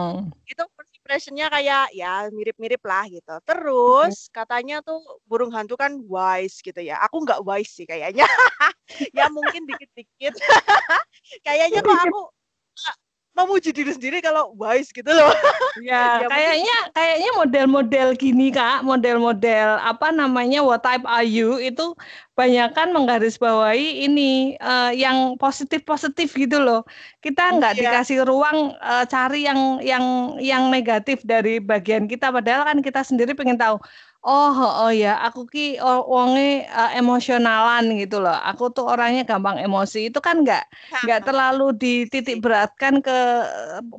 itu 0.57 0.65
first 0.73 0.93
impressionnya 0.97 1.47
kayak 1.53 1.93
ya 1.93 2.33
mirip-mirip 2.33 2.81
lah 2.81 3.05
gitu. 3.13 3.37
Terus 3.45 4.33
katanya 4.33 4.81
tuh 4.81 5.05
burung 5.29 5.53
hantu 5.53 5.77
kan 5.77 6.01
wise 6.09 6.65
gitu 6.65 6.81
ya. 6.81 6.97
Aku 7.05 7.21
nggak 7.29 7.45
wise 7.45 7.77
sih 7.77 7.85
kayaknya. 7.85 8.25
ya 9.17 9.29
mungkin 9.29 9.69
dikit-dikit. 9.69 10.33
kayaknya 11.47 11.85
kok 11.85 12.01
aku 12.09 12.21
memuji 13.35 13.75
diri 13.75 13.91
sendiri 13.91 14.23
kalau 14.23 14.55
wise 14.55 14.95
gitu 14.95 15.11
loh. 15.11 15.31
Ya, 15.83 16.23
ya 16.23 16.31
kayaknya 16.31 16.77
kayaknya 16.95 17.31
model-model 17.35 18.09
gini 18.15 18.55
Kak, 18.55 18.87
model-model 18.87 19.83
apa 19.83 20.15
namanya 20.15 20.63
what 20.63 20.87
type 20.87 21.03
are 21.03 21.27
you 21.27 21.59
itu 21.59 21.99
banyak 22.39 22.71
kan 22.79 22.95
menggarisbawahi 22.95 24.07
ini 24.07 24.55
uh, 24.63 24.95
yang 24.95 25.35
positif-positif 25.35 26.31
gitu 26.31 26.63
loh. 26.63 26.87
Kita 27.19 27.59
nggak 27.59 27.75
ya. 27.75 27.91
dikasih 27.91 28.23
ruang 28.23 28.79
uh, 28.79 29.03
cari 29.11 29.51
yang 29.51 29.83
yang 29.83 30.39
yang 30.39 30.71
negatif 30.71 31.27
dari 31.27 31.59
bagian 31.59 32.07
kita 32.07 32.31
padahal 32.31 32.71
kan 32.71 32.79
kita 32.79 33.03
sendiri 33.03 33.35
pengen 33.35 33.59
tahu 33.59 33.83
Oh, 34.25 34.57
oh 34.57 34.89
ya, 34.89 35.21
aku 35.21 35.45
ki 35.45 35.77
wonge 35.85 36.65
uh, 36.73 36.97
emosionalan 36.97 37.93
gitu 38.01 38.25
loh. 38.25 38.33
Aku 38.33 38.73
tuh 38.73 38.89
orangnya 38.89 39.21
gampang 39.21 39.61
emosi. 39.61 40.09
Itu 40.09 40.25
kan 40.25 40.41
nggak 40.41 40.65
nggak 41.05 41.29
terlalu 41.29 41.77
dititik 41.77 42.41
beratkan 42.41 43.05
ke 43.05 43.19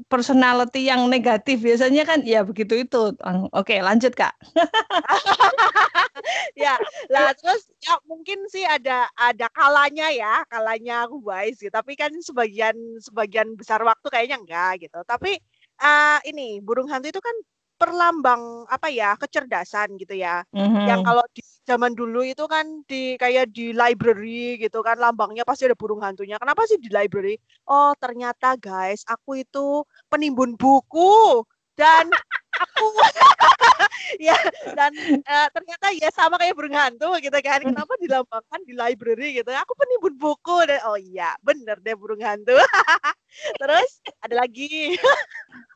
personality 0.09 0.89
yang 0.89 1.13
negatif. 1.13 1.61
Biasanya 1.61 2.09
kan 2.09 2.25
ya 2.25 2.41
begitu 2.41 2.89
itu. 2.89 3.13
Oke, 3.53 3.77
lanjut 3.85 4.17
kak. 4.17 4.33
ya, 6.57 6.73
lah 7.13 7.29
terus 7.37 7.69
ya 7.85 7.93
mungkin 8.09 8.49
sih 8.49 8.65
ada 8.65 9.05
ada 9.21 9.45
kalanya 9.53 10.09
ya, 10.09 10.41
kalanya 10.49 11.05
aku 11.05 11.21
wise 11.21 11.61
sih. 11.61 11.69
Tapi 11.69 11.93
kan 11.93 12.09
sebagian 12.17 12.73
sebagian 12.97 13.53
besar 13.53 13.85
waktu 13.85 14.09
kayaknya 14.09 14.41
enggak 14.41 14.89
gitu. 14.89 15.05
Tapi 15.05 15.37
uh, 15.85 16.17
ini 16.25 16.65
burung 16.65 16.89
hantu 16.89 17.13
itu 17.13 17.21
kan 17.21 17.37
perlambang 17.75 18.63
apa 18.71 18.87
ya 18.87 19.13
kecerdasan 19.19 19.99
gitu 19.99 20.15
ya. 20.15 20.41
Mm-hmm. 20.55 20.85
yang 20.87 21.01
kalau 21.03 21.23
di 21.35 21.43
zaman 21.67 21.91
dulu 21.97 22.23
itu 22.23 22.45
kan 22.47 22.85
di 22.87 23.19
kayak 23.19 23.51
di 23.51 23.73
library 23.75 24.61
gitu 24.61 24.79
kan 24.85 24.95
lambangnya 25.01 25.43
pasti 25.43 25.67
ada 25.67 25.77
burung 25.77 25.99
hantunya. 25.99 26.39
Kenapa 26.39 26.63
sih 26.69 26.79
di 26.79 26.87
library? 26.87 27.35
Oh 27.67 27.91
ternyata 27.97 28.55
guys 28.55 29.03
aku 29.07 29.43
itu 29.43 29.83
penimbun 30.07 30.55
buku 30.55 31.43
dan 31.75 32.07
aku 32.55 32.87
ya 34.27 34.37
dan 34.71 34.95
uh, 35.27 35.47
ternyata 35.51 35.91
ya 35.91 36.07
sama 36.15 36.39
kayak 36.39 36.55
burung 36.55 36.77
hantu 36.77 37.11
gitu 37.19 37.37
kan. 37.43 37.59
Kenapa 37.59 37.93
dilambangkan 37.99 38.61
di 38.63 38.73
library 38.77 39.43
gitu? 39.43 39.51
Aku 39.51 39.75
penimbun 39.75 40.15
buku 40.15 40.63
dan 40.69 40.79
oh 40.87 40.95
iya 40.95 41.35
bener 41.43 41.75
deh 41.83 41.97
burung 41.97 42.23
hantu. 42.23 42.55
Terus 43.61 43.99
ada 44.23 44.47
lagi 44.47 44.95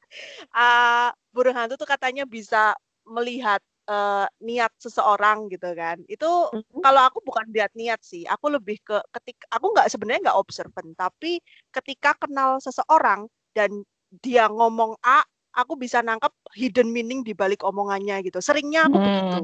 uh, 0.54 1.10
burung 1.34 1.56
hantu 1.58 1.78
tuh 1.80 1.90
katanya 1.90 2.24
bisa 2.26 2.74
melihat 3.10 3.62
uh, 3.90 4.26
niat 4.40 4.72
seseorang 4.78 5.50
gitu 5.50 5.74
kan. 5.74 5.98
Itu 6.06 6.54
mm-hmm. 6.54 6.82
kalau 6.86 7.02
aku 7.10 7.20
bukan 7.26 7.50
lihat 7.50 7.74
niat 7.74 8.00
sih, 8.06 8.24
aku 8.30 8.54
lebih 8.54 8.78
ke 8.86 8.98
ketika 9.20 9.46
aku 9.58 9.74
nggak 9.74 9.88
sebenarnya 9.90 10.30
nggak 10.30 10.40
observant, 10.40 10.90
tapi 10.96 11.42
ketika 11.74 12.14
kenal 12.22 12.62
seseorang 12.62 13.26
dan 13.58 13.84
dia 14.22 14.46
ngomong 14.50 14.98
A, 15.06 15.26
aku 15.58 15.78
bisa 15.78 16.02
nangkep 16.06 16.32
hidden 16.54 16.90
meaning 16.94 17.26
di 17.26 17.34
balik 17.34 17.66
omongannya 17.66 18.22
gitu. 18.22 18.40
Seringnya 18.40 18.88
aku 18.88 18.98
mm-hmm. 19.02 19.10
begitu. 19.10 19.40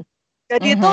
Jadi 0.46 0.68
mm-hmm. 0.72 0.78
itu 0.78 0.92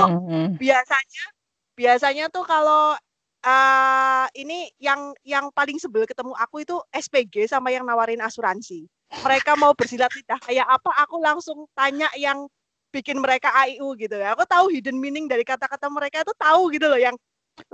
biasanya 0.58 1.26
biasanya 1.74 2.26
tuh 2.30 2.46
kalau 2.46 2.98
uh, 3.46 4.26
ini 4.34 4.70
yang 4.82 5.14
yang 5.26 5.50
paling 5.54 5.78
sebel 5.78 6.06
ketemu 6.10 6.34
aku 6.38 6.66
itu 6.66 6.78
SPG 6.90 7.50
sama 7.50 7.70
yang 7.70 7.86
nawarin 7.86 8.22
asuransi 8.22 8.90
mereka 9.22 9.53
mau 9.53 9.78
bersilat 9.78 10.09
lidah. 10.18 10.39
Kayak 10.41 10.68
apa? 10.68 10.91
Aku 11.05 11.22
langsung 11.22 11.70
tanya 11.78 12.09
yang 12.18 12.49
bikin 12.93 13.18
mereka 13.22 13.49
AIU 13.53 13.97
gitu. 13.97 14.18
Ya 14.18 14.38
aku 14.38 14.45
tahu 14.45 14.70
hidden 14.70 14.97
meaning 15.01 15.26
dari 15.26 15.41
kata-kata 15.41 15.89
mereka 15.89 16.22
itu 16.22 16.34
tahu 16.38 16.70
gitu 16.74 16.86
loh 16.86 17.01
yang 17.01 17.18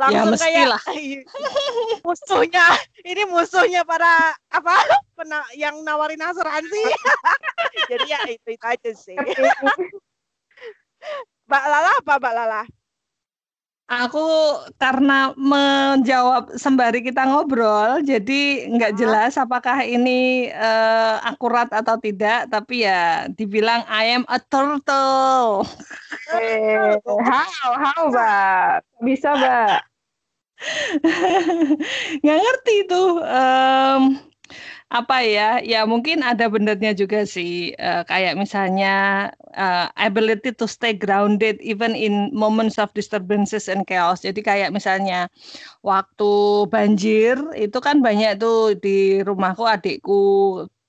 ya, 0.08 0.24
langsung 0.24 0.36
ya, 0.52 0.76
kayak 0.80 1.24
musuhnya 2.08 2.66
ini 3.04 3.24
musuhnya 3.28 3.84
para 3.84 4.36
apa 4.52 4.76
pena, 5.16 5.44
yang 5.60 5.84
nawarin 5.84 6.24
asuransi. 6.24 6.84
Jadi 7.92 8.08
ya 8.08 8.20
itu, 8.32 8.56
itu 8.56 8.66
aja 8.66 8.92
sih. 8.96 9.16
Mbak 11.48 11.64
Lala 11.68 11.92
apa 12.00 12.14
Mbak 12.16 12.34
Lala 12.36 12.64
Aku 13.90 14.22
karena 14.78 15.34
menjawab 15.34 16.54
sembari 16.54 17.02
kita 17.02 17.26
ngobrol, 17.26 18.06
jadi 18.06 18.70
nggak 18.70 18.94
jelas 19.02 19.34
apakah 19.34 19.82
ini 19.82 20.46
uh, 20.54 21.18
akurat 21.26 21.66
atau 21.74 21.98
tidak, 21.98 22.46
tapi 22.54 22.86
ya 22.86 23.26
dibilang 23.34 23.82
I 23.90 24.14
am 24.14 24.30
a 24.30 24.38
turtle. 24.38 25.66
Eh, 26.38 27.02
how, 27.34 27.74
how, 27.82 28.02
Mbak? 28.14 28.86
Bisa, 29.02 29.34
Mbak? 29.34 29.82
nggak 32.22 32.40
ngerti 32.46 32.76
tuh. 32.86 33.26
Um, 33.26 34.22
apa 34.90 35.22
ya? 35.22 35.62
Ya 35.62 35.86
mungkin 35.86 36.26
ada 36.26 36.50
benernya 36.50 36.92
juga 36.98 37.22
sih 37.30 37.78
uh, 37.78 38.02
kayak 38.10 38.34
misalnya 38.42 38.88
uh, 39.54 39.86
ability 40.02 40.50
to 40.58 40.66
stay 40.66 40.94
grounded 40.98 41.62
even 41.62 41.94
in 41.94 42.34
moments 42.34 42.82
of 42.82 42.90
disturbances 42.98 43.70
and 43.70 43.86
chaos. 43.86 44.26
Jadi 44.26 44.42
kayak 44.42 44.74
misalnya 44.74 45.30
waktu 45.86 46.32
banjir 46.74 47.38
itu 47.58 47.78
kan 47.82 48.02
banyak 48.06 48.42
tuh 48.42 48.78
di 48.84 49.22
rumahku 49.28 49.64
adikku 49.66 50.14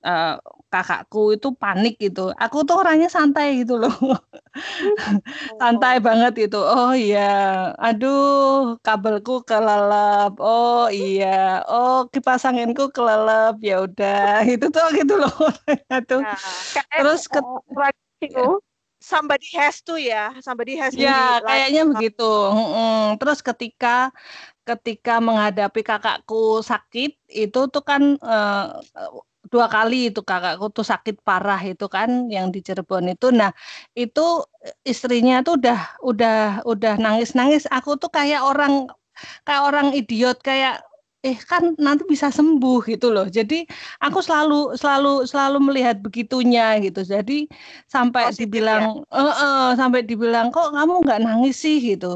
uh, 0.05 0.36
kakakku 0.71 1.35
itu 1.35 1.51
panik 1.59 1.99
gitu. 1.99 2.31
Aku 2.39 2.62
tuh 2.62 2.81
orangnya 2.81 3.11
santai 3.11 3.66
gitu 3.66 3.75
loh. 3.83 3.91
santai 5.61 5.99
oh. 5.99 6.03
banget 6.03 6.51
itu. 6.51 6.61
Oh 6.62 6.95
iya, 6.95 7.75
aduh 7.77 8.79
kabelku 8.87 9.43
kelelep. 9.43 10.39
Oh 10.39 10.87
iya, 10.89 11.66
oh 11.66 12.07
kipas 12.09 12.47
anginku 12.47 12.89
kelelep. 12.95 13.59
Ya 13.61 13.83
udah, 13.83 14.43
itu 14.55 14.66
tuh 14.71 14.87
gitu 14.95 15.14
loh. 15.18 15.35
itu. 15.68 16.16
Nah, 16.23 16.39
Terus 16.95 17.27
ke 17.27 17.41
somebody 19.01 19.49
has 19.57 19.81
to 19.81 19.97
ya, 19.97 20.31
somebody 20.45 20.77
has 20.77 20.93
to. 20.93 21.03
Ya, 21.03 21.41
kayaknya 21.43 21.83
like, 21.89 21.91
begitu. 21.97 22.31
Hmm, 22.31 23.16
terus 23.16 23.41
ketika 23.41 24.12
ketika 24.68 25.18
menghadapi 25.18 25.81
kakakku 25.83 26.61
sakit 26.62 27.16
itu 27.27 27.61
tuh 27.73 27.83
kan 27.83 28.21
uh, 28.21 28.79
dua 29.53 29.66
kali 29.74 29.94
itu 30.09 30.20
kakakku 30.30 30.66
tuh 30.76 30.84
sakit 30.92 31.14
parah 31.26 31.61
itu 31.70 31.84
kan 31.96 32.11
yang 32.34 32.46
di 32.55 32.59
Cirebon 32.66 33.05
itu. 33.12 33.26
Nah, 33.40 33.51
itu 34.01 34.20
istrinya 34.90 35.34
tuh 35.46 35.53
udah 35.59 35.78
udah 36.11 36.32
udah 36.70 36.92
nangis-nangis. 37.05 37.62
Aku 37.76 37.90
tuh 38.03 38.11
kayak 38.16 38.40
orang 38.51 38.72
kayak 39.46 39.62
orang 39.68 39.86
idiot 39.98 40.36
kayak 40.48 40.74
eh 41.26 41.36
kan 41.51 41.62
nanti 41.86 42.03
bisa 42.12 42.28
sembuh 42.38 42.78
gitu 42.90 43.07
loh. 43.14 43.26
Jadi 43.36 43.55
aku 44.05 44.18
selalu 44.26 44.55
selalu 44.80 45.09
selalu 45.30 45.59
melihat 45.68 45.96
begitunya 46.05 46.62
gitu. 46.84 47.01
Jadi 47.14 47.32
sampai 47.94 48.24
Positif 48.24 48.38
dibilang 48.38 48.84
ya? 48.84 48.86
eh, 49.12 49.32
eh, 49.44 49.61
sampai 49.80 50.01
dibilang 50.09 50.46
kok 50.55 50.66
kamu 50.76 50.92
nggak 51.05 51.20
nangis 51.26 51.55
sih 51.64 51.76
gitu. 51.88 52.07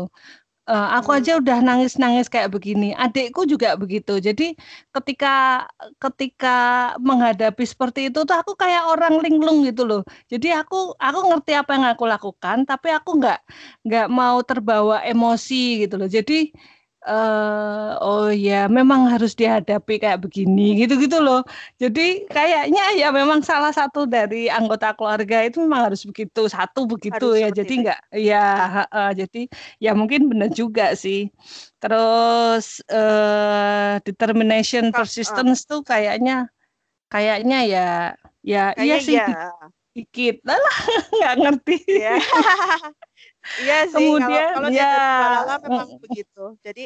Uh, 0.64 0.96
aku 0.96 1.12
hmm. 1.12 1.18
aja 1.20 1.32
udah 1.36 1.58
nangis-nangis 1.60 2.24
kayak 2.32 2.48
begini. 2.48 2.96
Adikku 2.96 3.44
juga 3.44 3.76
begitu. 3.76 4.16
Jadi 4.16 4.56
ketika 4.96 5.68
ketika 6.00 6.56
menghadapi 7.04 7.64
seperti 7.68 8.08
itu 8.08 8.24
tuh 8.24 8.32
aku 8.32 8.56
kayak 8.56 8.88
orang 8.88 9.20
linglung 9.20 9.60
gitu 9.68 9.84
loh. 9.84 10.02
Jadi 10.32 10.56
aku 10.56 10.96
aku 10.96 11.18
ngerti 11.28 11.52
apa 11.52 11.70
yang 11.76 11.84
aku 11.92 12.04
lakukan, 12.08 12.64
tapi 12.64 12.88
aku 12.96 13.20
nggak 13.20 13.38
nggak 13.84 14.06
mau 14.08 14.40
terbawa 14.40 15.04
emosi 15.04 15.84
gitu 15.84 16.00
loh. 16.00 16.08
Jadi 16.08 16.48
uh, 17.04 18.00
oh 18.00 18.28
ya 18.32 18.66
memang 18.66 19.06
harus 19.12 19.36
dihadapi 19.36 20.00
kayak 20.00 20.24
begini 20.24 20.80
gitu-gitu 20.84 21.20
loh. 21.20 21.44
Jadi 21.76 22.24
kayaknya 22.28 22.96
ya 22.98 23.12
memang 23.12 23.44
salah 23.44 23.70
satu 23.70 24.08
dari 24.08 24.48
anggota 24.48 24.96
keluarga 24.96 25.44
itu 25.44 25.62
memang 25.62 25.92
harus 25.92 26.02
begitu 26.08 26.48
satu 26.48 26.88
begitu 26.88 27.36
harus 27.36 27.42
ya. 27.44 27.48
Jadi 27.52 27.74
enggak 27.84 28.00
ya 28.16 28.46
uh, 28.88 29.12
jadi 29.12 29.42
ya 29.78 29.92
mungkin 29.92 30.32
benar 30.32 30.50
juga 30.50 30.96
sih. 30.96 31.28
Terus 31.78 32.80
uh, 32.88 34.00
determination 34.02 34.88
persistence 34.90 35.68
uh. 35.68 35.76
tuh 35.76 35.80
kayaknya 35.84 36.48
kayaknya 37.12 37.58
ya 37.68 37.88
ya 38.44 38.64
Kayak 38.74 38.84
iya 38.84 38.96
sih 39.00 39.16
ya. 39.16 39.26
dikit 39.94 40.36
lah 40.42 40.58
nggak 41.20 41.34
ngerti. 41.38 41.76
Yeah. 41.86 42.18
Iya 43.60 43.78
sih. 43.92 44.00
Kemudian 44.00 44.50
kalau, 44.56 44.68
kalau 44.68 44.68
ya 44.72 44.92
dia 45.44 45.56
memang 45.60 45.88
begitu. 46.00 46.44
Jadi 46.64 46.84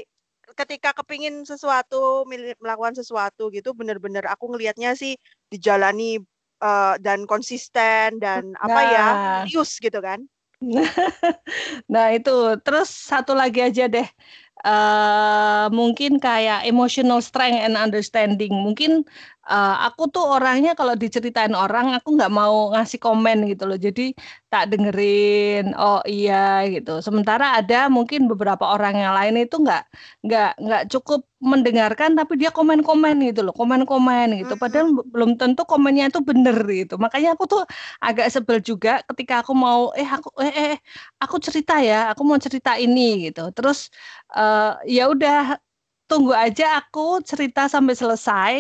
ketika 0.57 0.91
kepingin 0.97 1.45
sesuatu 1.45 2.25
melakukan 2.59 2.97
sesuatu 2.97 3.53
gitu 3.53 3.77
bener-bener 3.77 4.25
aku 4.25 4.49
ngelihatnya 4.49 4.97
sih 4.97 5.21
dijalani 5.53 6.19
uh, 6.65 6.97
dan 6.99 7.29
konsisten 7.29 8.17
dan 8.17 8.57
nah. 8.57 8.65
apa 8.65 8.81
ya 8.89 9.07
nah. 9.07 9.41
serius 9.45 9.77
gitu 9.79 10.01
kan. 10.01 10.25
nah 11.93 12.11
itu 12.11 12.35
terus 12.67 12.91
satu 12.91 13.31
lagi 13.31 13.63
aja 13.63 13.87
deh 13.87 14.09
uh, 14.67 15.71
mungkin 15.71 16.19
kayak 16.19 16.67
emotional 16.67 17.23
strength 17.23 17.63
and 17.63 17.79
understanding 17.79 18.51
mungkin 18.51 19.07
uh, 19.49 19.75
aku 19.89 20.03
tuh 20.15 20.25
orangnya 20.37 20.71
kalau 20.79 20.95
diceritain 21.03 21.55
orang 21.57 21.97
aku 21.97 22.09
nggak 22.17 22.33
mau 22.33 22.71
ngasih 22.77 23.01
komen 23.01 23.49
gitu 23.51 23.65
loh. 23.69 23.79
Jadi 23.81 24.13
tak 24.53 24.71
dengerin 24.73 25.73
oh 25.77 26.01
iya 26.05 26.65
gitu. 26.69 27.01
Sementara 27.07 27.57
ada 27.59 27.89
mungkin 27.89 28.29
beberapa 28.31 28.65
orang 28.75 28.95
yang 29.01 29.13
lain 29.17 29.35
itu 29.45 29.57
nggak 29.65 29.83
nggak 30.25 30.51
nggak 30.65 30.83
cukup 30.93 31.21
mendengarkan 31.39 32.19
tapi 32.19 32.35
dia 32.41 32.51
komen-komen 32.51 33.15
gitu 33.29 33.41
loh 33.47 33.55
komen-komen 33.57 34.27
gitu. 34.45 34.55
Padahal 34.61 34.89
belum 35.13 35.41
tentu 35.41 35.63
komennya 35.65 36.13
itu 36.13 36.21
bener 36.21 36.57
gitu. 36.69 36.95
Makanya 37.01 37.29
aku 37.37 37.45
tuh 37.53 37.63
agak 38.05 38.29
sebel 38.35 38.59
juga 38.61 39.01
ketika 39.09 39.41
aku 39.43 39.53
mau 39.57 39.91
eh 39.97 40.09
aku 40.09 40.29
eh, 40.45 40.53
eh 40.53 40.77
aku 41.25 41.37
cerita 41.41 41.81
ya 41.81 42.13
aku 42.13 42.23
mau 42.29 42.39
cerita 42.41 42.77
ini 42.77 43.29
gitu. 43.33 43.49
Terus 43.57 43.89
uh, 44.37 44.77
ya 44.85 45.09
udah 45.13 45.57
tunggu 46.09 46.33
aja 46.33 46.81
aku 46.81 47.21
cerita 47.23 47.69
sampai 47.69 47.95
selesai. 47.95 48.53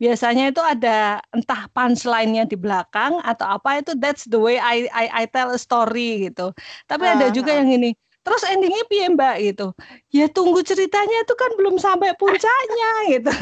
Biasanya 0.00 0.50
itu 0.50 0.64
ada 0.64 1.20
entah 1.36 1.68
punchline-nya 1.70 2.48
di 2.48 2.56
belakang 2.56 3.20
atau 3.20 3.60
apa 3.60 3.84
itu 3.84 3.92
that's 4.00 4.24
the 4.26 4.40
way 4.40 4.56
I 4.56 4.88
I, 4.90 5.06
I 5.12 5.24
tell 5.28 5.52
a 5.52 5.60
story 5.60 6.26
gitu. 6.26 6.56
Tapi 6.88 7.04
uh, 7.04 7.12
ada 7.14 7.26
juga 7.30 7.54
uh. 7.54 7.60
yang 7.60 7.70
ini. 7.70 7.92
Terus 8.24 8.40
endingnya 8.48 8.88
piye 8.88 9.12
mbak 9.12 9.36
gitu? 9.44 9.76
Ya 10.08 10.32
tunggu 10.32 10.64
ceritanya 10.64 11.28
itu 11.28 11.34
kan 11.36 11.52
belum 11.60 11.76
sampai 11.76 12.16
puncaknya 12.16 12.90
gitu. 13.12 13.32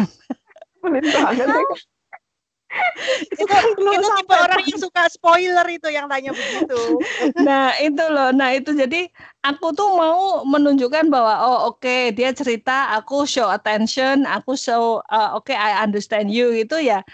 Belum 0.83 1.07
banget. 1.07 1.47
itu 3.33 3.45
kan 3.45 3.65
belum 3.77 4.01
itu 4.01 4.09
tipe 4.23 4.35
orang 4.35 4.63
yang 4.65 4.81
suka 4.89 5.03
spoiler 5.13 5.67
itu 5.69 5.89
yang 5.93 6.07
tanya 6.09 6.33
begitu. 6.33 6.99
nah 7.47 7.75
itu 7.79 8.05
loh, 8.09 8.31
nah 8.33 8.53
itu 8.55 8.73
jadi 8.73 9.09
aku 9.45 9.77
tuh 9.77 9.93
mau 9.93 10.47
menunjukkan 10.47 11.13
bahwa 11.13 11.35
oh 11.45 11.59
oke 11.73 11.83
okay, 11.85 12.11
dia 12.15 12.33
cerita, 12.33 12.95
aku 12.97 13.29
show 13.29 13.51
attention, 13.53 14.25
aku 14.25 14.57
show 14.57 15.05
uh, 15.13 15.37
oke 15.37 15.49
okay, 15.51 15.57
I 15.57 15.85
understand 15.85 16.33
you 16.33 16.53
itu 16.55 16.81
ya 16.81 17.05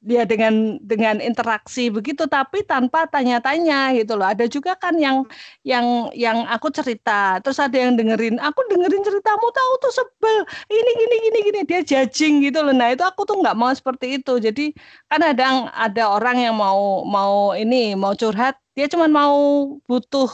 dia 0.00 0.24
dengan 0.24 0.80
dengan 0.80 1.20
interaksi 1.20 1.92
begitu 1.92 2.24
tapi 2.24 2.64
tanpa 2.64 3.04
tanya-tanya 3.12 3.92
gitu 3.92 4.16
loh. 4.16 4.24
Ada 4.32 4.48
juga 4.48 4.72
kan 4.80 4.96
yang 4.96 5.28
yang 5.60 6.08
yang 6.16 6.48
aku 6.48 6.72
cerita, 6.72 7.36
terus 7.44 7.60
ada 7.60 7.76
yang 7.76 8.00
dengerin, 8.00 8.40
aku 8.40 8.60
dengerin 8.72 9.04
ceritamu 9.04 9.46
tahu 9.52 9.72
tuh 9.84 9.92
sebel. 9.92 10.38
Ini 10.72 10.90
gini 11.00 11.16
gini 11.28 11.38
gini 11.52 11.60
dia 11.68 11.80
judging 11.84 12.40
gitu 12.48 12.64
loh. 12.64 12.72
Nah, 12.72 12.96
itu 12.96 13.04
aku 13.04 13.28
tuh 13.28 13.36
nggak 13.44 13.56
mau 13.60 13.68
seperti 13.76 14.16
itu. 14.20 14.40
Jadi 14.40 14.72
kan 15.12 15.20
ada 15.20 15.68
ada 15.76 16.02
orang 16.16 16.36
yang 16.40 16.56
mau 16.56 17.04
mau 17.04 17.52
ini 17.52 17.92
mau 17.92 18.16
curhat, 18.16 18.56
dia 18.72 18.88
cuma 18.88 19.04
mau 19.04 19.36
butuh 19.84 20.32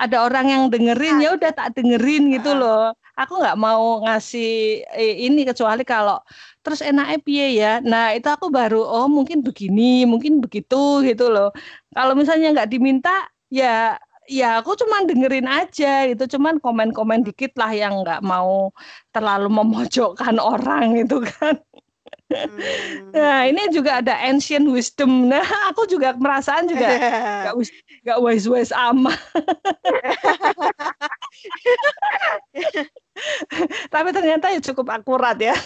ada 0.00 0.24
orang 0.24 0.46
yang 0.48 0.62
dengerin 0.72 1.20
ya 1.20 1.36
udah 1.36 1.52
tak 1.52 1.76
dengerin 1.76 2.32
gitu 2.32 2.56
loh. 2.56 2.96
Aku 3.20 3.32
nggak 3.40 3.56
mau 3.60 4.00
ngasih 4.04 4.82
eh, 4.96 5.12
ini 5.28 5.44
kecuali 5.44 5.82
kalau 5.84 6.16
terus 6.62 6.80
enaknya 6.80 7.18
piye 7.26 7.46
ya 7.58 7.68
nah 7.82 8.14
itu 8.16 8.28
aku 8.30 8.46
baru 8.48 8.78
oh 8.86 9.06
mungkin 9.10 9.42
begini 9.46 10.06
mungkin 10.06 10.38
begitu 10.38 11.02
gitu 11.08 11.24
loh 11.34 11.50
kalau 11.90 12.14
misalnya 12.14 12.54
nggak 12.54 12.70
diminta 12.72 13.10
ya 13.50 13.98
ya 14.30 14.62
aku 14.62 14.78
cuma 14.80 15.02
dengerin 15.08 15.50
aja 15.50 16.06
itu 16.06 16.24
cuman 16.32 16.62
komen-komen 16.62 17.20
dikit 17.26 17.52
lah 17.60 17.70
yang 17.74 18.06
nggak 18.06 18.22
mau 18.22 18.70
terlalu 19.10 19.48
memojokkan 19.58 20.38
orang 20.38 21.02
itu 21.02 21.18
kan 21.26 21.58
Hmm. 22.32 23.12
Nah, 23.12 23.44
ini 23.44 23.68
juga 23.76 24.00
ada 24.00 24.16
ancient 24.24 24.64
wisdom. 24.64 25.28
Nah, 25.28 25.44
aku 25.68 25.84
juga 25.84 26.16
merasaan 26.16 26.64
juga 26.64 26.88
nggak 27.44 27.54
nggak 28.08 28.18
wise 28.24 28.48
wise 28.48 28.72
amat. 28.72 29.20
Tapi 33.94 34.08
ternyata 34.10 34.50
ya 34.52 34.60
cukup 34.60 34.86
akurat 34.92 35.36
ya. 35.38 35.56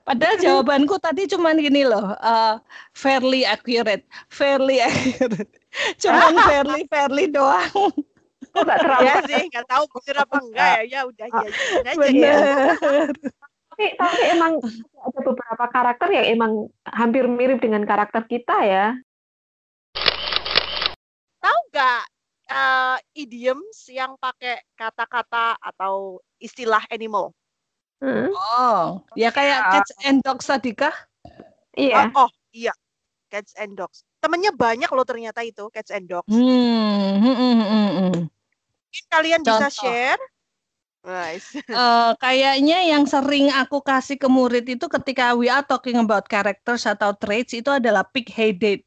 Padahal 0.06 0.38
jawabanku 0.38 1.02
tadi 1.02 1.26
cuma 1.26 1.58
gini 1.58 1.82
loh, 1.82 2.14
uh, 2.22 2.62
fairly 2.94 3.42
accurate, 3.42 4.06
fairly 4.30 4.78
accurate, 4.78 5.50
cuma 6.02 6.30
fairly 6.46 6.86
fairly 6.86 7.26
doang. 7.26 7.90
Kok 8.54 8.62
gak 8.64 8.80
terlalu 8.80 9.04
ya 9.04 9.16
sih, 9.28 9.44
nggak 9.52 9.68
tahu 9.68 9.84
bener 10.00 10.16
apa 10.24 10.36
enggak 10.40 10.88
ya, 10.88 10.88
ya 10.88 11.04
udah 11.10 11.28
ya, 11.28 11.42
aja. 11.44 11.92
Bener. 11.98 13.12
Tapi 13.76 13.92
tapi 14.00 14.24
emang 14.32 14.56
ada 15.04 15.20
beberapa 15.20 15.66
karakter 15.68 16.08
yang 16.08 16.26
emang 16.32 16.52
hampir 16.88 17.28
mirip 17.28 17.60
dengan 17.60 17.84
karakter 17.84 18.24
kita 18.24 18.56
ya. 18.64 18.96
Tahu 21.44 21.58
nggak 21.76 22.04
uh, 22.56 22.96
idioms 23.20 23.92
yang 23.92 24.16
pakai 24.16 24.64
kata-kata 24.80 25.60
atau 25.60 26.24
istilah 26.40 26.88
animal? 26.88 27.36
Hmm. 28.00 28.32
Oh, 28.32 29.04
ya 29.20 29.28
kayak 29.36 29.60
ya. 29.60 29.72
cats 29.76 29.92
and 30.08 30.24
dogs 30.24 30.48
tadi 30.48 30.72
kah? 30.72 30.96
Iya. 31.76 32.16
Oh, 32.16 32.32
oh, 32.32 32.32
iya. 32.56 32.72
Cats 33.28 33.60
and 33.60 33.76
dogs. 33.76 34.08
Temennya 34.24 34.56
banyak 34.56 34.88
loh 34.88 35.04
ternyata 35.04 35.44
itu 35.44 35.68
cats 35.68 35.92
and 35.92 36.08
dogs. 36.08 36.32
Hmm, 36.32 37.20
hmm, 37.20 37.36
hmm, 37.36 37.56
hmm. 37.60 37.90
hmm. 37.92 38.16
Mungkin 38.88 39.06
kalian 39.12 39.44
Contoh. 39.44 39.60
bisa 39.60 39.68
share 39.68 40.22
Nice. 41.06 41.54
uh, 41.70 42.18
kayaknya 42.24 42.82
yang 42.90 43.06
sering 43.06 43.54
aku 43.54 43.80
kasih 43.86 44.18
ke 44.18 44.26
murid 44.26 44.66
itu 44.66 44.90
ketika 44.90 45.38
we 45.38 45.46
are 45.46 45.62
talking 45.62 46.02
about 46.02 46.26
characters 46.26 46.90
atau 46.90 47.14
traits 47.14 47.54
itu 47.54 47.70
adalah 47.70 48.02
pig-headed. 48.10 48.82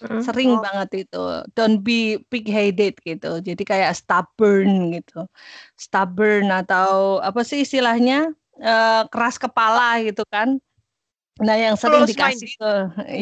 Mm. 0.00 0.24
Sering 0.24 0.50
oh. 0.56 0.64
banget 0.64 1.06
itu. 1.06 1.22
Don't 1.52 1.84
be 1.84 2.16
pig-headed 2.32 2.96
gitu. 3.04 3.44
Jadi 3.44 3.62
kayak 3.68 3.92
stubborn 3.92 4.96
gitu. 4.96 5.28
Stubborn 5.76 6.48
atau 6.48 7.20
apa 7.20 7.44
sih 7.44 7.68
istilahnya? 7.68 8.32
Uh, 8.60 9.08
keras 9.12 9.36
kepala 9.36 10.00
gitu 10.04 10.24
kan. 10.28 10.60
Nah, 11.40 11.56
yang 11.56 11.76
sering 11.80 12.04
close 12.04 12.12
dikasih 12.12 12.52
minded. 12.52 12.60
ke 12.60 12.72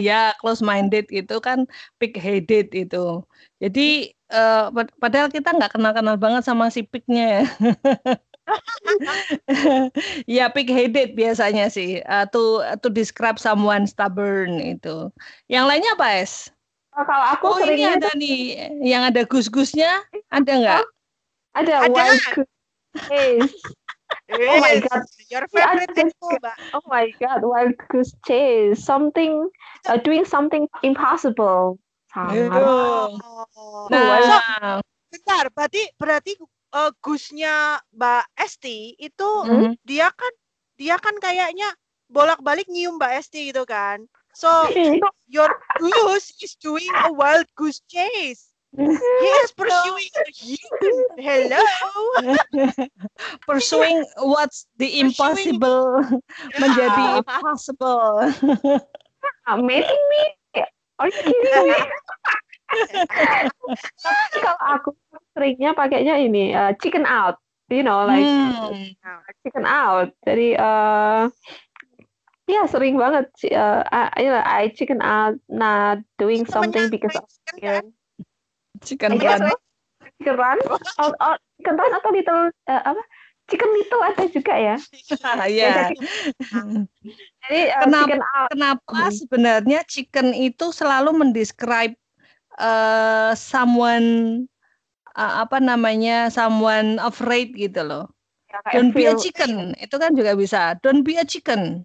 ya 0.02 0.34
close 0.42 0.62
minded 0.62 1.06
itu 1.14 1.36
kan 1.38 1.66
pig-headed 2.02 2.74
itu. 2.74 3.22
Jadi 3.62 4.10
uh, 4.34 4.74
padahal 4.98 5.30
kita 5.30 5.54
nggak 5.54 5.78
kenal-kenal 5.78 6.18
banget 6.18 6.42
sama 6.42 6.66
si 6.70 6.82
pignya 6.82 7.42
ya. 7.42 7.44
ya 10.38 10.48
pig 10.48 10.68
headed 10.72 11.12
biasanya 11.12 11.68
sih 11.68 12.00
uh, 12.08 12.24
to 12.32 12.64
to 12.80 12.88
describe 12.88 13.36
someone 13.36 13.84
stubborn 13.84 14.56
itu. 14.60 15.12
Yang 15.52 15.64
lainnya 15.68 15.92
apa 15.96 16.08
es? 16.24 16.48
Oh, 16.98 17.04
kalau 17.06 17.26
aku 17.30 17.46
oh, 17.46 17.58
ini 17.62 17.86
ada 17.86 18.10
nih 18.18 18.72
yang 18.82 19.06
ada 19.06 19.22
gus-gusnya 19.22 20.02
ada 20.34 20.52
nggak? 20.52 20.82
Oh, 20.82 20.88
ada, 21.54 21.72
ada 21.86 21.92
wild 21.94 22.22
goose. 22.34 22.54
Yes. 23.12 23.52
Oh 24.28 24.60
my 24.60 24.80
god, 24.84 25.04
your 25.32 25.44
favorite 25.52 25.92
yeah, 25.96 26.08
Mbak. 26.40 26.56
Oh 26.76 26.84
my 26.88 27.12
god, 27.20 27.40
wild 27.44 27.76
goose 27.88 28.12
chase, 28.24 28.80
something 28.80 29.48
uh, 29.88 29.96
doing 30.00 30.24
something 30.24 30.68
impossible. 30.84 31.80
Oh. 32.16 33.08
Nah, 33.92 34.20
so, 34.20 34.36
bentar, 35.12 35.44
berarti 35.52 35.82
berarti 35.96 36.32
uh, 36.72 36.90
Gusnya 37.00 37.80
Mbak 37.94 38.24
Esti 38.36 38.94
itu 38.98 39.30
hmm. 39.44 39.76
dia 39.84 40.08
kan 40.12 40.32
dia 40.78 40.96
kan 41.00 41.14
kayaknya 41.18 41.68
bolak-balik 42.08 42.68
nyium 42.68 42.96
Mbak 42.96 43.12
Esti 43.20 43.52
gitu 43.52 43.64
kan. 43.68 44.04
So 44.36 44.70
your 45.26 45.50
goose 45.82 46.30
is 46.38 46.54
doing 46.62 46.88
a 47.04 47.10
wild 47.10 47.48
goose 47.58 47.82
chase. 47.90 48.54
He 48.76 48.84
is 49.42 49.52
pursuing 49.56 50.12
you. 50.44 50.58
Hello. 51.16 51.62
pursuing 53.48 54.04
what's 54.20 54.68
the 54.76 55.00
impossible 55.00 56.04
menjadi 56.60 57.18
impossible. 57.18 58.28
Amazing 59.48 60.04
me. 60.12 60.22
Are 61.00 61.08
you 61.08 61.16
kidding 61.16 61.66
me? 61.72 61.78
kalau 64.36 64.54
aku 64.68 64.90
seringnya 65.38 65.70
pakainya 65.78 66.18
ini 66.18 66.50
uh, 66.50 66.74
chicken 66.82 67.06
out, 67.06 67.38
you 67.70 67.86
know, 67.86 68.02
like 68.02 68.26
hmm. 68.26 68.90
chicken 69.46 69.62
out. 69.62 70.10
Jadi 70.26 70.58
uh, 70.58 71.30
ya 72.50 72.66
sering 72.66 72.98
banget 72.98 73.30
uh, 73.54 73.86
I, 73.86 74.18
you 74.18 74.30
know, 74.34 74.42
I 74.42 74.74
chicken 74.74 74.98
out 74.98 75.38
not 75.46 76.02
doing 76.18 76.42
something 76.42 76.90
because 76.90 77.14
of 77.14 77.30
chicken, 77.54 77.94
chicken 78.82 79.22
run. 79.22 79.54
Chicken 80.18 80.34
run, 80.34 80.58
oh, 80.98 81.14
oh, 81.22 81.38
chicken 81.62 81.78
run 81.78 81.92
atau 81.94 82.10
little 82.10 82.42
uh, 82.66 82.82
apa? 82.82 83.02
Chicken 83.48 83.70
little 83.70 84.02
ada 84.02 84.24
juga 84.26 84.54
ya. 84.58 84.76
Iya. 85.46 85.94
Jadi 87.46 87.62
uh, 87.70 87.86
kenapa, 87.86 88.04
chicken 88.10 88.22
out. 88.34 88.48
kenapa 88.50 88.98
hmm. 88.98 89.14
sebenarnya 89.14 89.80
chicken 89.86 90.34
itu 90.34 90.74
selalu 90.74 91.14
mendescribe 91.14 91.94
uh, 92.58 93.32
someone 93.38 94.44
uh, 95.18 95.42
apa 95.42 95.58
namanya 95.58 96.30
someone 96.30 97.02
afraid 97.02 97.52
gitu 97.58 97.82
loh. 97.82 98.06
Ya, 98.48 98.80
Don't 98.80 98.94
be 98.96 99.04
a 99.04 99.12
chicken 99.18 99.76
itu 99.76 99.96
kan 99.98 100.14
juga 100.14 100.32
bisa. 100.38 100.78
Don't 100.80 101.04
be 101.04 101.18
a 101.18 101.26
chicken. 101.26 101.84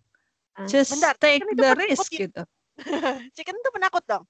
Ah, 0.53 0.69
Just 0.69 0.95
Bentar, 0.95 1.17
take 1.17 1.43
the 1.57 1.73
risk 1.75 2.13
gitu. 2.13 2.45
chicken 3.35 3.57
itu 3.57 3.69
penakut 3.73 4.05
dong. 4.05 4.23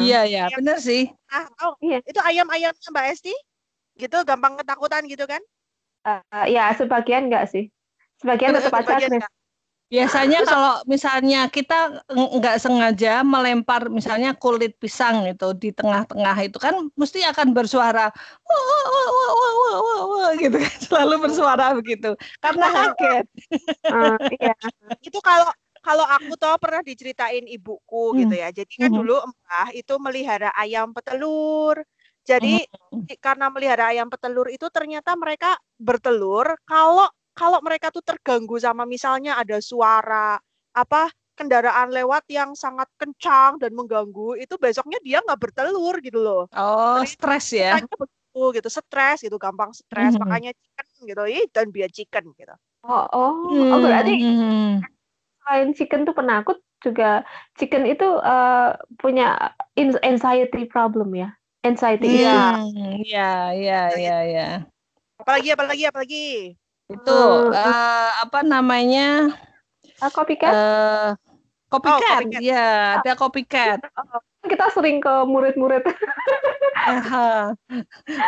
Iya 0.00 0.24
iya, 0.24 0.44
benar 0.56 0.80
sih. 0.80 1.12
Ah, 1.28 1.44
oh, 1.68 1.76
iya. 1.84 2.00
itu 2.00 2.16
ayam-ayam 2.24 2.72
Mbak 2.72 3.04
Esti? 3.12 3.34
Gitu 4.00 4.16
gampang 4.24 4.56
ketakutan 4.56 5.04
gitu 5.04 5.28
kan? 5.28 5.44
Uh, 6.02 6.48
ya 6.48 6.72
sebagian 6.72 7.28
enggak 7.28 7.52
sih. 7.52 7.68
Sebagian 8.18 8.56
tetap 8.56 8.72
aja 8.72 9.06
Biasanya 9.92 10.40
kalau 10.48 10.80
misalnya 10.88 11.52
kita 11.52 12.00
nggak 12.08 12.56
sengaja 12.56 13.20
melempar 13.20 13.92
misalnya 13.92 14.32
kulit 14.32 14.72
pisang 14.80 15.28
itu 15.28 15.52
di 15.52 15.68
tengah-tengah 15.68 16.32
itu 16.48 16.56
kan 16.56 16.88
mesti 16.96 17.20
akan 17.28 17.52
bersuara 17.52 18.08
wah 18.48 18.62
wah 18.64 18.86
wah 18.88 19.08
wah 19.12 19.32
wah 19.36 19.52
wah 19.52 20.02
wah, 20.08 20.30
gitu 20.40 20.56
kan 20.56 20.76
selalu 20.88 21.28
bersuara 21.28 21.76
begitu 21.76 22.16
karena 22.40 22.66
kaget. 22.72 23.26
uh, 23.92 24.16
iya. 24.40 24.56
Itu 25.04 25.20
kalau 25.20 25.52
kalau 25.84 26.08
aku 26.08 26.40
tuh 26.40 26.56
pernah 26.56 26.80
diceritain 26.80 27.44
ibuku 27.44 28.16
hmm. 28.16 28.18
gitu 28.24 28.34
ya. 28.40 28.48
Jadi 28.48 28.72
kan 28.80 28.88
hmm. 28.88 28.98
dulu 29.02 29.16
Mbah 29.28 29.68
itu 29.76 29.94
melihara 30.00 30.48
ayam 30.56 30.96
petelur. 30.96 31.84
Jadi 32.24 32.64
hmm. 32.64 33.12
karena 33.20 33.52
melihara 33.52 33.92
ayam 33.92 34.08
petelur 34.08 34.48
itu 34.48 34.72
ternyata 34.72 35.12
mereka 35.20 35.58
bertelur 35.76 36.56
kalau 36.64 37.12
kalau 37.32 37.58
mereka 37.64 37.88
tuh 37.88 38.04
terganggu 38.04 38.60
sama 38.60 38.84
misalnya 38.84 39.40
ada 39.40 39.58
suara 39.60 40.36
apa 40.72 41.12
kendaraan 41.32 41.88
lewat 41.90 42.28
yang 42.28 42.52
sangat 42.52 42.86
kencang 43.00 43.56
dan 43.56 43.72
mengganggu 43.72 44.36
itu 44.36 44.54
besoknya 44.60 45.00
dia 45.00 45.18
nggak 45.24 45.40
bertelur 45.40 45.96
gitu 46.04 46.20
loh. 46.20 46.44
Oh, 46.52 47.00
stres 47.08 47.56
ya. 47.56 47.80
Begitu 47.80 48.44
gitu, 48.60 48.68
stres 48.68 49.18
gitu, 49.24 49.36
gampang 49.40 49.72
stres. 49.72 50.12
Mm 50.12 50.20
-hmm. 50.20 50.22
Makanya 50.28 50.50
chicken 50.52 50.86
gitu, 51.08 51.22
dan 51.52 51.66
biar 51.72 51.90
chicken 51.90 52.24
gitu. 52.36 52.54
Oh, 52.82 53.06
oh, 53.14 53.32
hmm. 53.46 53.70
oh 53.70 53.78
berarti 53.78 54.14
selain 55.42 55.70
chicken 55.70 56.02
tuh 56.02 56.14
penakut 56.18 56.58
juga 56.82 57.22
chicken 57.54 57.86
itu 57.86 58.06
uh, 58.06 58.74
punya 58.98 59.54
anxiety 59.78 60.66
problem 60.66 61.14
ya, 61.14 61.30
anxiety. 61.62 62.26
Iya, 62.26 62.58
iya, 63.06 63.30
iya, 63.54 63.80
iya, 63.94 64.16
iya. 64.26 64.48
Apalagi, 65.22 65.54
apalagi, 65.54 65.84
apalagi 65.86 66.24
itu 66.92 67.20
uh, 67.52 68.08
apa 68.22 68.40
namanya? 68.44 69.32
Uh, 70.02 70.10
copycat? 70.12 70.52
Uh, 70.52 71.08
copycat, 71.72 72.20
oh, 72.22 72.28
copycat. 72.28 72.40
ya 72.42 72.66
ada 73.00 73.12
copycat. 73.16 73.78
Kita 74.42 74.66
sering 74.74 74.98
ke 74.98 75.12
murid-murid. 75.24 75.86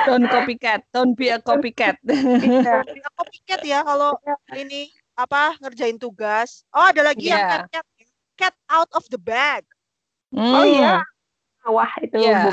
Don't 0.07 0.27
copycat 0.31 0.87
don't 0.95 1.19
be 1.19 1.29
a 1.29 1.43
copycat. 1.43 1.99
Iya, 2.07 2.87
be 2.95 3.03
a 3.03 3.11
copycat 3.19 3.61
ya 3.67 3.83
kalau 3.83 4.15
iya. 4.23 4.37
ini 4.63 4.87
apa 5.19 5.59
ngerjain 5.59 5.99
tugas. 5.99 6.63
Oh 6.71 6.87
ada 6.87 7.03
lagi 7.03 7.31
yeah. 7.31 7.35
yang 7.35 7.51
cat, 7.51 7.63
cat 7.71 7.87
cat 8.39 8.55
out 8.71 8.91
of 8.95 9.03
the 9.11 9.19
bag. 9.19 9.67
Mm. 10.31 10.55
oh 10.55 10.65
iya. 10.67 11.03
Wah 11.67 11.93
itu 11.99 12.19
yeah. 12.23 12.47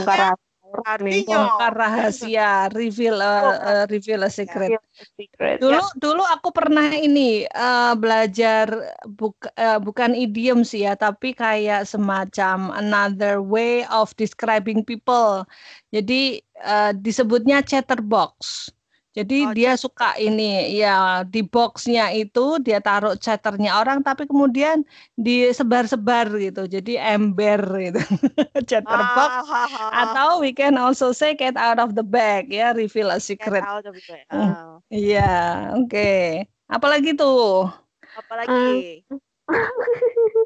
Artinya 0.71 1.51
bongkar 1.51 1.73
rahasia, 1.75 2.71
reveal 2.71 3.19
a, 3.19 3.33
uh, 3.59 3.83
reveal 3.91 4.23
a 4.23 4.31
secret. 4.31 4.79
secret. 5.19 5.59
Dulu 5.59 5.83
ya. 5.83 5.99
dulu 5.99 6.23
aku 6.23 6.49
pernah 6.55 6.95
ini 6.95 7.43
uh, 7.51 7.93
belajar 7.99 8.71
buk, 9.03 9.35
uh, 9.59 9.79
bukan 9.83 10.15
idiom 10.15 10.63
sih 10.63 10.87
ya, 10.87 10.95
tapi 10.95 11.35
kayak 11.35 11.83
semacam 11.83 12.71
another 12.71 13.43
way 13.43 13.83
of 13.91 14.15
describing 14.15 14.81
people. 14.87 15.43
Jadi 15.91 16.39
uh, 16.63 16.95
disebutnya 16.95 17.59
chatterbox. 17.61 18.71
Jadi 19.11 19.43
oh, 19.43 19.51
dia 19.51 19.75
suka 19.75 20.15
ini 20.15 20.71
ya 20.71 21.27
di 21.27 21.43
boxnya 21.43 22.15
itu 22.15 22.63
dia 22.63 22.79
taruh 22.79 23.19
chatternya 23.19 23.75
orang 23.75 23.99
tapi 23.99 24.23
kemudian 24.23 24.87
disebar-sebar 25.19 26.31
gitu. 26.39 26.63
Jadi 26.63 26.95
ember 26.95 27.59
gitu. 27.91 27.99
Chatterbox 28.71 29.31
ah, 29.35 29.67
ah, 29.67 29.67
ah, 29.67 29.91
atau 30.07 30.39
we 30.39 30.55
can 30.55 30.79
also 30.79 31.11
say 31.11 31.35
get 31.35 31.59
out 31.59 31.75
of 31.75 31.91
the 31.91 32.05
bag 32.07 32.47
ya 32.47 32.71
reveal 32.71 33.11
a 33.11 33.19
secret. 33.19 33.59
Get 33.59 33.67
out 33.67 33.83
of 33.83 33.99
the 33.99 34.03
bag. 34.07 34.23
Oh. 34.31 34.79
Iya, 34.87 35.75
oke. 35.75 35.91
Okay. 35.91 36.47
Apalagi 36.71 37.11
tuh? 37.19 37.67
Apalagi? 38.15 39.03
Um. 39.11 39.59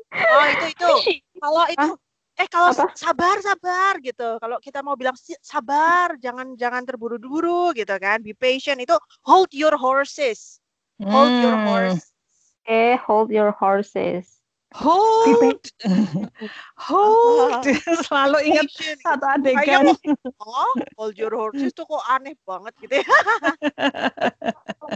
oh, 0.10 0.46
itu 0.50 0.66
itu. 0.74 0.90
Kalau 1.46 1.66
itu 1.70 1.90
eh 2.36 2.48
kalau 2.52 2.76
Apa? 2.76 2.92
sabar 2.96 3.40
sabar 3.40 4.00
gitu. 4.04 4.36
Kalau 4.40 4.58
kita 4.60 4.84
mau 4.84 5.00
bilang 5.00 5.16
sabar 5.40 6.20
jangan 6.20 6.56
jangan 6.60 6.84
terburu-buru 6.84 7.72
gitu 7.76 7.96
kan. 7.96 8.20
Be 8.20 8.36
patient. 8.36 8.84
Itu 8.84 9.00
hold 9.24 9.56
your 9.56 9.80
horses. 9.80 10.60
Hold 11.00 11.32
hmm. 11.32 11.44
your 11.44 11.58
horse 11.68 12.16
eh 12.66 12.98
hold 12.98 13.32
your 13.32 13.52
horses. 13.52 14.42
Hold. 14.76 15.72
Hold. 16.76 17.64
Selalu 18.10 18.38
ingat 18.52 18.68
satu 19.00 19.24
adegan. 19.24 19.96
Oh 20.44 20.74
hold 21.00 21.16
your 21.16 21.32
horses 21.32 21.72
tuh 21.72 21.88
kok 21.88 22.04
aneh 22.12 22.36
banget 22.44 22.76
gitu 22.84 23.00
ya. 23.00 23.08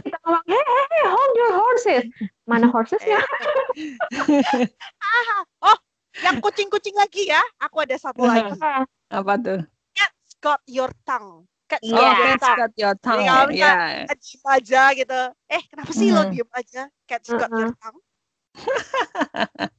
Kita 0.04 0.16
ngomong 0.20 0.44
hey, 0.44 0.60
hey 0.60 1.04
hold 1.08 1.34
your 1.38 1.52
horses. 1.56 2.04
Mana 2.44 2.68
horsesnya? 2.68 3.20
Oh 5.64 5.76
yang 6.24 6.36
kucing-kucing 6.40 6.96
lagi 6.96 7.28
ya. 7.28 7.40
Aku 7.62 7.82
ada 7.82 7.96
satu 7.96 8.24
lagi. 8.24 8.52
Apa 9.18 9.32
tuh? 9.40 9.60
Cat's 9.96 10.32
got 10.40 10.60
your 10.68 10.90
tongue. 11.04 11.46
Cat's 11.70 11.86
yeah. 11.86 11.98
got 11.98 12.18
your 12.18 12.36
tongue. 12.38 12.58
got 12.58 12.72
your 12.76 12.94
tongue. 12.98 13.20
Jadi 13.20 13.30
kalau 13.30 13.46
yeah. 13.54 14.06
diem 14.10 14.44
aja 14.46 14.82
gitu. 14.94 15.20
Eh, 15.50 15.62
kenapa 15.70 15.92
sih 15.94 16.08
mm. 16.10 16.14
lo 16.14 16.22
diem 16.30 16.50
aja? 16.54 16.82
Cat's 17.06 17.30
got 17.30 17.50
your 17.50 17.72
tongue. 17.78 18.00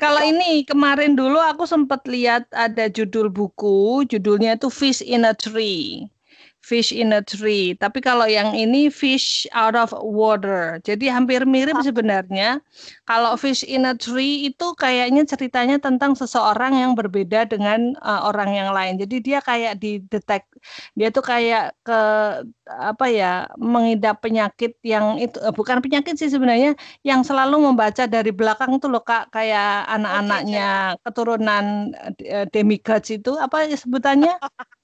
Kalau 0.00 0.24
ini 0.24 0.64
kemarin 0.64 1.12
dulu 1.12 1.36
aku 1.36 1.68
sempat 1.68 2.08
lihat 2.08 2.48
ada 2.56 2.88
judul 2.88 3.28
buku, 3.28 4.00
judulnya 4.08 4.56
itu 4.56 4.72
Fish 4.72 5.04
in 5.04 5.28
a 5.28 5.36
Tree 5.36 6.08
fish 6.62 6.94
in 6.94 7.10
a 7.10 7.20
tree. 7.20 7.74
Tapi 7.74 7.98
kalau 7.98 8.24
yang 8.24 8.54
ini 8.54 8.86
fish 8.86 9.44
out 9.50 9.74
of 9.74 9.90
water. 9.98 10.78
Jadi 10.86 11.10
hampir 11.10 11.42
mirip 11.42 11.74
sebenarnya. 11.82 12.62
Kalau 13.04 13.34
fish 13.34 13.66
in 13.66 13.82
a 13.84 13.98
tree 13.98 14.46
itu 14.46 14.72
kayaknya 14.78 15.26
ceritanya 15.26 15.82
tentang 15.82 16.14
seseorang 16.14 16.78
yang 16.78 16.94
berbeda 16.94 17.50
dengan 17.50 17.98
uh, 18.00 18.30
orang 18.30 18.54
yang 18.54 18.70
lain. 18.70 18.94
Jadi 19.02 19.18
dia 19.18 19.42
kayak 19.42 19.82
didetek 19.82 20.46
dia 20.94 21.10
tuh 21.10 21.26
kayak 21.26 21.74
ke 21.82 22.00
apa 22.70 23.06
ya 23.10 23.50
mengidap 23.58 24.22
penyakit 24.22 24.78
yang 24.86 25.18
itu 25.18 25.42
uh, 25.42 25.50
bukan 25.50 25.82
penyakit 25.82 26.14
sih 26.14 26.30
sebenarnya 26.30 26.78
yang 27.02 27.26
selalu 27.26 27.58
membaca 27.58 28.06
dari 28.06 28.30
belakang 28.30 28.78
tuh 28.78 28.86
loh 28.86 29.02
Kak 29.02 29.34
kayak 29.34 29.90
anak-anaknya 29.90 30.94
keturunan 31.02 31.90
uh, 32.30 32.46
demigods 32.54 33.10
itu 33.10 33.34
apa 33.34 33.66
sebutannya? 33.74 34.38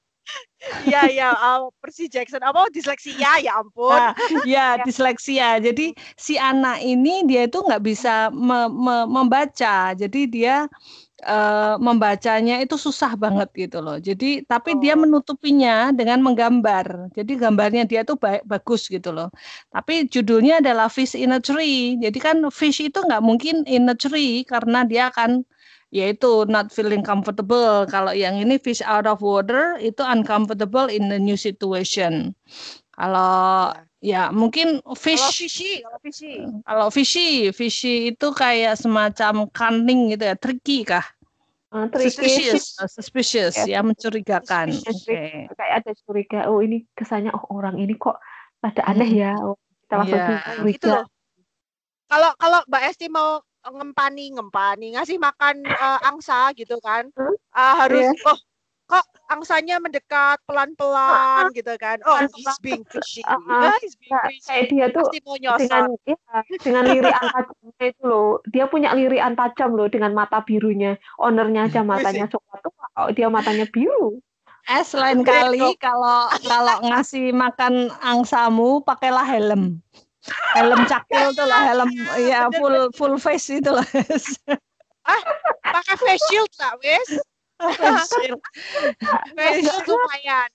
Iya 0.84 1.02
iya 1.06 1.28
uh, 1.30 1.70
Percy 1.78 2.10
Jackson 2.10 2.42
apa 2.42 2.66
disleksia 2.74 3.38
ya 3.38 3.62
ampun. 3.62 3.94
Nah, 3.94 4.12
ya 4.42 4.82
disleksia. 4.82 5.62
Jadi 5.62 5.94
si 6.18 6.34
anak 6.34 6.82
ini 6.82 7.22
dia 7.30 7.46
itu 7.46 7.62
nggak 7.62 7.82
bisa 7.82 8.28
me 8.34 8.66
me 8.66 9.06
membaca. 9.06 9.94
Jadi 9.94 10.26
dia 10.26 10.66
uh, 11.24 11.74
membacanya 11.78 12.58
itu 12.58 12.74
susah 12.74 13.14
banget 13.14 13.48
gitu 13.54 13.78
loh. 13.78 14.02
Jadi 14.02 14.42
tapi 14.50 14.74
oh. 14.74 14.78
dia 14.82 14.94
menutupinya 14.98 15.94
dengan 15.94 16.22
menggambar. 16.26 17.14
Jadi 17.14 17.32
gambarnya 17.38 17.86
dia 17.86 18.02
tuh 18.02 18.18
baik, 18.18 18.42
bagus 18.42 18.90
gitu 18.90 19.14
loh. 19.14 19.30
Tapi 19.70 20.10
judulnya 20.10 20.58
adalah 20.58 20.90
Fish 20.90 21.14
in 21.14 21.34
a 21.34 21.40
Tree. 21.40 22.02
Jadi 22.02 22.18
kan 22.18 22.42
fish 22.50 22.82
itu 22.82 22.98
nggak 22.98 23.22
mungkin 23.22 23.62
in 23.70 23.86
a 23.86 23.94
tree 23.94 24.42
karena 24.42 24.82
dia 24.82 25.10
akan 25.14 25.46
yaitu 25.88 26.44
not 26.48 26.68
feeling 26.68 27.00
comfortable. 27.00 27.88
Kalau 27.88 28.12
yang 28.12 28.36
ini 28.36 28.60
fish 28.60 28.84
out 28.84 29.08
of 29.08 29.24
water 29.24 29.80
itu 29.80 30.04
uncomfortable 30.04 30.86
in 30.88 31.08
the 31.08 31.16
new 31.16 31.36
situation. 31.36 32.36
Kalau 32.92 33.72
ya 34.02 34.28
mungkin 34.34 34.82
fish 34.98 35.22
kalau 35.22 35.38
fishy, 35.38 35.70
kalau 35.80 35.98
fishy. 36.02 36.32
Kalau 36.66 36.86
fishy, 36.92 37.28
fishy 37.54 37.94
itu 38.12 38.28
kayak 38.34 38.76
semacam 38.76 39.48
cunning 39.54 40.12
gitu 40.12 40.24
ya, 40.28 40.36
tricky 40.36 40.84
kah? 40.84 41.04
Uh, 41.68 41.84
suspicious, 41.92 42.80
uh, 42.80 42.88
suspicious 42.96 43.54
ya, 43.68 43.76
ya 43.76 43.80
mencurigakan. 43.84 44.72
Okay. 44.72 45.52
Kayak 45.52 45.74
ada 45.84 45.92
curiga, 46.08 46.40
oh 46.48 46.64
ini 46.64 46.88
kesannya 46.96 47.28
oh 47.36 47.44
orang 47.52 47.76
ini 47.76 47.92
kok 47.96 48.16
pada 48.64 48.80
aneh 48.88 49.08
ya. 49.12 49.36
Oh, 49.36 49.60
kita 49.84 49.94
langsung 50.00 50.20
yeah. 50.20 50.64
gitu 50.64 50.86
loh. 50.88 51.04
Kalau 52.08 52.30
kalau 52.40 52.60
Mbak 52.72 52.82
Esti 52.88 53.06
mau 53.12 53.44
ngempani 53.72 54.34
ngempani 54.36 54.96
ngasih 54.96 55.20
makan 55.20 55.64
uh, 55.66 55.98
angsa 56.10 56.52
gitu 56.56 56.78
kan. 56.80 57.10
Uh, 57.52 57.74
harus 57.84 58.08
yeah. 58.08 58.28
oh 58.30 58.38
kok 58.88 59.04
angsanya 59.28 59.76
mendekat 59.76 60.40
pelan-pelan 60.48 61.52
gitu 61.52 61.76
kan. 61.76 62.00
Oh 62.08 62.24
he's 62.24 62.56
being 62.64 62.80
fishy 62.88 63.20
uh, 63.28 63.36
uh, 63.36 63.76
he's 63.84 64.00
being 64.00 64.16
fishy 64.24 64.48
kayak 64.48 64.64
dia 64.72 64.86
tuh 64.88 65.04
Pasti 65.04 65.20
mau 65.28 65.36
dengan 65.60 65.84
ya, 66.08 66.16
dengan 66.56 66.82
lirian 66.88 67.24
tajamnya 67.28 67.84
itu 67.84 68.02
loh. 68.08 68.40
Dia 68.48 68.64
punya 68.64 68.96
lirian 68.96 69.36
tajam 69.36 69.76
loh 69.76 69.92
dengan 69.92 70.16
mata 70.16 70.40
birunya. 70.40 70.96
Ownernya 71.20 71.68
aja 71.68 71.80
matanya 71.88 72.32
coklat 72.32 72.64
tuh 72.64 72.72
oh, 72.96 73.12
dia 73.12 73.28
matanya 73.28 73.68
biru. 73.68 74.16
Eh 74.68 74.84
selain 74.84 75.20
kali 75.20 75.76
kalau 75.76 76.32
kalau 76.44 76.76
ngasih 76.88 77.32
makan 77.36 77.92
angsamu 78.00 78.80
pakailah 78.84 79.24
helm 79.24 79.80
helm 80.54 80.80
cakil 80.86 81.26
tuh 81.34 81.46
lah 81.46 81.60
helm 81.72 81.90
ya 82.18 82.50
full 82.54 82.90
full 82.94 83.14
face 83.16 83.48
itu 83.52 83.70
lah 83.70 83.86
ah 85.12 85.22
pakai 85.62 85.96
face 85.96 86.24
shield 86.28 86.52
lah 86.58 86.72
wes 86.82 87.08
face 87.78 88.08
shield 88.18 88.42
face 89.36 89.64
shield 89.64 89.86
lumayan 89.86 90.50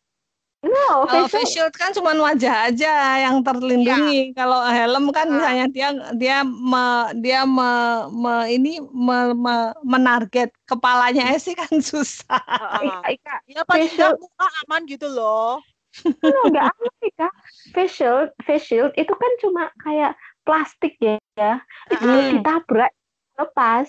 No, 0.63 1.03
face, 1.11 1.27
face 1.27 1.51
shield 1.51 1.75
kan 1.75 1.91
cuma 1.91 2.15
wajah 2.15 2.71
aja 2.71 3.19
yang 3.19 3.43
terlindungi. 3.43 4.31
Ya. 4.31 4.47
Kalau 4.47 4.63
helm 4.63 5.11
kan 5.11 5.27
nah. 5.27 5.35
misalnya 5.35 5.67
dia 5.67 5.89
dia 6.15 6.37
me, 6.47 7.11
dia 7.19 7.43
me, 7.43 7.71
me, 8.07 8.33
ini 8.47 8.79
me, 8.79 9.35
me, 9.35 9.75
menarget 9.83 10.55
kepalanya 10.63 11.35
sih 11.35 11.51
kan 11.51 11.67
susah. 11.83 12.39
Uh, 12.79 13.03
Ika, 13.11 13.43
ya 13.43 13.67
paling 13.67 13.91
muka 14.15 14.47
aman 14.63 14.81
gitu 14.87 15.11
loh. 15.11 15.59
No, 16.05 16.39
enggak 16.49 16.73
aman 16.73 16.93
Ika. 17.05 17.29
Face 17.77 17.93
shield, 17.93 18.29
face 18.43 18.65
shield 18.65 18.91
itu 18.97 19.13
kan 19.13 19.31
cuma 19.41 19.63
kayak 19.85 20.13
plastik 20.43 20.97
ya. 20.97 21.21
ya. 21.37 21.61
Uh. 21.93 22.39
Ditabrak 22.39 22.91
lepas. 23.37 23.87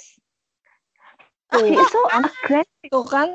Tuh, 1.53 1.65
itu 1.71 2.01
agresif. 2.13 2.91
Tuh 2.91 3.07
kan 3.07 3.33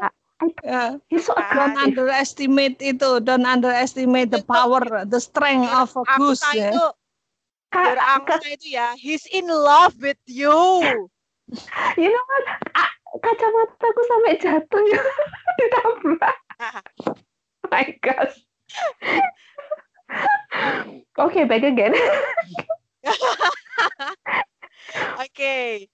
Yeah. 0.64 0.96
so 1.20 1.36
don't 1.36 1.76
underestimate 1.76 2.80
itu, 2.80 3.20
don't 3.20 3.44
underestimate 3.44 4.32
the 4.32 4.40
power, 4.48 4.80
the 5.04 5.20
strength 5.20 5.68
of 5.68 5.92
a 6.00 6.04
goose. 6.16 6.40
Ya. 6.56 6.72
Itu, 6.72 6.86
angsa 7.76 8.48
itu 8.48 8.80
ya, 8.80 8.96
he's 8.96 9.28
in 9.36 9.52
love 9.52 9.92
with 10.00 10.20
you. 10.32 10.56
you 12.00 12.08
know 12.08 12.26
what? 12.32 12.46
Kacamataku 13.20 14.02
sampai 14.08 14.34
jatuh 14.40 14.84
ya, 14.88 15.02
ditabrak. 15.60 16.38
my 17.68 17.92
gosh. 18.00 18.38
Oke, 21.20 21.44
okay, 21.44 21.44
back 21.46 21.64
again. 21.64 21.94
Oke. 25.20 25.30
Okay. 25.30 25.90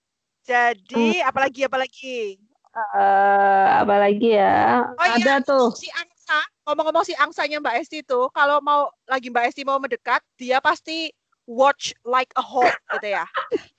Jadi, 0.45 1.25
hmm. 1.25 1.27
apalagi 1.27 1.65
apalagi? 1.65 2.37
uh, 2.75 3.67
apa 3.83 3.95
lagi 4.07 4.35
ya? 4.35 4.83
Oh, 4.83 5.05
iya, 5.07 5.15
Ada 5.17 5.33
iya, 5.41 5.47
tuh. 5.47 5.71
Si 5.73 5.87
Angsa, 5.95 6.39
ngomong-ngomong 6.67 7.05
si 7.07 7.13
Angsanya 7.15 7.57
Mbak 7.63 7.75
Esti 7.81 7.99
tuh, 8.03 8.27
kalau 8.35 8.59
mau 8.59 8.91
lagi 9.07 9.31
Mbak 9.31 9.45
Esti 9.51 9.63
mau 9.63 9.79
mendekat, 9.79 10.21
dia 10.35 10.59
pasti 10.59 11.09
watch 11.47 11.95
like 12.03 12.31
a 12.35 12.43
hawk 12.43 12.75
gitu 12.97 13.15
ya. 13.15 13.25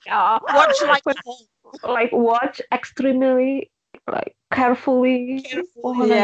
yeah. 0.07 0.41
Watch 0.41 0.77
like 0.89 1.05
a 1.05 1.15
hawk. 1.21 1.47
Like 1.83 2.11
watch 2.15 2.63
extremely 2.71 3.69
like 4.07 4.33
carefully. 4.49 5.43
Carefully. 5.45 6.15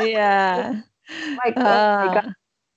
Iya. 0.00 0.86
Uh, 1.56 2.34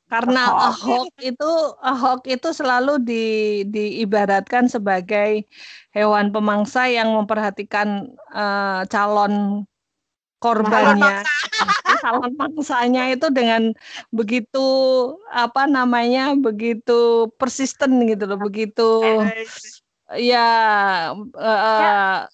karena 0.09 0.43
Ahok 0.73 1.13
itu 1.21 1.51
Ahok 1.85 2.25
itu 2.25 2.49
selalu 2.49 2.97
di, 3.05 3.25
diibaratkan 3.69 4.65
sebagai 4.65 5.45
hewan 5.93 6.33
pemangsa 6.33 6.89
yang 6.89 7.13
memperhatikan 7.13 8.09
uh, 8.33 8.85
calon 8.89 9.65
korbannya. 10.41 11.21
Calon 12.01 12.33
mangsanya 12.33 13.05
itu 13.13 13.29
dengan 13.29 13.69
begitu 14.09 14.65
apa 15.29 15.69
namanya 15.69 16.33
begitu 16.33 17.29
persisten 17.37 18.09
gitu 18.09 18.25
loh 18.25 18.41
begitu 18.41 19.21
ya, 20.17 20.49
uh, 21.37 22.25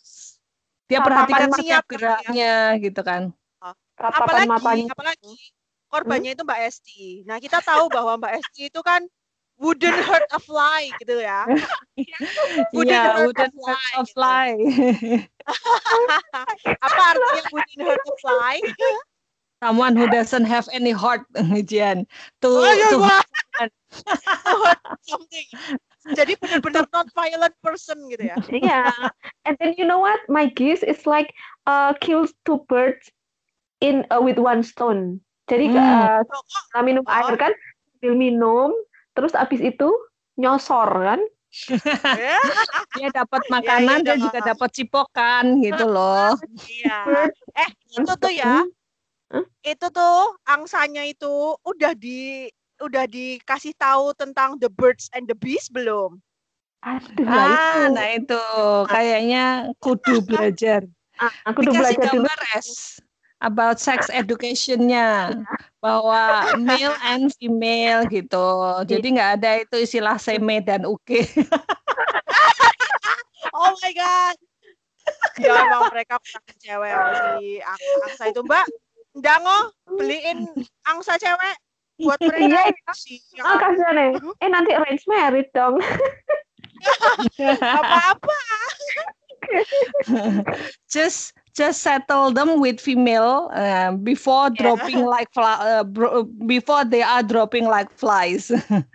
dia 0.87 0.99
perhatikan 1.03 1.51
setiap 1.51 1.83
ya. 1.83 1.91
geraknya 1.91 2.53
gitu 2.79 3.01
kan. 3.03 3.35
Apalagi 3.99 4.87
apalagi 4.91 5.54
korbannya 5.95 6.35
hmm? 6.35 6.37
itu 6.39 6.43
Mbak 6.43 6.61
Esti. 6.67 7.03
Nah, 7.23 7.39
kita 7.39 7.63
tahu 7.63 7.87
bahwa 7.87 8.19
Mbak 8.19 8.33
Esti 8.43 8.67
itu 8.67 8.81
kan 8.83 9.07
wouldn't 9.55 9.95
hurt 10.03 10.27
a 10.35 10.39
fly 10.43 10.91
gitu 10.99 11.23
ya. 11.23 11.47
wouldn't 12.75 12.91
yeah, 12.91 13.15
hurt 13.15 13.31
wouldn't 13.31 13.55
a 13.55 13.59
fly. 13.59 13.71
Hurt 13.71 13.95
a 13.95 14.03
gitu. 14.03 14.11
fly. 14.11 14.47
Apa 16.85 17.01
artinya 17.15 17.43
wouldn't 17.55 17.81
hurt 17.87 18.03
a 18.03 18.13
fly? 18.19 18.53
Someone 19.63 19.95
who 19.95 20.11
doesn't 20.11 20.43
have 20.43 20.67
any 20.75 20.91
heart, 20.91 21.23
Jian. 21.63 22.03
To, 22.43 22.47
oh, 22.51 22.67
iya, 22.67 22.89
to 22.91 22.99
hurt 23.63 23.71
something. 25.07 25.47
Jadi 26.13 26.37
benar-benar 26.37 26.85
not 26.93 27.09
violent 27.17 27.55
person 27.65 27.97
gitu 28.13 28.29
ya. 28.29 28.37
Iya. 28.51 28.61
Yeah. 28.61 28.93
And 29.49 29.57
then 29.57 29.73
you 29.79 29.87
know 29.87 29.97
what? 29.97 30.21
My 30.29 30.53
guess 30.53 30.85
is 30.85 31.09
like 31.09 31.33
uh, 31.65 31.97
kills 31.97 32.29
two 32.45 32.61
birds 32.69 33.09
in 33.81 34.05
uh, 34.13 34.21
with 34.21 34.37
one 34.37 34.61
stone. 34.61 35.24
Jadi 35.45 35.65
hmm. 35.73 36.25
uh, 36.73 36.83
minum 36.83 37.05
oh. 37.05 37.13
air 37.13 37.35
kan, 37.37 37.53
sambil 37.95 38.13
minum, 38.17 38.69
terus 39.13 39.37
abis 39.37 39.61
itu 39.61 39.89
nyosor 40.37 40.89
kan. 40.89 41.21
dia 42.99 43.09
dapat 43.15 43.41
iya, 43.47 43.51
makanan, 43.51 43.97
ya, 44.03 44.05
dia 44.11 44.17
juga 44.19 44.39
dapat 44.43 44.69
cipokan 44.75 45.63
gitu 45.63 45.87
loh. 45.87 46.35
Iya. 46.67 47.31
Eh, 47.55 47.69
itu 47.95 48.13
tuh 48.19 48.33
ya. 48.33 48.67
Huh? 49.31 49.45
Itu 49.63 49.87
tuh 49.87 50.35
angsanya 50.43 51.07
itu 51.07 51.55
udah 51.63 51.95
di 51.95 52.51
udah 52.83 53.07
dikasih 53.07 53.71
tahu 53.79 54.11
tentang 54.19 54.59
the 54.59 54.67
birds 54.67 55.07
and 55.15 55.31
the 55.31 55.37
bees 55.37 55.71
belum? 55.71 56.19
Aduh, 56.85 57.25
nah 57.25 57.33
ah, 57.33 57.89
itu. 57.89 57.93
nah 57.97 58.07
itu 58.13 58.43
kayaknya 58.91 59.45
kudu 59.81 60.21
belajar. 60.27 60.85
Ah, 61.17 61.55
kudu 61.55 61.71
Dikasih 61.71 61.79
belajar 61.79 62.05
gambar 62.13 62.37
dulu. 62.37 62.57
es 62.59 62.69
about 63.45 63.77
sex 63.77 64.09
educationnya 64.09 65.37
bahwa 65.77 66.49
male 66.57 66.97
and 67.05 67.29
female 67.37 68.09
gitu. 68.09 68.45
Jadi 68.89 69.07
nggak 69.13 69.31
ada 69.39 69.61
itu 69.61 69.85
istilah 69.85 70.17
seme 70.17 70.65
dan 70.65 70.89
uke. 70.89 71.21
oh 73.55 73.71
my 73.85 73.93
god. 73.93 74.35
Ya 75.37 75.53
emang 75.69 75.93
mereka 75.93 76.17
kurang 76.17 76.45
cewek 76.57 76.93
si 77.37 77.61
angsa 77.61 78.23
itu 78.33 78.41
Mbak. 78.41 78.65
Dango 79.21 79.59
beliin 79.85 80.49
angsa 80.89 81.21
cewek 81.21 81.55
buat 82.01 82.19
mereka. 82.19 82.73
Iya, 83.07 83.41
oh, 83.45 83.57
kasihan 83.61 83.95
ya. 83.95 84.07
Eh 84.41 84.49
nanti 84.49 84.73
arrange 84.73 85.05
married 85.05 85.47
dong. 85.53 85.77
Apa-apa. 87.77 88.39
just 90.89 91.37
just 91.55 91.81
settle 91.81 92.31
them 92.35 92.59
with 92.59 92.83
female 92.83 93.49
uh, 93.55 93.95
before 94.03 94.51
yeah. 94.53 94.61
dropping 94.61 95.07
like 95.07 95.31
fly, 95.31 95.55
uh, 95.55 95.83
before 96.45 96.83
they 96.83 97.01
are 97.01 97.23
dropping 97.23 97.65
like 97.65 97.89
flies. 97.95 98.51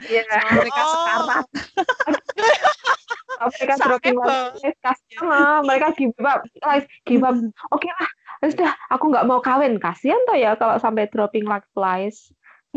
Yeah. 0.06 0.28
mereka 0.60 0.80
oh. 0.84 0.92
sekarat. 0.92 1.46
mereka 3.40 3.74
dropping 3.80 4.16
like 4.20 4.60
flies 4.60 4.76
kasihan 4.84 5.64
mereka 5.64 5.88
give 5.96 6.12
up 6.20 6.44
like 6.60 6.84
give 7.08 7.24
up 7.24 7.40
oke 7.72 7.80
okay 7.80 7.88
lah 7.96 8.08
sudah 8.44 8.72
aku 8.92 9.08
nggak 9.08 9.24
mau 9.24 9.40
kawin 9.40 9.80
kasihan 9.80 10.20
tuh 10.28 10.36
ya 10.36 10.52
kalau 10.60 10.76
sampai 10.76 11.08
dropping 11.08 11.48
like 11.48 11.64
flies 11.72 12.28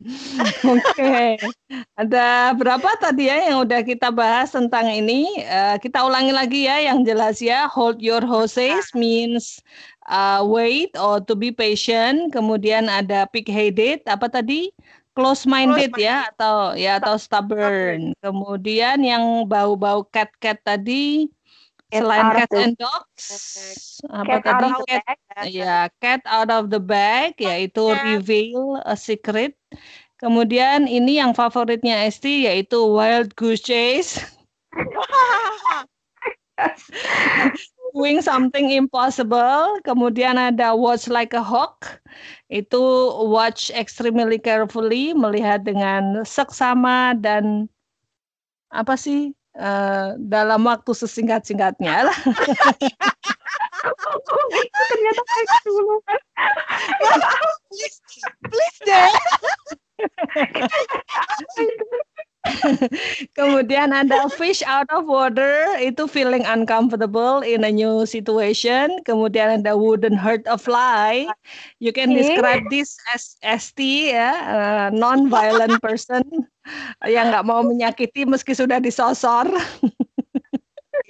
Oke, 0.64 1.36
ada 1.92 2.56
berapa 2.56 2.88
tadi 2.96 3.28
ya 3.28 3.52
yang 3.52 3.68
udah 3.68 3.84
kita 3.84 4.08
bahas 4.08 4.56
tentang 4.56 4.88
ini? 4.88 5.44
Uh, 5.44 5.76
kita 5.76 6.00
ulangi 6.00 6.32
lagi 6.32 6.64
ya 6.64 6.80
yang 6.88 7.04
jelas 7.04 7.44
ya. 7.44 7.68
Hold 7.68 8.00
your 8.00 8.24
horses 8.24 8.88
means 8.96 9.60
uh, 10.08 10.40
wait 10.40 10.96
or 10.96 11.20
to 11.20 11.36
be 11.36 11.52
patient. 11.52 12.32
Kemudian 12.32 12.88
ada 12.88 13.28
pig-headed, 13.28 14.00
apa 14.08 14.32
tadi? 14.32 14.72
Close-minded 15.12 15.92
Close 15.92 16.06
ya 16.06 16.32
atau 16.32 16.72
ya 16.72 16.96
atau 16.96 17.20
stubborn. 17.20 18.16
Kemudian 18.24 19.04
yang 19.04 19.44
bau-bau 19.44 20.08
cat-cat 20.08 20.64
tadi 20.64 21.28
selain 21.90 22.22
cat 22.38 22.50
and 22.54 22.78
dogs 22.78 23.26
apa 24.06 24.38
cat 24.38 24.54
tadi 24.62 24.70
cat 24.86 25.18
ya 25.50 25.90
cat 25.98 26.22
out 26.30 26.46
of 26.46 26.70
the 26.70 26.78
bag 26.78 27.34
yaitu 27.42 27.82
reveal 28.06 28.78
a 28.86 28.94
secret 28.94 29.58
kemudian 30.20 30.84
ini 30.84 31.18
yang 31.18 31.32
favoritnya 31.32 32.06
Esti 32.06 32.46
yaitu 32.48 32.78
wild 32.80 33.32
goose 33.36 33.64
chase 33.64 34.20
doing 37.96 38.22
something 38.22 38.70
impossible 38.70 39.80
kemudian 39.82 40.38
ada 40.38 40.76
watch 40.76 41.10
like 41.10 41.34
a 41.34 41.42
hawk 41.42 42.00
itu 42.52 42.80
watch 43.26 43.72
extremely 43.74 44.38
carefully 44.38 45.10
melihat 45.16 45.66
dengan 45.66 46.22
seksama 46.22 47.18
dan 47.18 47.66
apa 48.70 48.94
sih 48.94 49.34
uh, 49.58 50.14
dalam 50.18 50.62
waktu 50.62 50.94
sesingkat-singkatnya 50.94 52.06
lah. 52.06 52.18
ternyata 54.90 55.22
dulu. 55.66 55.96
please, 57.70 57.98
please 58.46 58.78
deh. 58.86 59.10
Kemudian 63.36 63.92
ada 63.92 64.32
fish 64.32 64.64
out 64.64 64.88
of 64.88 65.04
water 65.04 65.76
itu 65.76 66.08
feeling 66.08 66.40
uncomfortable 66.48 67.44
in 67.44 67.68
a 67.68 67.72
new 67.72 68.08
situation. 68.08 68.88
Kemudian 69.04 69.60
ada 69.60 69.76
wouldn't 69.76 70.16
hurt 70.16 70.40
a 70.48 70.56
fly. 70.56 71.28
You 71.84 71.92
can 71.92 72.16
describe 72.16 72.64
this 72.72 72.96
as 73.12 73.36
ST 73.44 73.80
ya, 74.16 74.32
uh, 74.48 74.88
non-violent 74.88 75.84
person 75.84 76.24
yang 77.04 77.28
nggak 77.28 77.44
mau 77.44 77.60
menyakiti 77.60 78.24
meski 78.24 78.56
sudah 78.56 78.80
disosor. 78.80 79.46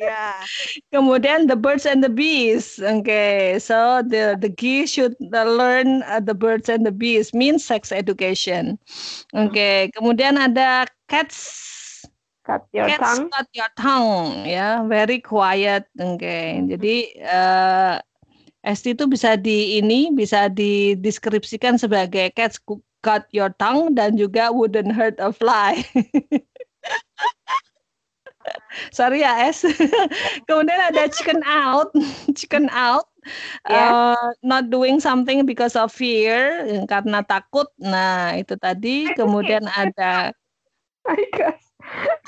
Yeah. 0.00 0.40
Kemudian 0.88 1.44
the 1.44 1.60
birds 1.60 1.84
and 1.84 2.00
the 2.00 2.08
bees. 2.08 2.80
Okay, 2.80 3.60
so 3.60 4.00
the 4.00 4.32
the 4.40 4.48
geese 4.48 4.96
should 4.96 5.12
learn 5.20 6.00
uh, 6.08 6.24
the 6.24 6.32
birds 6.32 6.72
and 6.72 6.88
the 6.88 6.94
bees 6.94 7.36
means 7.36 7.68
sex 7.68 7.92
education. 7.92 8.80
Okay, 9.36 9.92
kemudian 9.92 10.40
ada 10.40 10.88
cats. 11.04 11.68
Cut 12.48 12.64
your 12.72 12.88
cats 12.88 13.20
tongue. 13.20 13.28
cut 13.28 13.48
your 13.52 13.70
tongue, 13.76 14.32
ya, 14.48 14.56
yeah, 14.56 14.76
very 14.88 15.20
quiet. 15.20 15.84
Okay, 15.92 16.64
jadi 16.64 16.96
uh, 17.28 17.94
ST 18.64 18.96
itu 18.96 19.04
bisa 19.04 19.36
di 19.36 19.76
ini 19.76 20.08
bisa 20.08 20.48
dideskripsikan 20.48 21.76
sebagai 21.76 22.32
cats 22.32 22.56
cut 23.04 23.28
your 23.36 23.52
tongue 23.60 23.92
dan 23.92 24.16
juga 24.16 24.48
wouldn't 24.48 24.96
hurt 24.96 25.20
a 25.20 25.28
fly. 25.28 25.84
Sorry 28.90 29.22
ya 29.26 29.50
S. 29.50 29.66
Kemudian 30.48 30.80
ada 30.90 31.10
chicken 31.10 31.42
out, 31.46 31.90
chicken 32.38 32.70
out, 32.70 33.06
yeah. 33.68 34.14
uh, 34.14 34.28
not 34.42 34.70
doing 34.70 34.98
something 35.02 35.46
because 35.46 35.74
of 35.74 35.90
fear 35.90 36.64
karena 36.86 37.22
takut. 37.26 37.66
Nah 37.78 38.38
itu 38.38 38.54
tadi. 38.58 39.10
Kemudian 39.18 39.66
ada 39.70 40.30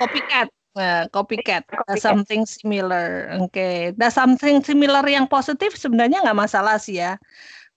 copycat. 0.01 0.49
Nah, 0.73 1.05
copycat, 1.13 1.69
copycat. 1.69 2.01
something 2.01 2.49
similar. 2.49 3.29
Oke, 3.37 3.53
okay. 3.53 3.77
Nah, 4.01 4.09
something 4.09 4.65
similar 4.65 5.05
yang 5.05 5.29
positif 5.29 5.77
sebenarnya 5.77 6.25
nggak 6.25 6.39
masalah 6.49 6.81
sih 6.81 6.97
ya. 6.97 7.21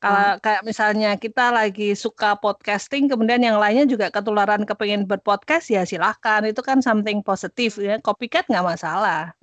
Kalau 0.06 0.38
hmm. 0.38 0.42
kayak 0.46 0.62
misalnya 0.62 1.12
kita 1.18 1.50
lagi 1.50 1.98
suka 1.98 2.38
podcasting, 2.38 3.10
kemudian 3.10 3.42
yang 3.42 3.58
lainnya 3.58 3.90
juga 3.90 4.14
ketularan 4.14 4.62
kepengen 4.62 5.10
berpodcast, 5.10 5.74
ya 5.74 5.82
silahkan. 5.82 6.46
Itu 6.46 6.62
kan 6.62 6.86
something 6.86 7.26
positif 7.26 7.82
ya. 7.82 7.98
Copycat 8.06 8.46
nggak 8.46 8.78
masalah. 8.78 9.34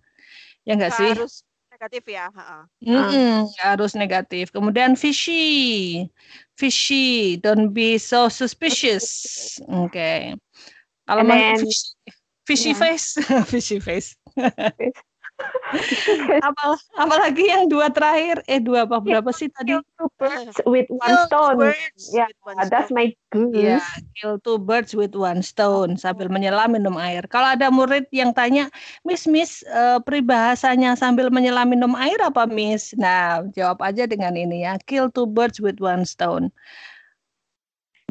Ya 0.62 0.78
nggak 0.78 0.94
sih? 0.94 1.18
Harus 1.18 1.42
negatif 1.66 2.02
ya. 2.06 2.30
Mm 2.78 2.94
-mm, 2.94 3.36
harus 3.58 3.98
negatif. 3.98 4.54
Kemudian 4.54 4.94
fishy, 4.94 6.06
fishy, 6.54 7.42
don't 7.42 7.74
be 7.74 7.98
so 7.98 8.30
suspicious. 8.30 9.58
Oke. 9.66 9.90
Okay. 9.90 10.20
Kalau 11.10 11.26
fishy, 11.26 11.90
fishy 12.46 12.70
yeah. 12.70 12.78
face, 12.78 13.06
fishy 13.50 13.78
face. 13.82 14.14
apa 16.49 16.76
apalagi 17.01 17.49
yang 17.49 17.66
dua 17.66 17.88
terakhir. 17.88 18.45
Eh 18.45 18.61
dua 18.61 18.84
apa 18.84 19.01
berapa 19.01 19.30
sih 19.32 19.49
tadi? 19.53 19.78
two 19.78 20.09
birds 20.18 20.57
with 20.66 20.88
one 20.90 21.16
stone. 21.28 21.57
ya 22.12 22.26
yeah, 22.26 22.66
that's 22.68 22.90
my 22.90 23.14
goose. 23.30 23.55
ya 23.55 23.78
yeah, 23.78 23.84
kill 24.18 24.36
two 24.43 24.59
birds 24.59 24.93
with 24.93 25.14
one 25.14 25.40
stone 25.40 25.95
sambil 25.97 26.28
menyelam 26.28 26.74
minum 26.74 26.99
air. 27.01 27.24
Kalau 27.30 27.55
ada 27.55 27.70
murid 27.70 28.07
yang 28.11 28.34
tanya 28.34 28.68
miss 29.07 29.24
miss 29.24 29.62
uh, 29.70 30.03
peribahasanya 30.03 30.99
sambil 30.99 31.30
menyelam 31.32 31.70
minum 31.72 31.95
air 31.97 32.18
apa 32.20 32.45
miss? 32.51 32.93
Nah 32.99 33.47
jawab 33.55 33.80
aja 33.80 34.05
dengan 34.05 34.34
ini 34.36 34.66
ya. 34.66 34.76
Kill 34.84 35.09
two 35.09 35.28
birds 35.28 35.62
with 35.62 35.80
one 35.80 36.05
stone 36.05 36.53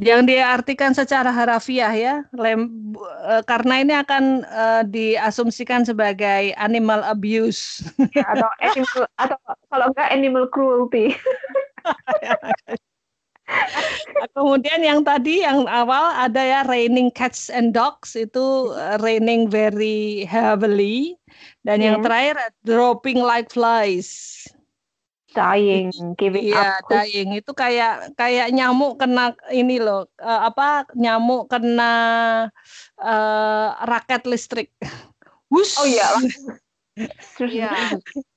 yang 0.01 0.25
diartikan 0.25 0.97
secara 0.97 1.29
harafiah 1.29 1.93
ya, 1.93 2.15
lem, 2.33 2.73
uh, 2.97 3.45
karena 3.45 3.85
ini 3.85 3.93
akan 3.93 4.41
uh, 4.49 4.81
diasumsikan 4.89 5.85
sebagai 5.85 6.57
animal 6.57 7.05
abuse 7.05 7.85
ya, 8.17 8.25
atau 8.33 8.49
animal 8.65 9.05
atau 9.21 9.37
kalau 9.69 9.85
enggak 9.93 10.09
animal 10.09 10.49
cruelty. 10.49 11.13
Kemudian 14.33 14.81
yang 14.81 15.05
tadi 15.05 15.45
yang 15.45 15.69
awal 15.69 16.17
ada 16.17 16.39
ya 16.41 16.61
raining 16.65 17.13
cats 17.13 17.51
and 17.51 17.75
dogs 17.75 18.17
itu 18.17 18.73
uh, 18.73 18.97
raining 19.05 19.53
very 19.53 20.25
heavily 20.25 21.13
dan 21.61 21.77
yeah. 21.77 21.93
yang 21.93 22.01
terakhir 22.01 22.41
dropping 22.65 23.21
like 23.21 23.51
flies 23.53 24.41
dying, 25.31 25.91
giving 26.19 26.51
iya, 26.51 26.79
up. 26.79 26.87
dying 26.91 27.35
itu 27.35 27.51
kayak 27.55 28.11
kayak 28.19 28.51
nyamuk 28.51 28.99
kena 28.99 29.35
ini 29.51 29.79
loh, 29.79 30.07
uh, 30.19 30.47
apa 30.47 30.87
nyamuk 30.95 31.47
kena 31.47 31.93
uh, 32.99 33.67
raket 33.87 34.23
listrik. 34.27 34.69
Wus. 35.51 35.75
Oh 35.79 35.87
iya. 35.87 36.07
Iya. 37.39 37.71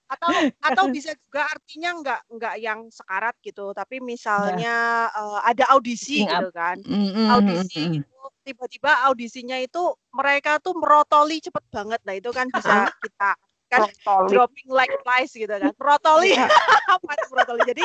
atau 0.07 0.31
atau 0.63 0.85
bisa 0.95 1.11
juga 1.27 1.43
artinya 1.43 1.91
nggak 1.99 2.21
nggak 2.39 2.57
yang 2.63 2.87
sekarat 2.87 3.35
gitu, 3.43 3.75
tapi 3.75 3.99
misalnya 3.99 5.11
yeah. 5.11 5.21
uh, 5.21 5.43
ada 5.43 5.67
audisi 5.75 6.23
Giving 6.23 6.31
gitu 6.31 6.49
up. 6.49 6.55
kan. 6.55 6.77
Mm 6.87 7.09
-hmm. 7.11 7.27
Audisi 7.35 7.83
itu 7.99 8.23
tiba-tiba 8.47 9.11
audisinya 9.11 9.59
itu 9.59 9.83
mereka 10.15 10.63
tuh 10.63 10.79
merotoli 10.79 11.43
cepet 11.43 11.65
banget. 11.73 12.01
Nah, 12.07 12.15
itu 12.15 12.31
kan 12.31 12.47
bisa 12.53 12.89
kita 13.03 13.33
kan 13.75 13.91
Protoli. 13.91 14.29
dropping 14.31 14.69
like 14.71 14.95
flies 15.03 15.33
gitu 15.35 15.51
kan. 15.51 15.73
Protoli 15.75 16.39
iya. 16.39 16.47
apa 16.95 17.13
protoli 17.27 17.63
jadi 17.67 17.85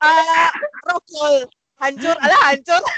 uh, 0.00 0.48
rogol 0.88 1.44
hancur 1.78 2.16
ala 2.18 2.36
hancur. 2.48 2.82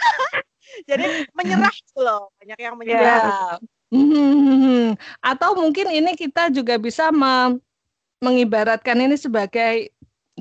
Jadi 0.87 1.27
menyerah 1.35 1.75
gitu 1.75 1.99
loh. 1.99 2.31
Banyak 2.39 2.59
yang 2.63 2.79
menyerah. 2.79 3.59
Yeah. 3.91 4.95
atau 5.19 5.59
mungkin 5.59 5.91
ini 5.91 6.15
kita 6.15 6.47
juga 6.55 6.79
bisa 6.79 7.11
me 7.11 7.59
mengibaratkan 8.23 8.95
ini 9.03 9.19
sebagai 9.19 9.91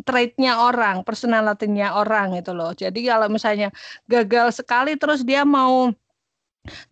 trait-nya 0.05 0.61
orang, 0.61 1.01
personality-nya 1.01 1.95
orang 1.95 2.37
itu 2.37 2.53
loh. 2.53 2.75
Jadi 2.75 3.07
kalau 3.07 3.27
misalnya 3.31 3.73
gagal 4.05 4.61
sekali 4.61 4.95
terus 4.99 5.25
dia 5.25 5.41
mau 5.47 5.89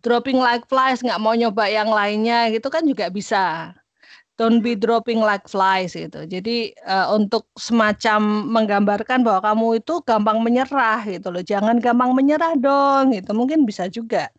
dropping 0.02 0.40
like 0.40 0.64
flies, 0.66 1.04
nggak 1.04 1.20
mau 1.20 1.36
nyoba 1.36 1.68
yang 1.68 1.92
lainnya 1.92 2.50
gitu 2.50 2.68
kan 2.72 2.82
juga 2.82 3.06
bisa 3.12 3.76
don't 4.38 4.62
be 4.62 4.78
dropping 4.78 5.18
like 5.18 5.44
flies 5.50 5.98
gitu. 5.98 6.24
Jadi 6.24 6.72
uh, 6.86 7.10
untuk 7.12 7.50
semacam 7.58 8.46
menggambarkan 8.46 9.26
bahwa 9.26 9.42
kamu 9.42 9.82
itu 9.82 10.00
gampang 10.06 10.40
menyerah 10.40 11.02
gitu 11.04 11.34
loh. 11.34 11.42
Jangan 11.42 11.82
gampang 11.82 12.14
menyerah 12.14 12.54
dong 12.54 13.12
gitu. 13.12 13.34
Mungkin 13.34 13.66
bisa 13.66 13.90
juga. 13.90 14.30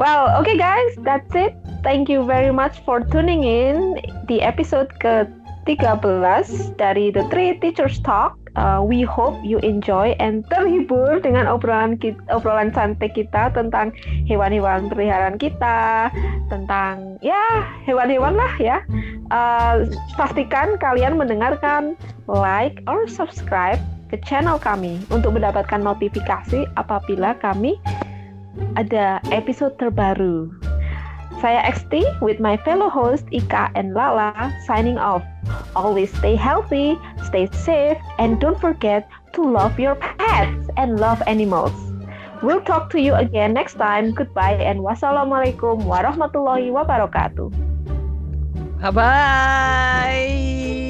Well, 0.00 0.32
okay 0.40 0.56
guys, 0.56 0.96
that's 1.04 1.30
it. 1.36 1.52
Thank 1.84 2.08
you 2.08 2.24
very 2.24 2.52
much 2.52 2.80
for 2.88 3.04
tuning 3.04 3.44
in 3.44 4.00
di 4.24 4.40
episode 4.40 4.88
ke-13 5.04 6.72
dari 6.80 7.12
The 7.12 7.28
Three 7.28 7.60
Teachers 7.60 8.00
Talk. 8.00 8.39
Uh, 8.58 8.82
we 8.82 9.06
hope 9.06 9.38
you 9.46 9.62
enjoy 9.62 10.10
and 10.18 10.42
terhibur 10.50 11.22
dengan 11.22 11.46
obrolan 11.46 11.94
kita, 12.02 12.18
obrolan 12.34 12.74
cantik 12.74 13.14
kita 13.14 13.54
tentang 13.54 13.94
hewan-hewan 14.26 14.90
peliharaan 14.90 15.38
kita, 15.38 16.10
tentang 16.50 17.14
ya 17.22 17.62
hewan-hewan 17.86 18.34
lah 18.34 18.52
ya. 18.58 18.82
Uh, 19.30 19.86
pastikan 20.18 20.74
kalian 20.82 21.14
mendengarkan, 21.14 21.94
like 22.26 22.82
or 22.90 23.06
subscribe 23.06 23.78
ke 24.10 24.18
channel 24.26 24.58
kami 24.58 24.98
untuk 25.14 25.38
mendapatkan 25.38 25.78
notifikasi 25.78 26.66
apabila 26.74 27.38
kami 27.38 27.78
ada 28.74 29.22
episode 29.30 29.78
terbaru. 29.78 30.50
Saya 31.40 31.64
XT 31.64 32.20
with 32.20 32.36
my 32.36 32.60
fellow 32.68 32.92
host 32.92 33.24
Ika 33.32 33.72
and 33.72 33.96
Lala 33.96 34.52
signing 34.68 35.00
off. 35.00 35.24
Always 35.72 36.12
stay 36.12 36.36
healthy, 36.36 37.00
stay 37.24 37.48
safe, 37.50 37.96
and 38.20 38.36
don't 38.36 38.60
forget 38.60 39.08
to 39.32 39.40
love 39.40 39.80
your 39.80 39.96
pets 39.96 40.68
and 40.76 41.00
love 41.00 41.24
animals. 41.24 41.72
We'll 42.44 42.60
talk 42.60 42.92
to 42.92 43.00
you 43.00 43.16
again 43.16 43.56
next 43.56 43.80
time. 43.80 44.12
Goodbye 44.12 44.60
and 44.60 44.80
wassalamualaikum 44.84 45.84
warahmatullahi 45.84 46.72
wabarakatuh. 46.72 47.48
Bye 48.80 48.92
bye. 48.92 50.89